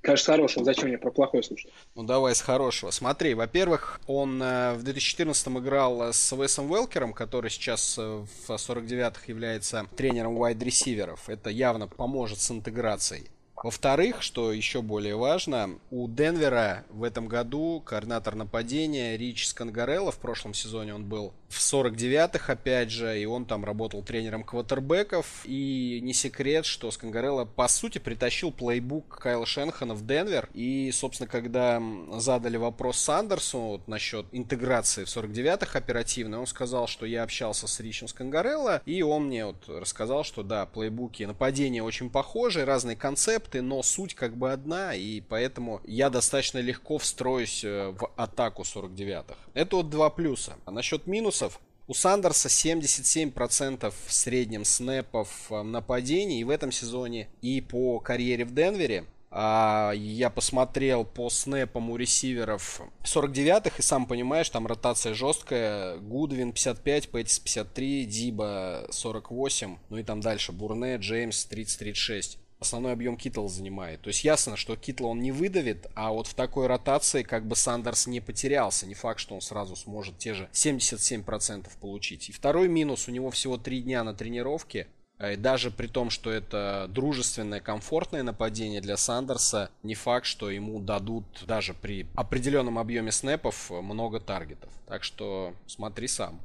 Конечно, 0.00 0.24
с 0.24 0.26
хорошего. 0.26 0.64
Зачем 0.64 0.88
мне 0.88 0.98
про 0.98 1.10
плохое 1.12 1.42
слушать? 1.42 1.70
Ну, 1.94 2.02
давай 2.02 2.34
с 2.34 2.40
хорошего. 2.40 2.90
Смотри, 2.90 3.34
во-первых, 3.34 4.00
он 4.06 4.42
э, 4.42 4.74
в 4.74 4.82
2014 4.82 5.48
играл 5.48 6.12
с 6.12 6.32
Весом 6.32 6.68
Велкером, 6.68 7.12
который 7.12 7.50
сейчас 7.50 7.96
э, 7.98 8.24
в 8.46 8.50
49-х 8.50 9.20
является 9.26 9.86
тренером 9.96 10.36
вайд-ресиверов. 10.36 11.28
Это 11.28 11.50
явно 11.50 11.88
поможет 11.88 12.40
с 12.40 12.50
интеграцией. 12.50 13.28
Во-вторых, 13.62 14.22
что 14.22 14.52
еще 14.52 14.82
более 14.82 15.16
важно, 15.16 15.78
у 15.90 16.08
Денвера 16.08 16.84
в 16.90 17.02
этом 17.02 17.26
году 17.26 17.82
координатор 17.84 18.34
нападения 18.34 19.16
Рич 19.16 19.48
Скангарелло, 19.48 20.12
в 20.12 20.18
прошлом 20.18 20.54
сезоне 20.54 20.94
он 20.94 21.04
был 21.04 21.34
в 21.48 21.60
49-х, 21.60 22.52
опять 22.52 22.90
же, 22.90 23.20
и 23.20 23.24
он 23.24 23.46
там 23.46 23.64
работал 23.64 24.02
тренером 24.02 24.44
квотербеков. 24.44 25.42
И 25.44 25.98
не 26.02 26.12
секрет, 26.12 26.66
что 26.66 26.90
Скангарелло, 26.90 27.46
по 27.46 27.68
сути, 27.68 27.98
притащил 27.98 28.52
плейбук 28.52 29.18
Кайла 29.18 29.46
Шенхана 29.46 29.94
в 29.94 30.06
Денвер. 30.06 30.48
И, 30.52 30.90
собственно, 30.92 31.28
когда 31.28 31.82
задали 32.16 32.58
вопрос 32.58 32.98
Сандерсу 32.98 33.58
вот, 33.58 33.88
насчет 33.88 34.26
интеграции 34.32 35.04
в 35.04 35.08
49-х 35.08 35.78
оперативно, 35.78 36.40
он 36.40 36.46
сказал, 36.46 36.86
что 36.86 37.06
я 37.06 37.22
общался 37.22 37.66
с 37.66 37.80
Ричем 37.80 38.08
Скангарелло, 38.08 38.82
и 38.84 39.02
он 39.02 39.26
мне 39.26 39.46
вот 39.46 39.68
рассказал, 39.68 40.24
что 40.24 40.42
да, 40.42 40.66
плейбуки 40.66 41.22
нападения 41.22 41.82
очень 41.82 42.10
похожи, 42.10 42.64
разные 42.64 42.96
концепты, 42.96 43.47
но 43.54 43.82
суть 43.82 44.14
как 44.14 44.36
бы 44.36 44.52
одна, 44.52 44.94
и 44.94 45.20
поэтому 45.20 45.80
я 45.84 46.10
достаточно 46.10 46.58
легко 46.58 46.98
встроюсь 46.98 47.64
э, 47.64 47.94
в 47.98 48.10
атаку 48.16 48.62
49-х. 48.62 49.36
Это 49.54 49.76
вот 49.76 49.90
два 49.90 50.10
плюса. 50.10 50.56
А 50.64 50.70
насчет 50.70 51.06
минус 51.06 51.28
минусов. 51.28 51.60
У 51.86 51.94
Сандерса 51.94 52.48
77% 52.48 53.92
в 54.06 54.12
среднем 54.12 54.64
снэпов 54.64 55.50
э, 55.50 55.62
нападений 55.62 56.44
в 56.44 56.50
этом 56.50 56.70
сезоне 56.70 57.28
и 57.40 57.60
по 57.60 57.98
карьере 57.98 58.44
в 58.44 58.54
Денвере. 58.54 59.04
А 59.30 59.92
я 59.94 60.30
посмотрел 60.30 61.04
по 61.04 61.28
снэпам 61.28 61.90
у 61.90 61.96
ресиверов 61.96 62.80
49-х, 63.04 63.76
и 63.78 63.82
сам 63.82 64.06
понимаешь, 64.06 64.48
там 64.48 64.66
ротация 64.66 65.12
жесткая. 65.12 65.98
Гудвин 65.98 66.52
55, 66.52 67.10
Пэтис 67.10 67.38
53, 67.38 68.04
Диба 68.06 68.86
48, 68.90 69.76
ну 69.90 69.96
и 69.98 70.02
там 70.02 70.20
дальше 70.20 70.52
Бурне, 70.52 70.96
Джеймс 70.96 71.46
30-36 71.50 72.38
основной 72.60 72.92
объем 72.92 73.16
Китл 73.16 73.46
занимает. 73.48 74.00
То 74.02 74.08
есть 74.08 74.24
ясно, 74.24 74.56
что 74.56 74.76
Китл 74.76 75.06
он 75.06 75.20
не 75.20 75.32
выдавит, 75.32 75.86
а 75.94 76.10
вот 76.10 76.26
в 76.26 76.34
такой 76.34 76.66
ротации 76.66 77.22
как 77.22 77.46
бы 77.46 77.56
Сандерс 77.56 78.06
не 78.06 78.20
потерялся. 78.20 78.86
Не 78.86 78.94
факт, 78.94 79.20
что 79.20 79.34
он 79.34 79.40
сразу 79.40 79.76
сможет 79.76 80.18
те 80.18 80.34
же 80.34 80.48
77% 80.52 81.68
получить. 81.80 82.28
И 82.28 82.32
второй 82.32 82.68
минус, 82.68 83.08
у 83.08 83.12
него 83.12 83.30
всего 83.30 83.56
три 83.56 83.82
дня 83.82 84.04
на 84.04 84.14
тренировке. 84.14 84.88
И 85.20 85.36
даже 85.36 85.72
при 85.72 85.88
том, 85.88 86.10
что 86.10 86.30
это 86.30 86.86
дружественное, 86.88 87.60
комфортное 87.60 88.22
нападение 88.22 88.80
для 88.80 88.96
Сандерса, 88.96 89.70
не 89.82 89.94
факт, 89.94 90.26
что 90.26 90.48
ему 90.48 90.78
дадут 90.78 91.24
даже 91.46 91.74
при 91.74 92.06
определенном 92.14 92.78
объеме 92.78 93.10
снэпов 93.10 93.70
много 93.70 94.20
таргетов. 94.20 94.70
Так 94.86 95.02
что 95.02 95.54
смотри 95.66 96.06
сам. 96.06 96.40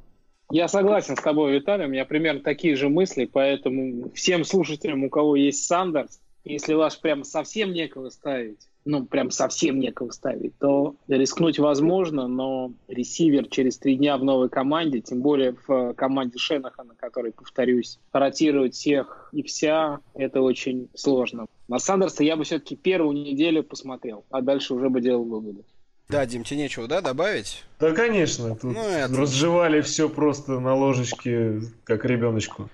Я 0.54 0.68
согласен 0.68 1.16
с 1.16 1.20
тобой, 1.20 1.54
Виталий, 1.54 1.86
у 1.86 1.88
меня 1.88 2.04
примерно 2.04 2.38
такие 2.38 2.76
же 2.76 2.88
мысли, 2.88 3.24
поэтому 3.24 4.12
всем 4.14 4.44
слушателям, 4.44 5.02
у 5.02 5.10
кого 5.10 5.34
есть 5.34 5.66
Сандерс, 5.66 6.20
если 6.44 6.74
ваш 6.74 7.00
прям 7.00 7.24
совсем 7.24 7.72
некого 7.72 8.08
ставить, 8.10 8.60
ну, 8.84 9.04
прям 9.04 9.32
совсем 9.32 9.80
некого 9.80 10.12
ставить, 10.12 10.56
то 10.60 10.94
рискнуть 11.08 11.58
возможно, 11.58 12.28
но 12.28 12.70
ресивер 12.86 13.48
через 13.48 13.78
три 13.78 13.96
дня 13.96 14.16
в 14.16 14.22
новой 14.22 14.48
команде, 14.48 15.00
тем 15.00 15.22
более 15.22 15.56
в 15.66 15.92
команде 15.94 16.38
Шенахана, 16.38 16.94
который, 16.94 17.32
повторюсь, 17.32 17.98
ротирует 18.12 18.74
всех 18.74 19.30
и 19.32 19.42
вся, 19.42 19.98
это 20.14 20.40
очень 20.40 20.88
сложно. 20.94 21.46
На 21.66 21.80
Сандерса 21.80 22.22
я 22.22 22.36
бы 22.36 22.44
все-таки 22.44 22.76
первую 22.76 23.16
неделю 23.16 23.64
посмотрел, 23.64 24.24
а 24.30 24.40
дальше 24.40 24.74
уже 24.74 24.88
бы 24.88 25.00
делал 25.00 25.24
выводы. 25.24 25.64
Да, 26.08 26.26
Дим, 26.26 26.44
тебе 26.44 26.60
нечего, 26.60 26.86
да, 26.86 27.00
добавить? 27.00 27.64
Да, 27.80 27.92
конечно. 27.92 28.54
Тут 28.54 28.74
ну, 28.74 28.80
это... 28.80 29.16
разжевали 29.16 29.80
все 29.80 30.08
просто 30.08 30.60
на 30.60 30.74
ложечке, 30.74 31.62
как 31.84 32.04
ребеночку. 32.04 32.68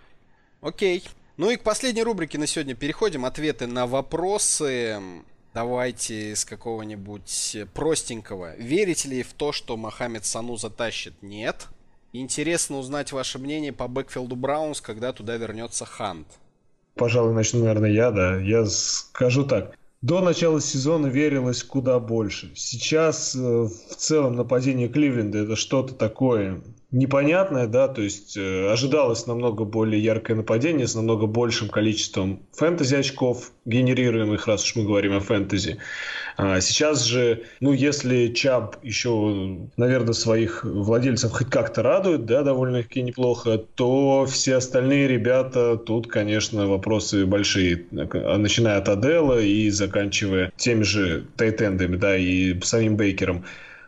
Окей. 0.61 1.05
Ну 1.37 1.51
и 1.51 1.57
к 1.57 1.63
последней 1.63 2.03
рубрике 2.03 2.39
на 2.39 2.47
сегодня 2.47 2.75
переходим. 2.75 3.25
Ответы 3.25 3.67
на 3.67 3.87
вопросы. 3.87 5.01
Давайте 5.55 6.37
с 6.37 6.45
какого-нибудь 6.45 7.57
простенького. 7.73 8.57
Верите 8.57 9.09
ли 9.09 9.23
в 9.23 9.33
то, 9.33 9.53
что 9.53 9.77
Мохаммед 9.77 10.25
Сану 10.25 10.57
затащит? 10.57 11.15
Нет. 11.23 11.69
Интересно 12.13 12.79
узнать 12.79 13.13
ваше 13.13 13.39
мнение 13.39 13.73
по 13.73 13.89
бэкфилду 13.89 14.37
Браунс, 14.37 14.81
когда 14.81 15.13
туда 15.13 15.37
вернется 15.37 15.85
Хант. 15.85 16.27
Пожалуй, 16.95 17.33
начну, 17.33 17.61
наверное, 17.61 17.91
я, 17.91 18.11
да. 18.11 18.37
Я 18.37 18.67
скажу 18.67 19.45
так. 19.45 19.77
До 20.03 20.23
начала 20.23 20.63
сезона 20.63 21.09
верилось 21.09 21.63
куда 21.63 21.99
больше. 21.99 22.53
Сейчас 22.55 23.37
э, 23.37 23.39
в 23.39 23.97
целом 23.97 24.35
нападение 24.35 24.89
Кливленда 24.89 25.41
это 25.41 25.57
что-то 25.57 25.93
такое 25.93 26.63
непонятное, 26.91 27.67
да, 27.67 27.87
то 27.87 28.01
есть 28.01 28.35
э, 28.35 28.71
ожидалось 28.71 29.27
намного 29.27 29.65
более 29.65 30.03
яркое 30.03 30.39
нападение 30.39 30.87
с 30.87 30.95
намного 30.95 31.27
большим 31.27 31.69
количеством 31.69 32.41
фэнтези 32.53 32.95
очков, 32.95 33.53
генерируемых, 33.67 34.47
раз 34.47 34.65
уж 34.65 34.77
мы 34.77 34.85
говорим 34.85 35.17
о 35.17 35.21
фэнтези. 35.21 35.77
А 36.43 36.59
сейчас 36.63 37.05
же, 37.05 37.43
ну, 37.61 37.75
если 37.75 38.29
Чаб 38.29 38.83
еще, 38.83 39.59
наверное, 39.77 40.15
своих 40.15 40.65
владельцев 40.65 41.33
хоть 41.33 41.51
как-то 41.51 41.83
радует, 41.83 42.25
да, 42.25 42.43
довольно-таки 42.43 43.03
неплохо, 43.03 43.59
то 43.59 44.25
все 44.25 44.57
остальные 44.57 45.07
ребята, 45.07 45.77
тут, 45.77 46.07
конечно, 46.07 46.67
вопросы 46.67 47.27
большие, 47.27 47.85
начиная 47.91 48.79
от 48.79 48.89
Адела 48.89 49.39
и 49.39 49.69
заканчивая 49.69 50.51
теми 50.57 50.83
же 50.83 51.27
тайтендами, 51.37 51.97
да, 51.97 52.17
и 52.17 52.59
самим 52.63 52.97
Бейкером. 52.97 53.45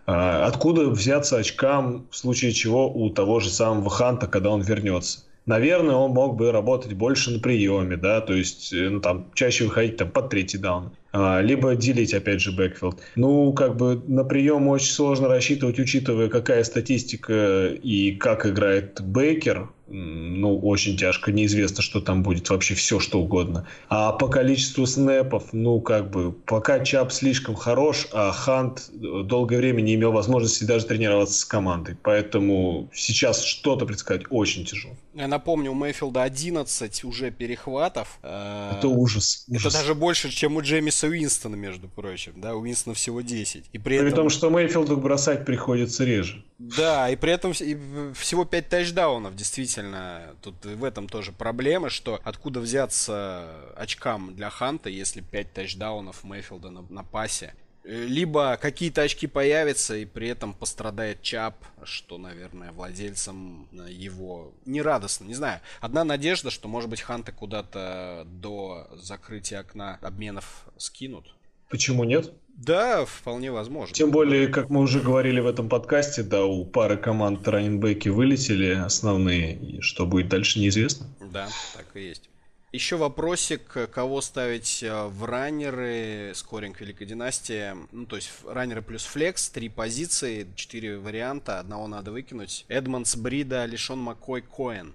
А 0.07 0.47
откуда 0.47 0.91
взяться 0.91 1.39
очкам 1.39 2.07
в 2.11 2.17
случае 2.17 2.53
чего 2.53 2.93
у 2.93 3.09
того 3.09 3.41
же 3.41 3.49
самого 3.49 3.89
Ханта, 3.89 4.27
когда 4.27 4.51
он 4.51 4.61
вернется? 4.61 5.21
Наверное, 5.47 5.95
он 5.95 6.11
мог 6.11 6.37
бы 6.37 6.53
работать 6.53 6.93
больше 6.93 7.31
на 7.31 7.39
приеме, 7.39 7.97
да, 7.97 8.21
то 8.21 8.35
есть, 8.35 8.75
э, 8.75 8.91
ну, 8.91 9.01
там, 9.01 9.31
чаще 9.33 9.65
выходить 9.65 9.97
там 9.97 10.11
под 10.11 10.29
третий 10.29 10.59
down. 10.59 10.93
А, 11.13 11.43
либо 11.43 11.77
делить, 11.77 12.15
опять 12.15 12.41
же, 12.41 12.53
backfield. 12.53 13.01
Ну, 13.17 13.53
как 13.53 13.77
бы 13.77 14.03
на 14.07 14.25
прием 14.25 14.69
очень 14.69 14.93
сложно 14.93 15.29
рассчитывать, 15.29 15.79
учитывая, 15.79 16.29
какая 16.29 16.65
статистика 16.65 17.67
и 17.67 18.13
как 18.13 18.47
играет 18.47 19.01
Бейкер 19.03 19.69
ну, 19.89 20.59
очень 20.59 20.97
тяжко, 20.97 21.33
неизвестно, 21.33 21.83
что 21.83 22.01
там 22.01 22.23
будет, 22.23 22.49
вообще 22.51 22.75
все, 22.75 23.01
что 23.01 23.21
угодно. 23.21 23.67
А 23.89 24.13
по 24.13 24.29
количеству 24.29 24.87
snap 24.87 25.24
ов, 25.24 25.53
ну, 25.53 25.81
как 25.81 26.11
бы, 26.11 26.33
пока 26.33 26.81
Чап 26.81 27.13
слишком 27.13 27.55
хорош, 27.55 28.09
а 28.13 28.33
Хант 28.33 28.91
долгое 28.93 29.59
время 29.59 29.81
не 29.83 29.95
имел 29.95 30.13
возможности 30.13 30.65
даже 30.65 30.87
тренироваться 30.87 31.39
с 31.39 31.45
командой. 31.45 31.97
Поэтому 32.03 32.89
сейчас 32.93 33.43
что-то 33.43 33.87
предсказать 33.87 34.25
очень 34.31 34.65
тяжело. 34.65 34.95
Я 35.15 35.29
напомню, 35.29 35.73
у 35.73 35.75
Мэйфилда 35.75 36.23
11 36.23 37.05
уже 37.05 37.31
перехватов. 37.31 38.19
Э, 38.23 38.73
Это 38.79 38.89
ужас, 38.89 39.45
ужас. 39.49 39.75
Это 39.75 39.83
даже 39.83 39.95
больше, 39.95 40.31
чем 40.31 40.57
у 40.57 40.63
Джеймиса 40.63 41.07
Уинстона, 41.07 41.55
между 41.55 41.89
прочим. 41.89 42.33
Да, 42.37 42.55
у 42.55 42.61
Уинстона 42.61 42.95
всего 42.95 43.21
10. 43.21 43.65
И 43.73 43.79
при, 43.79 43.99
при 43.99 44.09
этом... 44.09 44.15
том, 44.15 44.31
что 44.31 44.49
Мэйфилду 44.49 44.97
бросать 44.97 45.45
приходится 45.45 46.05
реже. 46.05 46.43
Да, 46.63 47.11
и 47.11 47.17
при 47.17 47.33
этом 47.33 47.53
всего 47.53 48.45
5 48.45 48.69
тачдаунов, 48.69 49.35
действительно. 49.35 50.37
Тут 50.43 50.65
в 50.65 50.85
этом 50.85 51.09
тоже 51.09 51.33
проблема, 51.33 51.91
что 51.91 52.21
откуда 52.23 52.61
взяться 52.61 53.73
очкам 53.77 54.37
для 54.37 54.49
Ханта, 54.49 54.89
если 54.89 55.23
5 55.23 55.53
тачдаунов 55.53 56.23
Мэйфилда 56.23 56.71
на, 56.71 56.83
на 56.83 57.03
пасе. 57.03 57.55
Либо 57.83 58.57
какие-то 58.59 59.03
очки 59.03 59.27
появятся, 59.27 59.97
и 59.97 60.05
при 60.05 60.29
этом 60.29 60.55
пострадает 60.55 61.21
Чап, 61.23 61.57
что, 61.83 62.17
наверное, 62.17 62.71
владельцам 62.71 63.67
его 63.89 64.53
не 64.65 64.83
радостно. 64.83 65.25
Не 65.25 65.35
знаю. 65.35 65.61
Одна 65.81 66.05
надежда, 66.05 66.51
что, 66.51 66.69
может 66.69 66.89
быть, 66.89 67.01
Ханта 67.01 67.33
куда-то 67.33 68.23
до 68.27 68.89
закрытия 68.95 69.61
окна 69.61 69.99
обменов 70.01 70.65
скинут. 70.77 71.35
Почему 71.69 72.05
нет? 72.05 72.33
Да, 72.65 73.05
вполне 73.05 73.51
возможно. 73.51 73.93
Тем 73.93 74.11
более, 74.11 74.47
как 74.47 74.71
мы 74.71 74.81
уже 74.81 75.01
говорили 75.01 75.41
в 75.41 75.47
этом 75.47 75.69
подкасте, 75.69 76.23
да, 76.23 76.45
у 76.45 76.65
пары 76.65 76.97
команд 76.97 77.47
раненбеки 77.49 78.09
вылетели 78.09 78.71
основные, 78.71 79.55
и 79.55 79.81
что 79.81 80.07
будет 80.07 80.29
дальше 80.29 80.61
неизвестно. 80.61 81.07
Да, 81.21 81.49
так 81.77 81.87
и 81.95 82.01
есть. 82.01 82.29
Еще 82.71 82.97
вопросик, 82.97 83.91
кого 83.93 84.23
ставить 84.23 84.83
э, 84.83 85.07
в 85.09 85.25
раннеры, 85.25 86.33
скоринг 86.35 86.81
Великой 86.81 87.07
Династии. 87.07 87.73
Ну, 87.91 88.07
то 88.07 88.17
есть 88.17 88.31
раннеры 88.49 88.81
плюс 88.81 89.05
флекс, 89.05 89.51
три 89.51 89.69
позиции, 89.69 90.47
четыре 90.55 90.97
варианта, 90.97 91.59
одного 91.59 91.87
надо 91.87 92.13
выкинуть. 92.13 92.65
Эдмонс, 92.69 93.15
Брида, 93.17 93.67
Лишон 93.67 93.99
Маккой, 93.99 94.41
Коэн. 94.41 94.95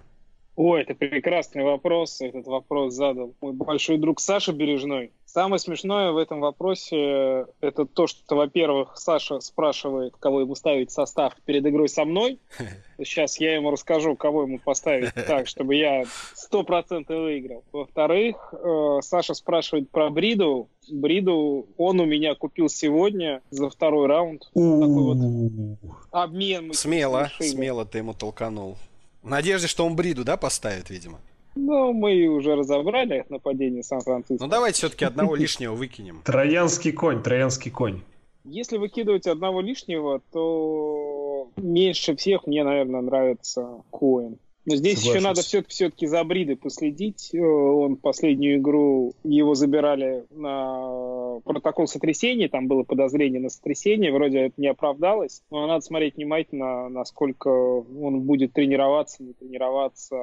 Ой, 0.56 0.82
это 0.82 0.94
прекрасный 0.94 1.62
вопрос. 1.62 2.20
Этот 2.20 2.46
вопрос 2.46 2.94
задал 2.94 3.32
мой 3.40 3.52
большой 3.52 3.98
друг 3.98 4.18
Саша 4.18 4.52
Бережной. 4.52 5.12
Самое 5.38 5.60
смешное 5.60 6.10
в 6.10 6.16
этом 6.16 6.40
вопросе 6.40 7.46
это 7.60 7.86
то, 7.86 8.08
что, 8.08 8.34
во-первых, 8.34 8.94
Саша 8.96 9.38
спрашивает, 9.38 10.14
кого 10.18 10.40
ему 10.40 10.56
ставить 10.56 10.90
состав 10.90 11.32
перед 11.44 11.64
игрой 11.64 11.88
со 11.88 12.04
мной. 12.04 12.40
Сейчас 12.98 13.38
я 13.38 13.54
ему 13.54 13.70
расскажу, 13.70 14.16
кого 14.16 14.42
ему 14.42 14.58
поставить 14.58 15.14
так, 15.14 15.46
чтобы 15.46 15.76
я 15.76 16.02
сто 16.34 16.64
процентов 16.64 17.18
выиграл. 17.18 17.62
Во-вторых, 17.70 18.52
э, 18.52 18.98
Саша 19.02 19.34
спрашивает 19.34 19.88
про 19.90 20.10
Бриду. 20.10 20.68
Бриду 20.90 21.68
он 21.76 22.00
у 22.00 22.04
меня 22.04 22.34
купил 22.34 22.68
сегодня 22.68 23.40
за 23.50 23.70
второй 23.70 24.08
раунд. 24.08 24.42
Такой 24.52 24.88
вот 24.88 25.78
обмен. 26.10 26.72
Смело, 26.74 27.30
смело 27.38 27.84
ты 27.84 27.98
ему 27.98 28.12
толканул. 28.12 28.76
В 29.22 29.28
надежде, 29.28 29.68
что 29.68 29.86
он 29.86 29.94
Бриду, 29.94 30.24
да, 30.24 30.36
поставит, 30.36 30.90
видимо. 30.90 31.20
Ну, 31.60 31.92
мы 31.92 32.28
уже 32.28 32.54
разобрали 32.54 33.24
нападение 33.28 33.82
Сан-Франциско. 33.82 34.44
Ну, 34.44 34.48
давайте 34.48 34.78
все-таки 34.78 35.04
одного 35.04 35.34
лишнего 35.34 35.74
выкинем. 35.74 36.22
Троянский 36.24 36.92
конь, 36.92 37.20
троянский 37.20 37.72
конь. 37.72 38.00
Если 38.44 38.78
выкидывать 38.78 39.26
одного 39.26 39.60
лишнего, 39.60 40.22
то 40.32 41.50
меньше 41.56 42.14
всех 42.14 42.46
мне, 42.46 42.62
наверное, 42.62 43.00
нравится 43.00 43.82
Коин. 43.90 44.38
Но 44.68 44.76
здесь 44.76 44.98
Соглашусь. 44.98 45.14
еще 45.14 45.26
надо 45.26 45.40
все-таки, 45.42 45.70
все-таки 45.70 46.06
за 46.06 46.22
Бриды 46.24 46.56
последить. 46.56 47.30
Э, 47.32 47.38
он 47.38 47.96
последнюю 47.96 48.58
игру, 48.58 49.14
его 49.24 49.54
забирали 49.54 50.24
на 50.30 51.40
протокол 51.44 51.86
сотрясения, 51.86 52.48
там 52.48 52.68
было 52.68 52.82
подозрение 52.82 53.40
на 53.40 53.48
сотрясение, 53.48 54.12
вроде 54.12 54.38
это 54.46 54.54
не 54.60 54.68
оправдалось. 54.68 55.42
Но 55.50 55.66
надо 55.66 55.80
смотреть 55.80 56.16
внимательно, 56.16 56.90
насколько 56.90 57.48
он 57.48 58.20
будет 58.20 58.52
тренироваться, 58.52 59.22
не 59.22 59.32
тренироваться 59.32 60.16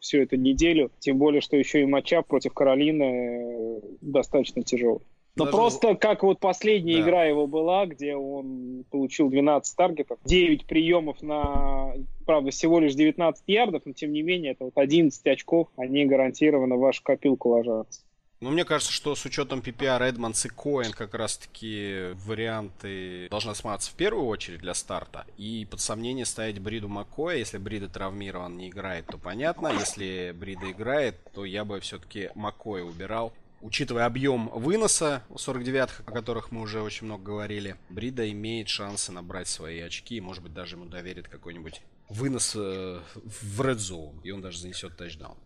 всю 0.00 0.18
эту 0.18 0.36
неделю. 0.36 0.90
Тем 0.98 1.18
более, 1.18 1.40
что 1.40 1.56
еще 1.56 1.82
и 1.82 1.86
матча 1.86 2.22
против 2.22 2.54
Каролины 2.54 3.80
достаточно 4.00 4.62
тяжелый. 4.62 5.02
Но 5.36 5.44
Даже... 5.44 5.56
просто 5.56 5.94
как 5.94 6.22
вот 6.22 6.40
последняя 6.40 6.96
да. 6.96 7.02
игра 7.02 7.24
его 7.26 7.46
была, 7.46 7.86
где 7.86 8.16
он 8.16 8.84
получил 8.90 9.28
12 9.28 9.76
таргетов, 9.76 10.18
9 10.24 10.66
приемов 10.66 11.22
на, 11.22 11.92
правда, 12.26 12.50
всего 12.50 12.80
лишь 12.80 12.94
19 12.94 13.44
ярдов, 13.46 13.82
но 13.84 13.92
тем 13.92 14.12
не 14.12 14.22
менее 14.22 14.52
это 14.52 14.64
вот 14.64 14.76
11 14.76 15.26
очков, 15.26 15.68
они 15.76 16.04
гарантированно 16.04 16.76
в 16.76 16.80
вашу 16.80 17.02
копилку 17.02 17.50
ложатся. 17.50 18.02
Ну, 18.40 18.50
мне 18.50 18.66
кажется, 18.66 18.92
что 18.92 19.14
с 19.14 19.24
учетом 19.24 19.60
PPR 19.60 20.02
Эдмонс 20.02 20.44
и 20.44 20.50
Коин 20.50 20.92
как 20.92 21.14
раз-таки 21.14 22.12
варианты 22.26 23.28
должны 23.30 23.52
осматриваться 23.52 23.92
в 23.92 23.94
первую 23.94 24.26
очередь 24.26 24.60
для 24.60 24.74
старта. 24.74 25.24
И 25.38 25.66
под 25.70 25.80
сомнение 25.80 26.26
ставить 26.26 26.58
Бриду 26.58 26.86
Маккоя. 26.86 27.38
Если 27.38 27.56
Брида 27.56 27.88
травмирован, 27.88 28.58
не 28.58 28.68
играет, 28.68 29.06
то 29.06 29.16
понятно. 29.16 29.68
Если 29.68 30.34
Брида 30.38 30.70
играет, 30.70 31.16
то 31.32 31.46
я 31.46 31.64
бы 31.64 31.80
все-таки 31.80 32.28
Маккоя 32.34 32.84
убирал 32.84 33.32
учитывая 33.62 34.04
объем 34.04 34.48
выноса 34.50 35.22
49-х, 35.30 36.04
о 36.06 36.12
которых 36.12 36.52
мы 36.52 36.60
уже 36.60 36.82
очень 36.82 37.06
много 37.06 37.24
говорили, 37.24 37.76
Брида 37.88 38.30
имеет 38.30 38.68
шансы 38.68 39.12
набрать 39.12 39.48
свои 39.48 39.80
очки, 39.80 40.16
и, 40.16 40.20
может 40.20 40.42
быть, 40.42 40.52
даже 40.52 40.76
ему 40.76 40.84
доверит 40.84 41.26
какой-нибудь 41.26 41.80
вынос 42.08 42.54
э, 42.56 43.00
в 43.14 43.60
Red 43.60 43.76
Zone, 43.76 44.20
и 44.22 44.30
он 44.30 44.40
даже 44.40 44.58
занесет 44.58 44.96
тачдаун. 44.96 45.36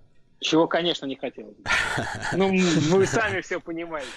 Чего, 0.41 0.67
конечно, 0.67 1.07
не 1.07 1.17
хотелось. 1.17 1.57
Ну, 2.33 2.49
вы 2.97 3.07
сами 3.07 3.41
все 3.41 3.61
понимаете. 3.61 4.09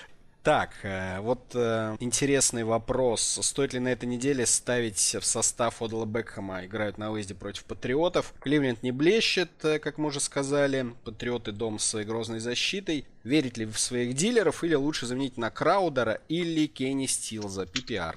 Так, 0.41 0.71
э, 0.83 1.19
вот 1.21 1.51
э, 1.53 1.95
интересный 1.99 2.65
вопрос. 2.65 3.39
Стоит 3.41 3.73
ли 3.73 3.79
на 3.79 3.89
этой 3.89 4.05
неделе 4.05 4.45
ставить 4.45 4.97
в 4.99 5.23
состав 5.23 5.81
Одала 5.81 6.05
Бекхэма? 6.05 6.65
Играют 6.65 6.97
на 6.97 7.11
выезде 7.11 7.33
против 7.33 7.63
Патриотов. 7.63 8.33
Кливленд 8.41 8.83
не 8.83 8.91
блещет, 8.91 9.51
как 9.61 9.97
мы 9.97 10.07
уже 10.07 10.19
сказали. 10.19 10.93
Патриоты 11.05 11.53
дом 11.53 11.79
с 11.79 11.85
своей 11.85 12.05
грозной 12.05 12.39
защитой. 12.39 13.05
Верить 13.23 13.57
ли 13.57 13.65
в 13.65 13.79
своих 13.79 14.15
дилеров 14.15 14.65
или 14.65 14.75
лучше 14.75 15.05
заменить 15.05 15.37
на 15.37 15.49
Краудера 15.49 16.19
или 16.27 16.67
Кенни 16.67 17.05
Стилза? 17.05 17.63
PPR 17.63 18.15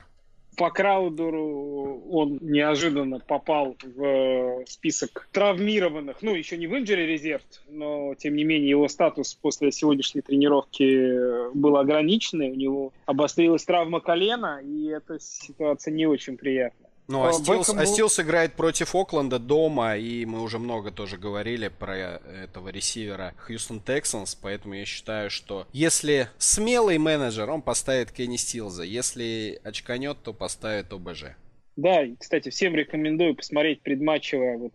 по 0.57 0.71
Краудеру 0.71 2.03
он 2.11 2.39
неожиданно 2.41 3.21
попал 3.21 3.77
в 3.83 4.65
список 4.67 5.29
травмированных, 5.33 6.23
ну, 6.23 6.35
еще 6.35 6.57
не 6.57 6.67
в 6.67 6.75
injury 6.75 7.07
резерв, 7.07 7.43
но, 7.69 8.15
тем 8.15 8.35
не 8.37 8.45
менее, 8.45 8.71
его 8.71 8.89
статус 8.89 9.35
после 9.35 9.71
сегодняшней 9.71 10.23
тренировки 10.23 11.53
был 11.55 11.77
ограниченный, 11.77 12.51
у 12.51 12.55
него 12.55 12.93
обострилась 13.05 13.65
травма 13.65 14.01
колена, 14.01 14.61
и 14.65 14.87
эта 14.87 15.21
ситуация 15.21 15.93
не 15.93 16.07
очень 16.07 16.37
приятная. 16.37 16.86
Ну, 17.09 17.25
а 17.25 17.33
Стилс, 17.33 17.71
а 17.71 17.87
Стилс 17.87 18.19
играет 18.19 18.55
против 18.55 18.95
Окленда 18.95 19.39
дома, 19.39 19.97
и 19.97 20.25
мы 20.25 20.43
уже 20.43 20.59
много 20.59 20.91
тоже 20.91 21.17
говорили 21.17 21.69
про 21.69 21.97
этого 21.97 22.69
ресивера 22.71 23.35
Хьюстон 23.39 23.81
Тексанс, 23.81 24.35
поэтому 24.35 24.75
я 24.75 24.85
считаю, 24.85 25.31
что 25.31 25.69
если 25.73 26.29
смелый 26.39 26.99
менеджер, 26.99 27.49
он 27.49 27.63
поставит 27.63 28.11
Кенни 28.11 28.37
Стилза, 28.37 28.83
если 28.83 29.61
очканет, 29.63 30.19
то 30.23 30.33
поставит 30.33 30.93
ОБЖ. 30.93 31.37
Да, 31.77 32.03
и, 32.03 32.17
кстати, 32.17 32.49
всем 32.49 32.75
рекомендую 32.75 33.37
посмотреть 33.37 33.83
предматчевое. 33.83 34.57
Вот, 34.57 34.73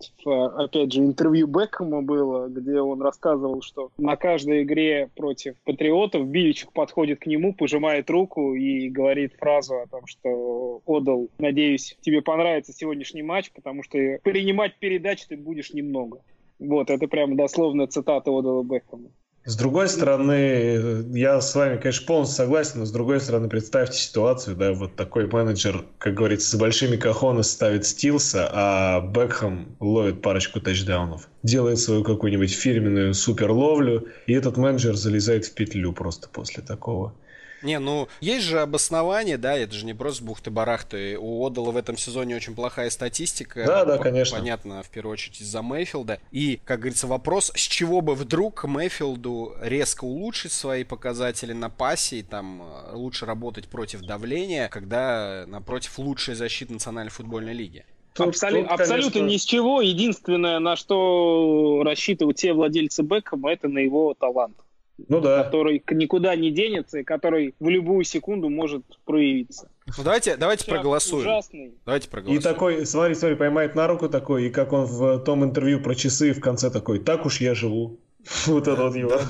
опять 0.55 0.93
же, 0.93 1.01
интервью 1.01 1.47
Бекхэма 1.47 2.03
было, 2.03 2.47
где 2.47 2.79
он 2.79 3.01
рассказывал, 3.01 3.63
что 3.63 3.91
на 3.97 4.15
каждой 4.15 4.61
игре 4.61 5.09
против 5.15 5.55
Патриотов 5.63 6.27
Биличек 6.27 6.71
подходит 6.71 7.19
к 7.19 7.25
нему, 7.25 7.55
пожимает 7.55 8.07
руку 8.11 8.53
и 8.53 8.87
говорит 8.89 9.33
фразу 9.33 9.79
о 9.79 9.87
том, 9.87 10.05
что 10.05 10.81
«Отдал, 10.85 11.29
надеюсь, 11.39 11.97
тебе 12.01 12.21
понравится 12.21 12.71
сегодняшний 12.71 13.23
матч, 13.23 13.51
потому 13.51 13.81
что 13.81 13.97
принимать 14.23 14.77
передачи 14.77 15.25
ты 15.27 15.37
будешь 15.37 15.73
немного». 15.73 16.21
Вот, 16.59 16.91
это 16.91 17.07
прям 17.07 17.35
дословно 17.35 17.87
цитата 17.87 18.29
Одала 18.29 18.63
Бекхэма. 18.63 19.09
С 19.43 19.55
другой 19.55 19.89
стороны, 19.89 21.03
я 21.17 21.41
с 21.41 21.55
вами, 21.55 21.77
конечно, 21.77 22.05
полностью 22.05 22.37
согласен, 22.37 22.79
но 22.79 22.85
с 22.85 22.91
другой 22.91 23.19
стороны, 23.19 23.49
представьте 23.49 23.97
ситуацию, 23.97 24.55
да, 24.55 24.71
вот 24.71 24.95
такой 24.95 25.25
менеджер, 25.25 25.83
как 25.97 26.13
говорится, 26.13 26.51
с 26.51 26.59
большими 26.59 26.95
кахонами 26.95 27.41
ставит 27.41 27.87
Стилса, 27.87 28.47
а 28.53 29.01
Бекхэм 29.01 29.77
ловит 29.79 30.21
парочку 30.21 30.61
тачдаунов, 30.61 31.27
делает 31.41 31.79
свою 31.79 32.03
какую-нибудь 32.03 32.53
фирменную 32.53 33.15
суперловлю, 33.15 34.07
и 34.27 34.33
этот 34.33 34.57
менеджер 34.57 34.95
залезает 34.95 35.45
в 35.45 35.55
петлю 35.55 35.91
просто 35.91 36.29
после 36.29 36.61
такого. 36.61 37.15
Не, 37.63 37.79
ну, 37.79 38.07
есть 38.19 38.45
же 38.45 38.59
обоснование, 38.59 39.37
да, 39.37 39.55
это 39.55 39.73
же 39.73 39.85
не 39.85 39.93
просто 39.93 40.23
бухты-барахты. 40.23 41.17
У 41.17 41.45
Одала 41.45 41.71
в 41.71 41.77
этом 41.77 41.97
сезоне 41.97 42.35
очень 42.35 42.55
плохая 42.55 42.89
статистика. 42.89 43.63
Да, 43.65 43.85
да, 43.85 43.97
конечно. 43.97 44.37
Понятно, 44.37 44.83
в 44.83 44.89
первую 44.89 45.13
очередь 45.13 45.41
из-за 45.41 45.61
Мэйфилда. 45.61 46.19
И, 46.31 46.59
как 46.65 46.79
говорится, 46.79 47.07
вопрос, 47.07 47.51
с 47.55 47.61
чего 47.61 48.01
бы 48.01 48.15
вдруг 48.15 48.63
Мэйфилду 48.63 49.55
резко 49.61 50.05
улучшить 50.05 50.51
свои 50.51 50.83
показатели 50.83 51.53
на 51.53 51.69
пасе 51.69 52.17
и 52.17 52.23
там 52.23 52.61
э, 52.63 52.95
лучше 52.95 53.25
работать 53.25 53.67
против 53.67 54.01
давления, 54.01 54.67
когда 54.69 55.45
напротив 55.47 55.97
лучшая 55.99 56.35
защита 56.35 56.73
Национальной 56.73 57.11
футбольной 57.11 57.53
лиги. 57.53 57.85
Тут, 58.13 58.29
Абсолют, 58.29 58.67
тут, 58.67 58.77
конечно... 58.77 58.95
Абсолютно 58.95 59.27
ни 59.27 59.37
с 59.37 59.43
чего. 59.43 59.81
Единственное, 59.81 60.59
на 60.59 60.75
что 60.75 61.81
рассчитывают 61.83 62.37
те 62.37 62.53
владельцы 62.53 63.03
Бекхэма, 63.03 63.51
это 63.53 63.69
на 63.69 63.79
его 63.79 64.13
талант. 64.13 64.57
Ну 65.07 65.21
да. 65.21 65.43
Который 65.43 65.83
никуда 65.91 66.35
не 66.35 66.51
денется 66.51 66.99
и 66.99 67.03
который 67.03 67.55
в 67.59 67.69
любую 67.69 68.03
секунду 68.03 68.49
может 68.49 68.83
проявиться. 69.05 69.69
Ну 69.97 70.03
давайте, 70.03 70.37
давайте 70.37 70.65
проголосуем. 70.65 71.21
Ужасный. 71.21 71.73
Давайте 71.85 72.09
проголосуем. 72.09 72.39
И 72.39 72.43
такой, 72.43 72.85
смотри, 72.85 73.15
смотри, 73.15 73.35
поймает 73.35 73.75
на 73.75 73.87
руку 73.87 74.09
такой, 74.09 74.47
и 74.47 74.49
как 74.49 74.73
он 74.73 74.85
в 74.85 75.19
том 75.19 75.43
интервью 75.43 75.81
про 75.81 75.95
часы 75.95 76.33
в 76.33 76.39
конце 76.39 76.69
такой, 76.69 76.99
так 76.99 77.25
уж 77.25 77.41
я 77.41 77.53
живу. 77.53 77.99
Вот 78.45 78.67
это 78.67 78.83
вот 78.83 78.95
его. 78.95 79.11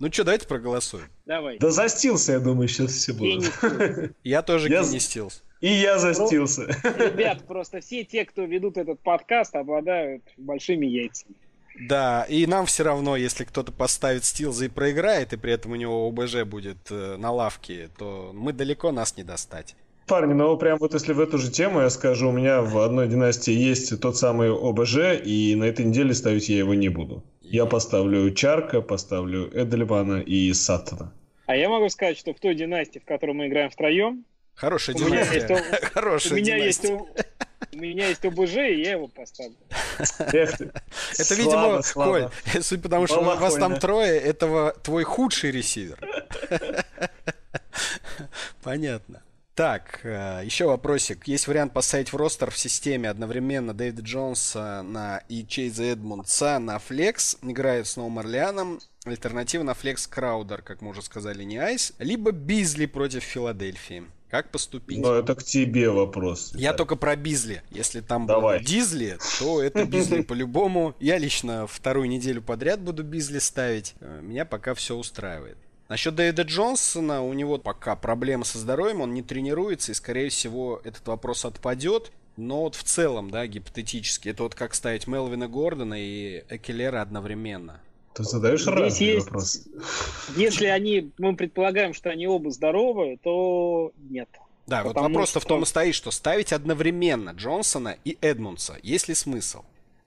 Ну 0.00 0.12
что, 0.12 0.24
давайте 0.24 0.48
проголосуем. 0.48 1.06
Давай. 1.24 1.56
Да 1.58 1.70
застился, 1.70 2.32
я 2.32 2.40
думаю, 2.40 2.66
сейчас 2.68 2.92
все 2.92 3.12
будут. 3.12 3.52
Я 4.24 4.42
тоже 4.42 4.68
не 4.68 5.00
стился. 5.00 5.42
И 5.60 5.68
я 5.68 5.98
застился. 5.98 6.66
Ребят, 6.82 7.46
просто 7.46 7.80
все 7.80 8.04
те, 8.04 8.26
кто 8.26 8.44
ведут 8.44 8.76
этот 8.76 9.00
подкаст, 9.00 9.56
обладают 9.56 10.22
большими 10.36 10.84
яйцами. 10.84 11.36
Да, 11.78 12.24
и 12.28 12.46
нам 12.46 12.66
все 12.66 12.84
равно, 12.84 13.16
если 13.16 13.44
кто-то 13.44 13.72
поставит 13.72 14.24
стилза 14.24 14.66
и 14.66 14.68
проиграет, 14.68 15.32
и 15.32 15.36
при 15.36 15.52
этом 15.52 15.72
у 15.72 15.76
него 15.76 16.06
ОБЖ 16.06 16.44
будет 16.44 16.78
э, 16.90 17.16
на 17.16 17.32
лавке, 17.32 17.88
то 17.98 18.30
мы 18.32 18.52
далеко 18.52 18.92
нас 18.92 19.16
не 19.16 19.24
достать. 19.24 19.74
Парни, 20.06 20.34
ну 20.34 20.56
прям 20.56 20.78
вот 20.78 20.94
если 20.94 21.14
в 21.14 21.20
эту 21.20 21.38
же 21.38 21.50
тему 21.50 21.80
я 21.80 21.90
скажу, 21.90 22.28
у 22.28 22.32
меня 22.32 22.60
в 22.60 22.78
одной 22.78 23.08
династии 23.08 23.52
есть 23.52 23.98
тот 24.00 24.16
самый 24.16 24.52
ОБЖ, 24.52 25.24
и 25.24 25.54
на 25.56 25.64
этой 25.64 25.84
неделе 25.84 26.14
ставить 26.14 26.48
я 26.48 26.58
его 26.58 26.74
не 26.74 26.90
буду. 26.90 27.24
Я 27.40 27.66
поставлю 27.66 28.30
Чарка, 28.32 28.80
поставлю 28.80 29.50
Эдельмана 29.52 30.20
и 30.20 30.52
Саттона. 30.52 31.12
А 31.46 31.56
я 31.56 31.68
могу 31.68 31.88
сказать, 31.88 32.18
что 32.18 32.34
в 32.34 32.40
той 32.40 32.54
династии, 32.54 32.98
в 32.98 33.04
которой 33.04 33.32
мы 33.32 33.48
играем 33.48 33.70
втроем, 33.70 34.24
Хорошая 34.54 34.94
династия. 34.94 35.56
Хорошая 35.92 36.34
у 36.34 36.36
меня 36.36 36.56
есть 36.56 36.84
у 36.84 37.76
меня 37.76 38.08
есть 38.08 38.24
ОБЖ, 38.24 38.56
и 38.56 38.82
я 38.82 38.92
его 38.92 39.08
поставлю. 39.08 39.56
Это, 40.18 41.34
видимо, 41.34 41.82
Коль, 41.94 42.28
судя 42.62 42.82
по 42.82 42.88
тому, 42.88 43.06
что 43.06 43.20
у 43.20 43.24
вас 43.24 43.54
там 43.54 43.78
трое, 43.78 44.18
этого 44.18 44.72
твой 44.82 45.04
худший 45.04 45.50
ресивер. 45.50 45.98
Понятно. 48.62 49.22
Так, 49.54 50.00
э, 50.02 50.40
еще 50.44 50.66
вопросик. 50.66 51.28
Есть 51.28 51.46
вариант 51.46 51.72
поставить 51.72 52.12
в 52.12 52.16
ростер 52.16 52.50
в 52.50 52.58
системе 52.58 53.08
одновременно 53.08 53.72
Дэвида 53.72 54.02
Джонса 54.02 54.82
на 54.82 55.18
и 55.28 55.46
Чейза 55.46 55.84
Эдмундса 55.84 56.58
на 56.58 56.80
флекс, 56.80 57.36
играет 57.40 57.86
с 57.86 57.96
Новым 57.96 58.18
Орлеаном. 58.18 58.80
Альтернатива 59.04 59.62
на 59.62 59.74
флекс 59.74 60.08
Краудер, 60.08 60.62
как 60.62 60.80
мы 60.80 60.90
уже 60.90 61.02
сказали, 61.02 61.44
не 61.44 61.58
Айс. 61.58 61.92
Либо 62.00 62.32
Бизли 62.32 62.86
против 62.86 63.22
Филадельфии. 63.22 64.04
Как 64.28 64.50
поступить? 64.50 64.98
Ну, 64.98 65.12
это 65.12 65.36
к 65.36 65.44
тебе 65.44 65.88
вопрос. 65.88 66.50
Я 66.56 66.72
да. 66.72 66.78
только 66.78 66.96
про 66.96 67.14
Бизли. 67.14 67.62
Если 67.70 68.00
там 68.00 68.26
Давай. 68.26 68.64
Дизли, 68.64 69.18
то 69.38 69.62
это 69.62 69.84
Бизли 69.84 70.22
по-любому. 70.28 70.96
Я 70.98 71.18
лично 71.18 71.68
вторую 71.68 72.08
неделю 72.08 72.42
подряд 72.42 72.80
буду 72.80 73.04
Бизли 73.04 73.38
ставить. 73.38 73.94
Э, 74.00 74.18
меня 74.20 74.44
пока 74.44 74.74
все 74.74 74.96
устраивает. 74.96 75.56
Насчет 75.88 76.14
Дэвида 76.14 76.42
Джонсона, 76.42 77.22
у 77.22 77.32
него 77.34 77.58
пока 77.58 77.94
проблемы 77.94 78.44
со 78.44 78.58
здоровьем, 78.58 79.02
он 79.02 79.12
не 79.12 79.22
тренируется, 79.22 79.92
и, 79.92 79.94
скорее 79.94 80.30
всего, 80.30 80.80
этот 80.84 81.06
вопрос 81.06 81.44
отпадет. 81.44 82.10
Но 82.36 82.62
вот 82.62 82.74
в 82.74 82.82
целом, 82.82 83.30
да, 83.30 83.46
гипотетически, 83.46 84.30
это 84.30 84.42
вот 84.42 84.54
как 84.54 84.74
ставить 84.74 85.06
Мелвина 85.06 85.46
Гордона 85.46 85.94
и 85.94 86.42
Экелера 86.48 87.00
одновременно. 87.00 87.80
Ты 88.14 88.24
задаешь 88.24 88.66
разные 88.66 89.14
есть, 89.14 89.26
вопросы. 89.26 89.64
Если 90.36 90.66
они, 90.66 91.10
мы 91.18 91.36
предполагаем, 91.36 91.94
что 91.94 92.10
они 92.10 92.26
оба 92.26 92.50
здоровы, 92.50 93.18
то 93.22 93.92
нет. 94.08 94.28
Да, 94.66 94.82
вот 94.82 94.96
вопрос-то 94.96 95.40
что... 95.40 95.46
в 95.46 95.48
том 95.48 95.62
и 95.62 95.66
стоит, 95.66 95.94
что 95.94 96.10
ставить 96.10 96.52
одновременно 96.52 97.30
Джонсона 97.30 97.98
и 98.04 98.16
Эдмунса. 98.20 98.78
Есть 98.82 99.08
ли 99.08 99.14
смысл? 99.14 99.62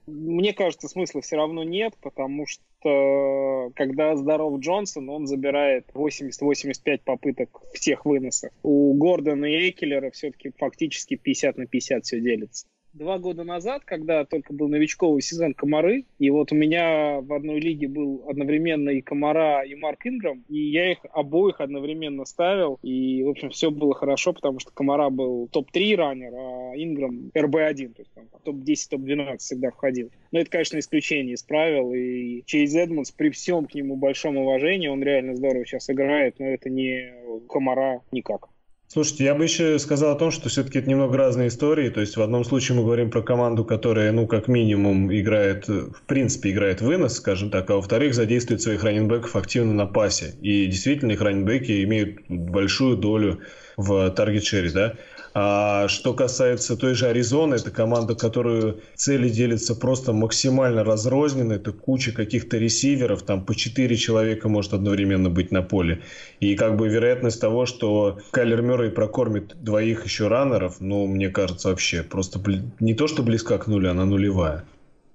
Мне 0.06 0.54
кажется, 0.54 0.88
смысла 0.88 1.20
все 1.20 1.36
равно 1.36 1.62
нет, 1.62 1.94
потому 2.00 2.46
что 2.46 2.62
когда 2.80 4.14
здоров 4.16 4.60
Джонсон, 4.60 5.08
он 5.08 5.26
забирает 5.26 5.86
80-85 5.94 7.00
попыток 7.04 7.60
всех 7.74 8.04
выносов. 8.04 8.52
У 8.62 8.94
Гордона 8.94 9.46
и 9.46 9.70
Экелера 9.70 10.10
все-таки 10.10 10.52
фактически 10.56 11.16
50 11.16 11.58
на 11.58 11.66
50 11.66 12.04
все 12.04 12.20
делится 12.20 12.66
два 12.92 13.18
года 13.18 13.44
назад, 13.44 13.82
когда 13.84 14.24
только 14.24 14.52
был 14.52 14.68
новичковый 14.68 15.22
сезон 15.22 15.54
Комары, 15.54 16.04
и 16.18 16.30
вот 16.30 16.52
у 16.52 16.54
меня 16.54 17.20
в 17.20 17.32
одной 17.32 17.60
лиге 17.60 17.88
был 17.88 18.24
одновременно 18.28 18.90
и 18.90 19.00
Комара, 19.00 19.62
и 19.62 19.74
Марк 19.74 20.06
Инграм, 20.06 20.44
и 20.48 20.58
я 20.58 20.92
их 20.92 20.98
обоих 21.12 21.60
одновременно 21.60 22.24
ставил, 22.24 22.78
и, 22.82 23.22
в 23.22 23.30
общем, 23.30 23.50
все 23.50 23.70
было 23.70 23.94
хорошо, 23.94 24.32
потому 24.32 24.58
что 24.58 24.72
Комара 24.72 25.10
был 25.10 25.48
топ-3 25.48 25.96
раннер, 25.96 26.34
а 26.34 26.72
Инграм 26.76 27.30
РБ-1, 27.34 27.94
то 27.94 28.02
есть 28.02 28.12
там 28.14 28.24
топ-10, 28.44 28.88
топ-12 28.90 29.38
всегда 29.38 29.70
входил. 29.70 30.10
Но 30.32 30.40
это, 30.40 30.50
конечно, 30.50 30.78
исключение 30.78 31.34
из 31.34 31.42
правил, 31.42 31.92
и 31.92 32.42
Чейз 32.46 32.74
Эдмонс 32.74 33.10
при 33.10 33.30
всем 33.30 33.66
к 33.66 33.74
нему 33.74 33.96
большом 33.96 34.36
уважении, 34.36 34.88
он 34.88 35.02
реально 35.02 35.34
здорово 35.34 35.64
сейчас 35.64 35.88
играет, 35.90 36.38
но 36.38 36.46
это 36.46 36.68
не 36.70 37.12
Комара 37.48 38.02
никак. 38.12 38.48
Слушайте, 38.90 39.24
я 39.24 39.34
бы 39.34 39.44
еще 39.44 39.78
сказал 39.78 40.12
о 40.12 40.18
том, 40.18 40.30
что 40.30 40.48
все-таки 40.48 40.78
это 40.78 40.88
немного 40.88 41.18
разные 41.18 41.48
истории. 41.48 41.90
То 41.90 42.00
есть 42.00 42.16
в 42.16 42.22
одном 42.22 42.42
случае 42.42 42.78
мы 42.78 42.84
говорим 42.84 43.10
про 43.10 43.20
команду, 43.20 43.62
которая, 43.62 44.12
ну, 44.12 44.26
как 44.26 44.48
минимум, 44.48 45.12
играет, 45.12 45.68
в 45.68 46.00
принципе, 46.06 46.52
играет 46.52 46.80
вынос, 46.80 47.16
скажем 47.16 47.50
так, 47.50 47.68
а 47.68 47.76
во-вторых, 47.76 48.14
задействует 48.14 48.62
своих 48.62 48.82
раненбеков 48.82 49.36
активно 49.36 49.74
на 49.74 49.84
пасе. 49.84 50.36
И 50.40 50.64
действительно, 50.64 51.12
их 51.12 51.20
раненбеки 51.20 51.84
имеют 51.84 52.20
большую 52.30 52.96
долю 52.96 53.40
в 53.76 54.10
таргет-шере, 54.10 54.70
да. 54.72 54.94
А 55.40 55.86
что 55.86 56.14
касается 56.14 56.76
той 56.76 56.94
же 56.94 57.06
Аризоны, 57.06 57.54
это 57.54 57.70
команда, 57.70 58.16
которую 58.16 58.80
цели 58.96 59.28
делятся 59.28 59.76
просто 59.76 60.12
максимально 60.12 60.82
разрозненно. 60.82 61.52
Это 61.52 61.70
куча 61.70 62.10
каких-то 62.10 62.58
ресиверов, 62.58 63.22
там 63.22 63.44
по 63.44 63.54
4 63.54 63.94
человека 63.96 64.48
может 64.48 64.74
одновременно 64.74 65.30
быть 65.30 65.52
на 65.52 65.62
поле. 65.62 66.02
И 66.40 66.56
как 66.56 66.76
бы 66.76 66.88
вероятность 66.88 67.40
того, 67.40 67.66
что 67.66 68.18
Кайлер 68.32 68.62
Мюррей 68.62 68.90
прокормит 68.90 69.62
двоих 69.62 70.04
еще 70.04 70.26
раннеров, 70.26 70.80
ну, 70.80 71.06
мне 71.06 71.28
кажется, 71.28 71.68
вообще 71.68 72.02
просто 72.02 72.40
не 72.80 72.94
то, 72.94 73.06
что 73.06 73.22
близко 73.22 73.58
к 73.58 73.68
нулю, 73.68 73.90
она 73.92 74.06
нулевая. 74.06 74.64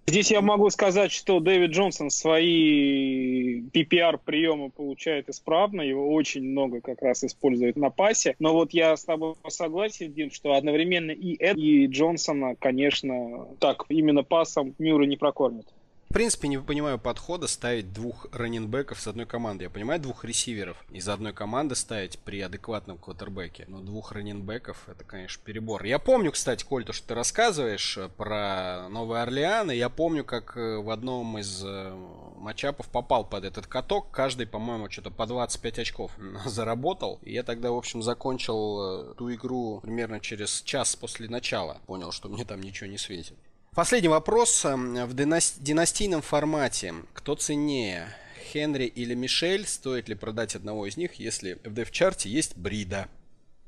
Здесь 0.05 0.31
я 0.31 0.41
могу 0.41 0.69
сказать, 0.69 1.11
что 1.11 1.39
Дэвид 1.39 1.71
Джонсон 1.71 2.09
свои 2.09 3.61
PPR-приемы 3.61 4.69
получает 4.69 5.29
исправно, 5.29 5.81
его 5.81 6.13
очень 6.13 6.43
много 6.43 6.81
как 6.81 7.01
раз 7.01 7.23
использует 7.23 7.77
на 7.77 7.89
пасе. 7.89 8.35
Но 8.39 8.53
вот 8.53 8.73
я 8.73 8.97
с 8.97 9.05
тобой 9.05 9.35
согласен, 9.47 10.11
Дим, 10.11 10.29
что 10.29 10.53
одновременно 10.53 11.11
и 11.11 11.35
Эд, 11.41 11.57
и 11.57 11.87
Джонсона, 11.87 12.55
конечно, 12.55 13.47
так, 13.59 13.85
именно 13.87 14.23
пасом 14.23 14.75
Мюррей 14.77 15.07
не 15.07 15.17
прокормит 15.17 15.67
в 16.13 16.15
принципе, 16.15 16.47
не 16.47 16.59
понимаю 16.59 16.99
подхода 16.99 17.47
ставить 17.47 17.91
двух 17.91 18.27
раненбеков 18.31 18.99
с 18.99 19.07
одной 19.07 19.25
команды. 19.25 19.63
Я 19.63 19.71
понимаю 19.71 19.99
двух 19.99 20.23
ресиверов 20.23 20.77
из 20.91 21.09
одной 21.09 21.33
команды 21.33 21.73
ставить 21.73 22.19
при 22.19 22.39
адекватном 22.39 22.99
квотербеке. 22.99 23.65
Но 23.67 23.79
двух 23.79 24.11
раненбеков 24.11 24.87
это, 24.87 25.03
конечно, 25.03 25.41
перебор. 25.43 25.83
Я 25.83 25.97
помню, 25.97 26.31
кстати, 26.31 26.63
Коль, 26.63 26.85
то, 26.85 26.93
что 26.93 27.07
ты 27.07 27.15
рассказываешь 27.15 27.97
э, 27.97 28.09
про 28.15 28.89
Новый 28.89 29.23
Орлеан. 29.23 29.71
И 29.71 29.75
я 29.75 29.89
помню, 29.89 30.23
как 30.23 30.55
э, 30.55 30.77
в 30.77 30.91
одном 30.91 31.39
из 31.39 31.63
э, 31.65 31.95
матчапов 32.37 32.89
попал 32.89 33.25
под 33.25 33.43
этот 33.43 33.65
каток. 33.65 34.11
Каждый, 34.11 34.45
по-моему, 34.45 34.91
что-то 34.91 35.09
по 35.09 35.25
25 35.25 35.79
очков 35.79 36.11
заработал. 36.45 37.17
И 37.23 37.33
я 37.33 37.41
тогда, 37.41 37.71
в 37.71 37.75
общем, 37.75 38.03
закончил 38.03 39.15
ту 39.15 39.33
игру 39.33 39.79
примерно 39.81 40.19
через 40.19 40.61
час 40.61 40.95
после 40.95 41.27
начала. 41.27 41.79
Понял, 41.87 42.11
что 42.11 42.29
мне 42.29 42.45
там 42.45 42.61
ничего 42.61 42.87
не 42.87 42.99
светит. 42.99 43.35
Последний 43.75 44.09
вопрос. 44.09 44.65
Эм, 44.65 44.93
в 45.07 45.15
династийном 45.15 46.21
формате 46.21 46.93
кто 47.13 47.33
ценнее, 47.33 48.07
Хенри 48.51 48.85
или 48.85 49.15
Мишель? 49.15 49.65
Стоит 49.65 50.07
ли 50.09 50.15
продать 50.15 50.55
одного 50.55 50.85
из 50.85 50.95
них, 50.95 51.15
если 51.15 51.57
в 51.63 51.73
дев-чарте 51.73 52.29
есть 52.29 52.55
Брида? 52.55 53.07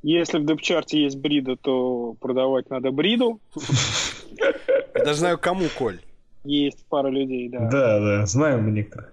Если 0.04 0.38
в 0.38 0.46
дев-чарте 0.46 1.02
есть 1.02 1.18
Брида, 1.18 1.56
то 1.56 2.16
продавать 2.20 2.70
надо 2.70 2.92
Бриду. 2.92 3.40
Я 4.94 5.04
даже 5.04 5.20
знаю, 5.20 5.40
кому, 5.40 5.66
Коль. 5.76 6.00
Есть 6.44 6.86
пара 6.86 7.10
людей, 7.10 7.50
да. 7.50 7.68
Да, 7.72 8.00
да, 8.00 8.26
знаем 8.28 8.66
мы 8.66 8.72
некоторых. 8.72 9.12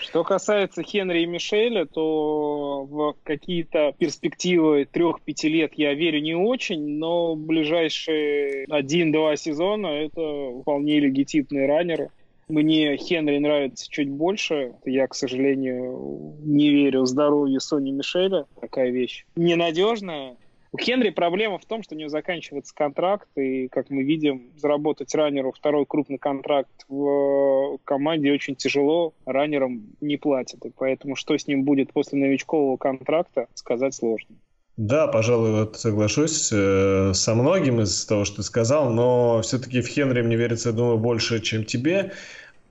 Что 0.00 0.24
касается 0.24 0.82
Хенри 0.82 1.22
и 1.22 1.26
Мишеля, 1.26 1.84
то 1.84 2.84
в 2.84 3.16
какие-то 3.22 3.94
перспективы 3.98 4.86
трех-пяти 4.90 5.48
лет 5.48 5.72
я 5.76 5.92
верю 5.94 6.20
не 6.20 6.34
очень, 6.34 6.96
но 6.98 7.36
ближайшие 7.36 8.64
один-два 8.70 9.36
сезона 9.36 9.88
это 9.88 10.60
вполне 10.62 11.00
легитимные 11.00 11.66
раннеры. 11.66 12.10
Мне 12.48 12.96
Хенри 12.96 13.38
нравится 13.38 13.90
чуть 13.90 14.10
больше. 14.10 14.74
Я, 14.84 15.06
к 15.06 15.14
сожалению, 15.14 16.34
не 16.44 16.70
верю 16.70 17.02
в 17.02 17.06
здоровье 17.06 17.58
Сони 17.60 17.90
Мишеля. 17.90 18.44
Такая 18.60 18.90
вещь 18.90 19.24
ненадежная. 19.34 20.36
У 20.74 20.76
Хенри 20.76 21.10
проблема 21.10 21.58
в 21.60 21.64
том, 21.66 21.84
что 21.84 21.94
у 21.94 21.98
него 21.98 22.08
заканчивается 22.08 22.74
контракт, 22.74 23.28
и, 23.36 23.68
как 23.68 23.90
мы 23.90 24.02
видим, 24.02 24.50
заработать 24.56 25.14
раннеру 25.14 25.52
второй 25.52 25.86
крупный 25.86 26.18
контракт 26.18 26.68
в 26.88 27.78
команде 27.84 28.32
очень 28.32 28.56
тяжело, 28.56 29.14
раннерам 29.24 29.84
не 30.00 30.16
платят. 30.16 30.66
И 30.66 30.72
поэтому 30.76 31.14
что 31.14 31.38
с 31.38 31.46
ним 31.46 31.62
будет 31.62 31.92
после 31.92 32.18
новичкового 32.18 32.76
контракта, 32.76 33.46
сказать 33.54 33.94
сложно. 33.94 34.34
Да, 34.76 35.06
пожалуй, 35.06 35.52
вот 35.52 35.76
соглашусь 35.76 36.50
э, 36.52 37.12
со 37.14 37.34
многим 37.36 37.80
из 37.80 38.04
того, 38.04 38.24
что 38.24 38.38
ты 38.38 38.42
сказал, 38.42 38.90
но 38.90 39.42
все-таки 39.42 39.80
в 39.80 39.86
Хенри 39.86 40.22
мне 40.22 40.34
верится, 40.34 40.72
думаю, 40.72 40.98
больше, 40.98 41.40
чем 41.40 41.64
тебе. 41.64 42.14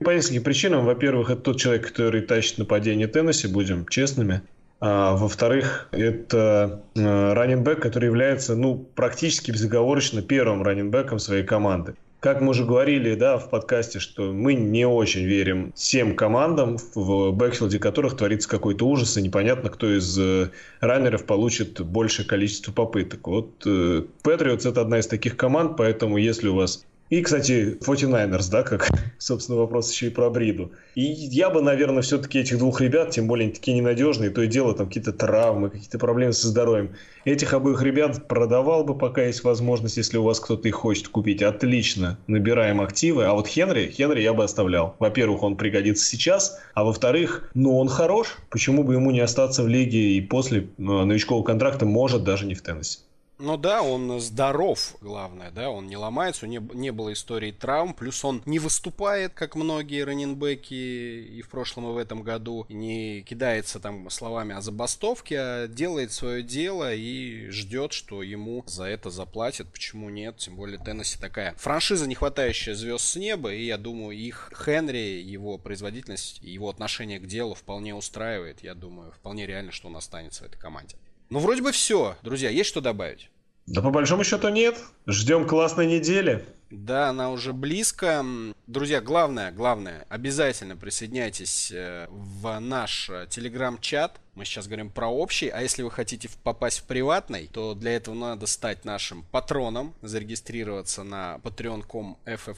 По 0.00 0.10
нескольким 0.10 0.42
причинам. 0.42 0.84
Во-первых, 0.84 1.30
это 1.30 1.40
тот 1.40 1.58
человек, 1.58 1.88
который 1.88 2.20
тащит 2.20 2.58
нападение 2.58 3.06
Теннесси, 3.06 3.48
будем 3.48 3.86
честными. 3.86 4.42
А, 4.80 5.16
во-вторых, 5.16 5.88
это 5.92 6.82
э, 6.94 7.32
раненбэк, 7.32 7.80
который 7.80 8.06
является 8.06 8.54
ну, 8.54 8.76
практически 8.94 9.50
безоговорочно 9.50 10.20
первым 10.22 10.62
раненбэком 10.62 11.18
своей 11.18 11.44
команды. 11.44 11.94
Как 12.20 12.40
мы 12.40 12.50
уже 12.50 12.64
говорили 12.64 13.14
да, 13.14 13.36
в 13.36 13.50
подкасте, 13.50 13.98
что 13.98 14.32
мы 14.32 14.54
не 14.54 14.86
очень 14.86 15.24
верим 15.24 15.72
всем 15.74 16.16
командам, 16.16 16.78
в 16.94 17.32
бэкфилде 17.32 17.78
которых 17.78 18.16
творится 18.16 18.48
какой-то 18.48 18.86
ужас, 18.86 19.16
и 19.18 19.22
непонятно, 19.22 19.68
кто 19.68 19.94
из 19.94 20.18
э, 20.18 20.50
раннеров 20.80 21.24
получит 21.24 21.80
большее 21.80 22.26
количество 22.26 22.72
попыток. 22.72 23.26
Вот 23.26 23.66
Патриотс 24.22 24.66
это 24.66 24.80
одна 24.80 25.00
из 25.00 25.06
таких 25.06 25.36
команд, 25.36 25.76
поэтому 25.76 26.16
если 26.16 26.48
у 26.48 26.54
вас 26.54 26.84
и, 27.14 27.22
кстати, 27.22 27.78
49ers, 27.80 28.50
да, 28.50 28.64
как, 28.64 28.88
собственно, 29.18 29.56
вопрос 29.58 29.92
еще 29.92 30.08
и 30.08 30.10
про 30.10 30.30
Бриду. 30.30 30.72
И 30.96 31.02
я 31.02 31.48
бы, 31.48 31.62
наверное, 31.62 32.02
все-таки 32.02 32.40
этих 32.40 32.58
двух 32.58 32.80
ребят, 32.80 33.10
тем 33.10 33.28
более 33.28 33.44
они 33.44 33.54
такие 33.54 33.76
ненадежные, 33.76 34.30
то 34.30 34.42
и 34.42 34.48
дело, 34.48 34.74
там 34.74 34.88
какие-то 34.88 35.12
травмы, 35.12 35.70
какие-то 35.70 36.00
проблемы 36.00 36.32
со 36.32 36.48
здоровьем. 36.48 36.96
Этих 37.24 37.52
обоих 37.52 37.82
ребят 37.82 38.26
продавал 38.26 38.82
бы, 38.82 38.98
пока 38.98 39.22
есть 39.22 39.44
возможность, 39.44 39.96
если 39.96 40.18
у 40.18 40.24
вас 40.24 40.40
кто-то 40.40 40.66
их 40.66 40.74
хочет 40.74 41.06
купить. 41.06 41.40
Отлично, 41.40 42.18
набираем 42.26 42.80
активы. 42.80 43.26
А 43.26 43.32
вот 43.32 43.46
Хенри, 43.46 43.90
Хенри 43.90 44.20
я 44.20 44.32
бы 44.32 44.42
оставлял. 44.42 44.96
Во-первых, 44.98 45.44
он 45.44 45.56
пригодится 45.56 46.04
сейчас, 46.04 46.58
а 46.74 46.82
во-вторых, 46.82 47.48
ну, 47.54 47.78
он 47.78 47.88
хорош. 47.88 48.38
Почему 48.50 48.82
бы 48.82 48.94
ему 48.94 49.12
не 49.12 49.20
остаться 49.20 49.62
в 49.62 49.68
лиге 49.68 50.16
и 50.16 50.20
после 50.20 50.62
э, 50.62 50.64
новичкового 50.82 51.44
контракта, 51.44 51.86
может, 51.86 52.24
даже 52.24 52.44
не 52.44 52.54
в 52.54 52.62
Теннессе. 52.62 52.98
Ну 53.44 53.58
да, 53.58 53.82
он 53.82 54.20
здоров, 54.20 54.96
главное, 55.02 55.50
да, 55.50 55.68
он 55.68 55.86
не 55.86 55.98
ломается, 55.98 56.46
у 56.46 56.48
него 56.48 56.72
не, 56.72 56.90
было 56.90 57.12
истории 57.12 57.52
травм, 57.52 57.92
плюс 57.92 58.24
он 58.24 58.42
не 58.46 58.58
выступает, 58.58 59.34
как 59.34 59.54
многие 59.54 60.02
раненбеки 60.02 60.72
и 60.72 61.42
в 61.42 61.50
прошлом, 61.50 61.90
и 61.90 61.92
в 61.92 61.98
этом 61.98 62.22
году, 62.22 62.64
не 62.70 63.20
кидается 63.20 63.80
там 63.80 64.08
словами 64.08 64.54
о 64.54 64.62
забастовке, 64.62 65.38
а 65.38 65.68
делает 65.68 66.12
свое 66.12 66.42
дело 66.42 66.94
и 66.94 67.50
ждет, 67.50 67.92
что 67.92 68.22
ему 68.22 68.64
за 68.66 68.84
это 68.84 69.10
заплатят, 69.10 69.70
почему 69.70 70.08
нет, 70.08 70.38
тем 70.38 70.56
более 70.56 70.78
Теннесси 70.78 71.18
такая 71.18 71.52
франшиза, 71.58 72.08
не 72.08 72.14
хватающая 72.14 72.74
звезд 72.74 73.04
с 73.04 73.16
неба, 73.16 73.52
и 73.52 73.66
я 73.66 73.76
думаю, 73.76 74.16
их 74.16 74.50
Хенри, 74.64 75.20
его 75.20 75.58
производительность, 75.58 76.38
его 76.40 76.70
отношение 76.70 77.18
к 77.18 77.26
делу 77.26 77.52
вполне 77.52 77.94
устраивает, 77.94 78.64
я 78.64 78.74
думаю, 78.74 79.12
вполне 79.12 79.46
реально, 79.46 79.70
что 79.70 79.88
он 79.88 79.96
останется 79.96 80.44
в 80.44 80.46
этой 80.46 80.58
команде. 80.58 80.96
Ну, 81.28 81.40
вроде 81.40 81.62
бы 81.62 81.72
все. 81.72 82.16
Друзья, 82.22 82.48
есть 82.48 82.70
что 82.70 82.80
добавить? 82.80 83.28
Да 83.66 83.80
по 83.80 83.90
большому 83.90 84.24
счету 84.24 84.48
нет. 84.48 84.78
Ждем 85.06 85.46
классной 85.46 85.86
недели. 85.86 86.44
Да, 86.70 87.10
она 87.10 87.30
уже 87.30 87.52
близко. 87.52 88.24
Друзья, 88.66 89.00
главное, 89.00 89.52
главное, 89.52 90.06
обязательно 90.08 90.76
присоединяйтесь 90.76 91.70
э, 91.72 92.06
в 92.10 92.58
наш 92.58 93.08
э, 93.10 93.26
телеграм-чат. 93.30 94.20
Мы 94.34 94.44
сейчас 94.44 94.66
говорим 94.66 94.90
про 94.90 95.08
общий, 95.08 95.48
а 95.48 95.60
если 95.60 95.82
вы 95.82 95.90
хотите 95.90 96.28
попасть 96.42 96.80
в 96.80 96.84
приватный, 96.84 97.48
то 97.52 97.74
для 97.74 97.94
этого 97.94 98.14
надо 98.14 98.46
стать 98.46 98.84
нашим 98.84 99.22
патроном, 99.30 99.94
зарегистрироваться 100.02 101.04
на 101.04 101.36
patreon.com 101.44 102.18
FF 102.24 102.56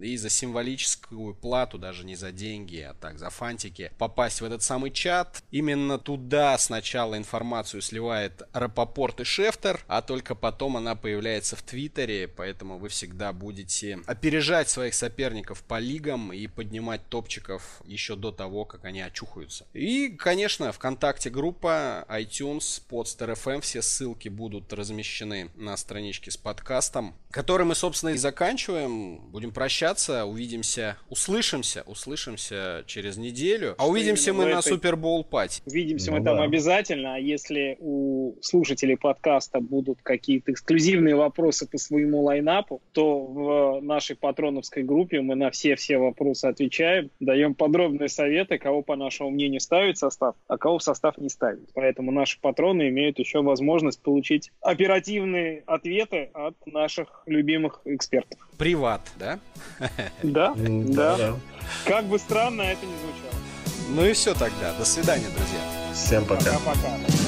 и 0.00 0.16
за 0.16 0.30
символическую 0.30 1.34
плату, 1.34 1.78
даже 1.78 2.04
не 2.04 2.16
за 2.16 2.32
деньги, 2.32 2.78
а 2.80 2.94
так 2.94 3.18
за 3.18 3.30
фантики, 3.30 3.92
попасть 3.98 4.40
в 4.40 4.44
этот 4.44 4.62
самый 4.62 4.90
чат. 4.90 5.42
Именно 5.50 5.98
туда 5.98 6.56
сначала 6.58 7.16
информацию 7.16 7.80
сливает 7.82 8.42
Рапопорт 8.52 9.20
и 9.20 9.24
Шефтер, 9.24 9.80
а 9.86 10.02
только 10.02 10.34
потом 10.34 10.76
она 10.76 10.94
появляется 10.94 11.56
в 11.56 11.62
Твиттере, 11.62 12.28
поэтому 12.28 12.78
вы 12.78 12.88
всегда 12.88 13.32
будете 13.32 13.98
опережать 14.06 14.68
своих 14.68 14.94
соперников 14.94 15.62
по 15.62 15.78
лигам 15.78 16.32
и 16.32 16.46
поднимать 16.46 17.08
топчиков 17.08 17.80
еще 17.84 18.16
до 18.16 18.32
того, 18.32 18.64
как 18.64 18.84
они 18.84 19.00
очухаются. 19.00 19.66
И, 19.72 20.08
конечно, 20.08 20.72
ВКонтакте 20.72 21.30
группа, 21.30 22.04
iTunes, 22.08 22.82
Podster 22.88 23.34
FM, 23.34 23.60
все 23.60 23.82
ссылки 23.82 24.28
будут 24.28 24.72
размещены 24.72 25.50
на 25.54 25.76
страничке 25.76 26.30
с 26.30 26.36
подкастом, 26.36 27.14
который 27.30 27.66
мы, 27.66 27.74
собственно, 27.74 28.10
и 28.10 28.16
заканчиваем. 28.16 29.18
Будем 29.30 29.52
прощаться, 29.52 29.83
увидимся, 30.24 30.96
услышимся, 31.10 31.82
услышимся 31.86 32.84
через 32.86 33.16
неделю. 33.16 33.74
А 33.78 33.88
увидимся 33.88 34.32
мы 34.32 34.46
на 34.46 34.62
Супербол 34.62 35.24
пати. 35.24 35.62
Увидимся 35.66 36.10
ну, 36.10 36.18
мы 36.18 36.24
да. 36.24 36.32
там 36.32 36.42
обязательно, 36.42 37.14
а 37.14 37.18
если 37.18 37.76
у 37.80 38.34
слушателей 38.40 38.96
подкаста 38.96 39.60
будут 39.60 39.98
какие-то 40.02 40.52
эксклюзивные 40.52 41.14
вопросы 41.16 41.66
по 41.66 41.78
своему 41.78 42.22
лайнапу, 42.22 42.80
то 42.92 43.24
в 43.24 43.80
нашей 43.82 44.16
патроновской 44.16 44.82
группе 44.82 45.20
мы 45.20 45.34
на 45.34 45.50
все-все 45.50 45.98
вопросы 45.98 46.46
отвечаем, 46.46 47.10
даем 47.20 47.54
подробные 47.54 48.08
советы, 48.08 48.58
кого, 48.58 48.82
по 48.82 48.96
нашему 48.96 49.30
мнению, 49.30 49.60
ставить 49.60 49.98
состав, 49.98 50.34
а 50.48 50.58
кого 50.58 50.78
в 50.78 50.82
состав 50.82 51.18
не 51.18 51.28
ставить. 51.28 51.68
Поэтому 51.74 52.10
наши 52.10 52.40
патроны 52.40 52.88
имеют 52.88 53.18
еще 53.18 53.42
возможность 53.42 54.00
получить 54.00 54.50
оперативные 54.60 55.62
ответы 55.66 56.30
от 56.34 56.54
наших 56.66 57.22
любимых 57.26 57.80
экспертов. 57.84 58.38
Приват, 58.58 59.00
да? 59.18 59.38
Да, 60.22 60.54
да. 60.56 61.36
Как 61.86 62.04
бы 62.04 62.18
странно 62.18 62.62
это 62.62 62.86
ни 62.86 62.92
звучало. 62.96 63.34
Ну 63.90 64.04
и 64.04 64.12
все 64.12 64.34
тогда. 64.34 64.72
До 64.78 64.84
свидания, 64.84 65.26
друзья. 65.36 65.60
Всем 65.92 66.24
пока. 66.24 66.58
Пока-пока. 66.58 67.23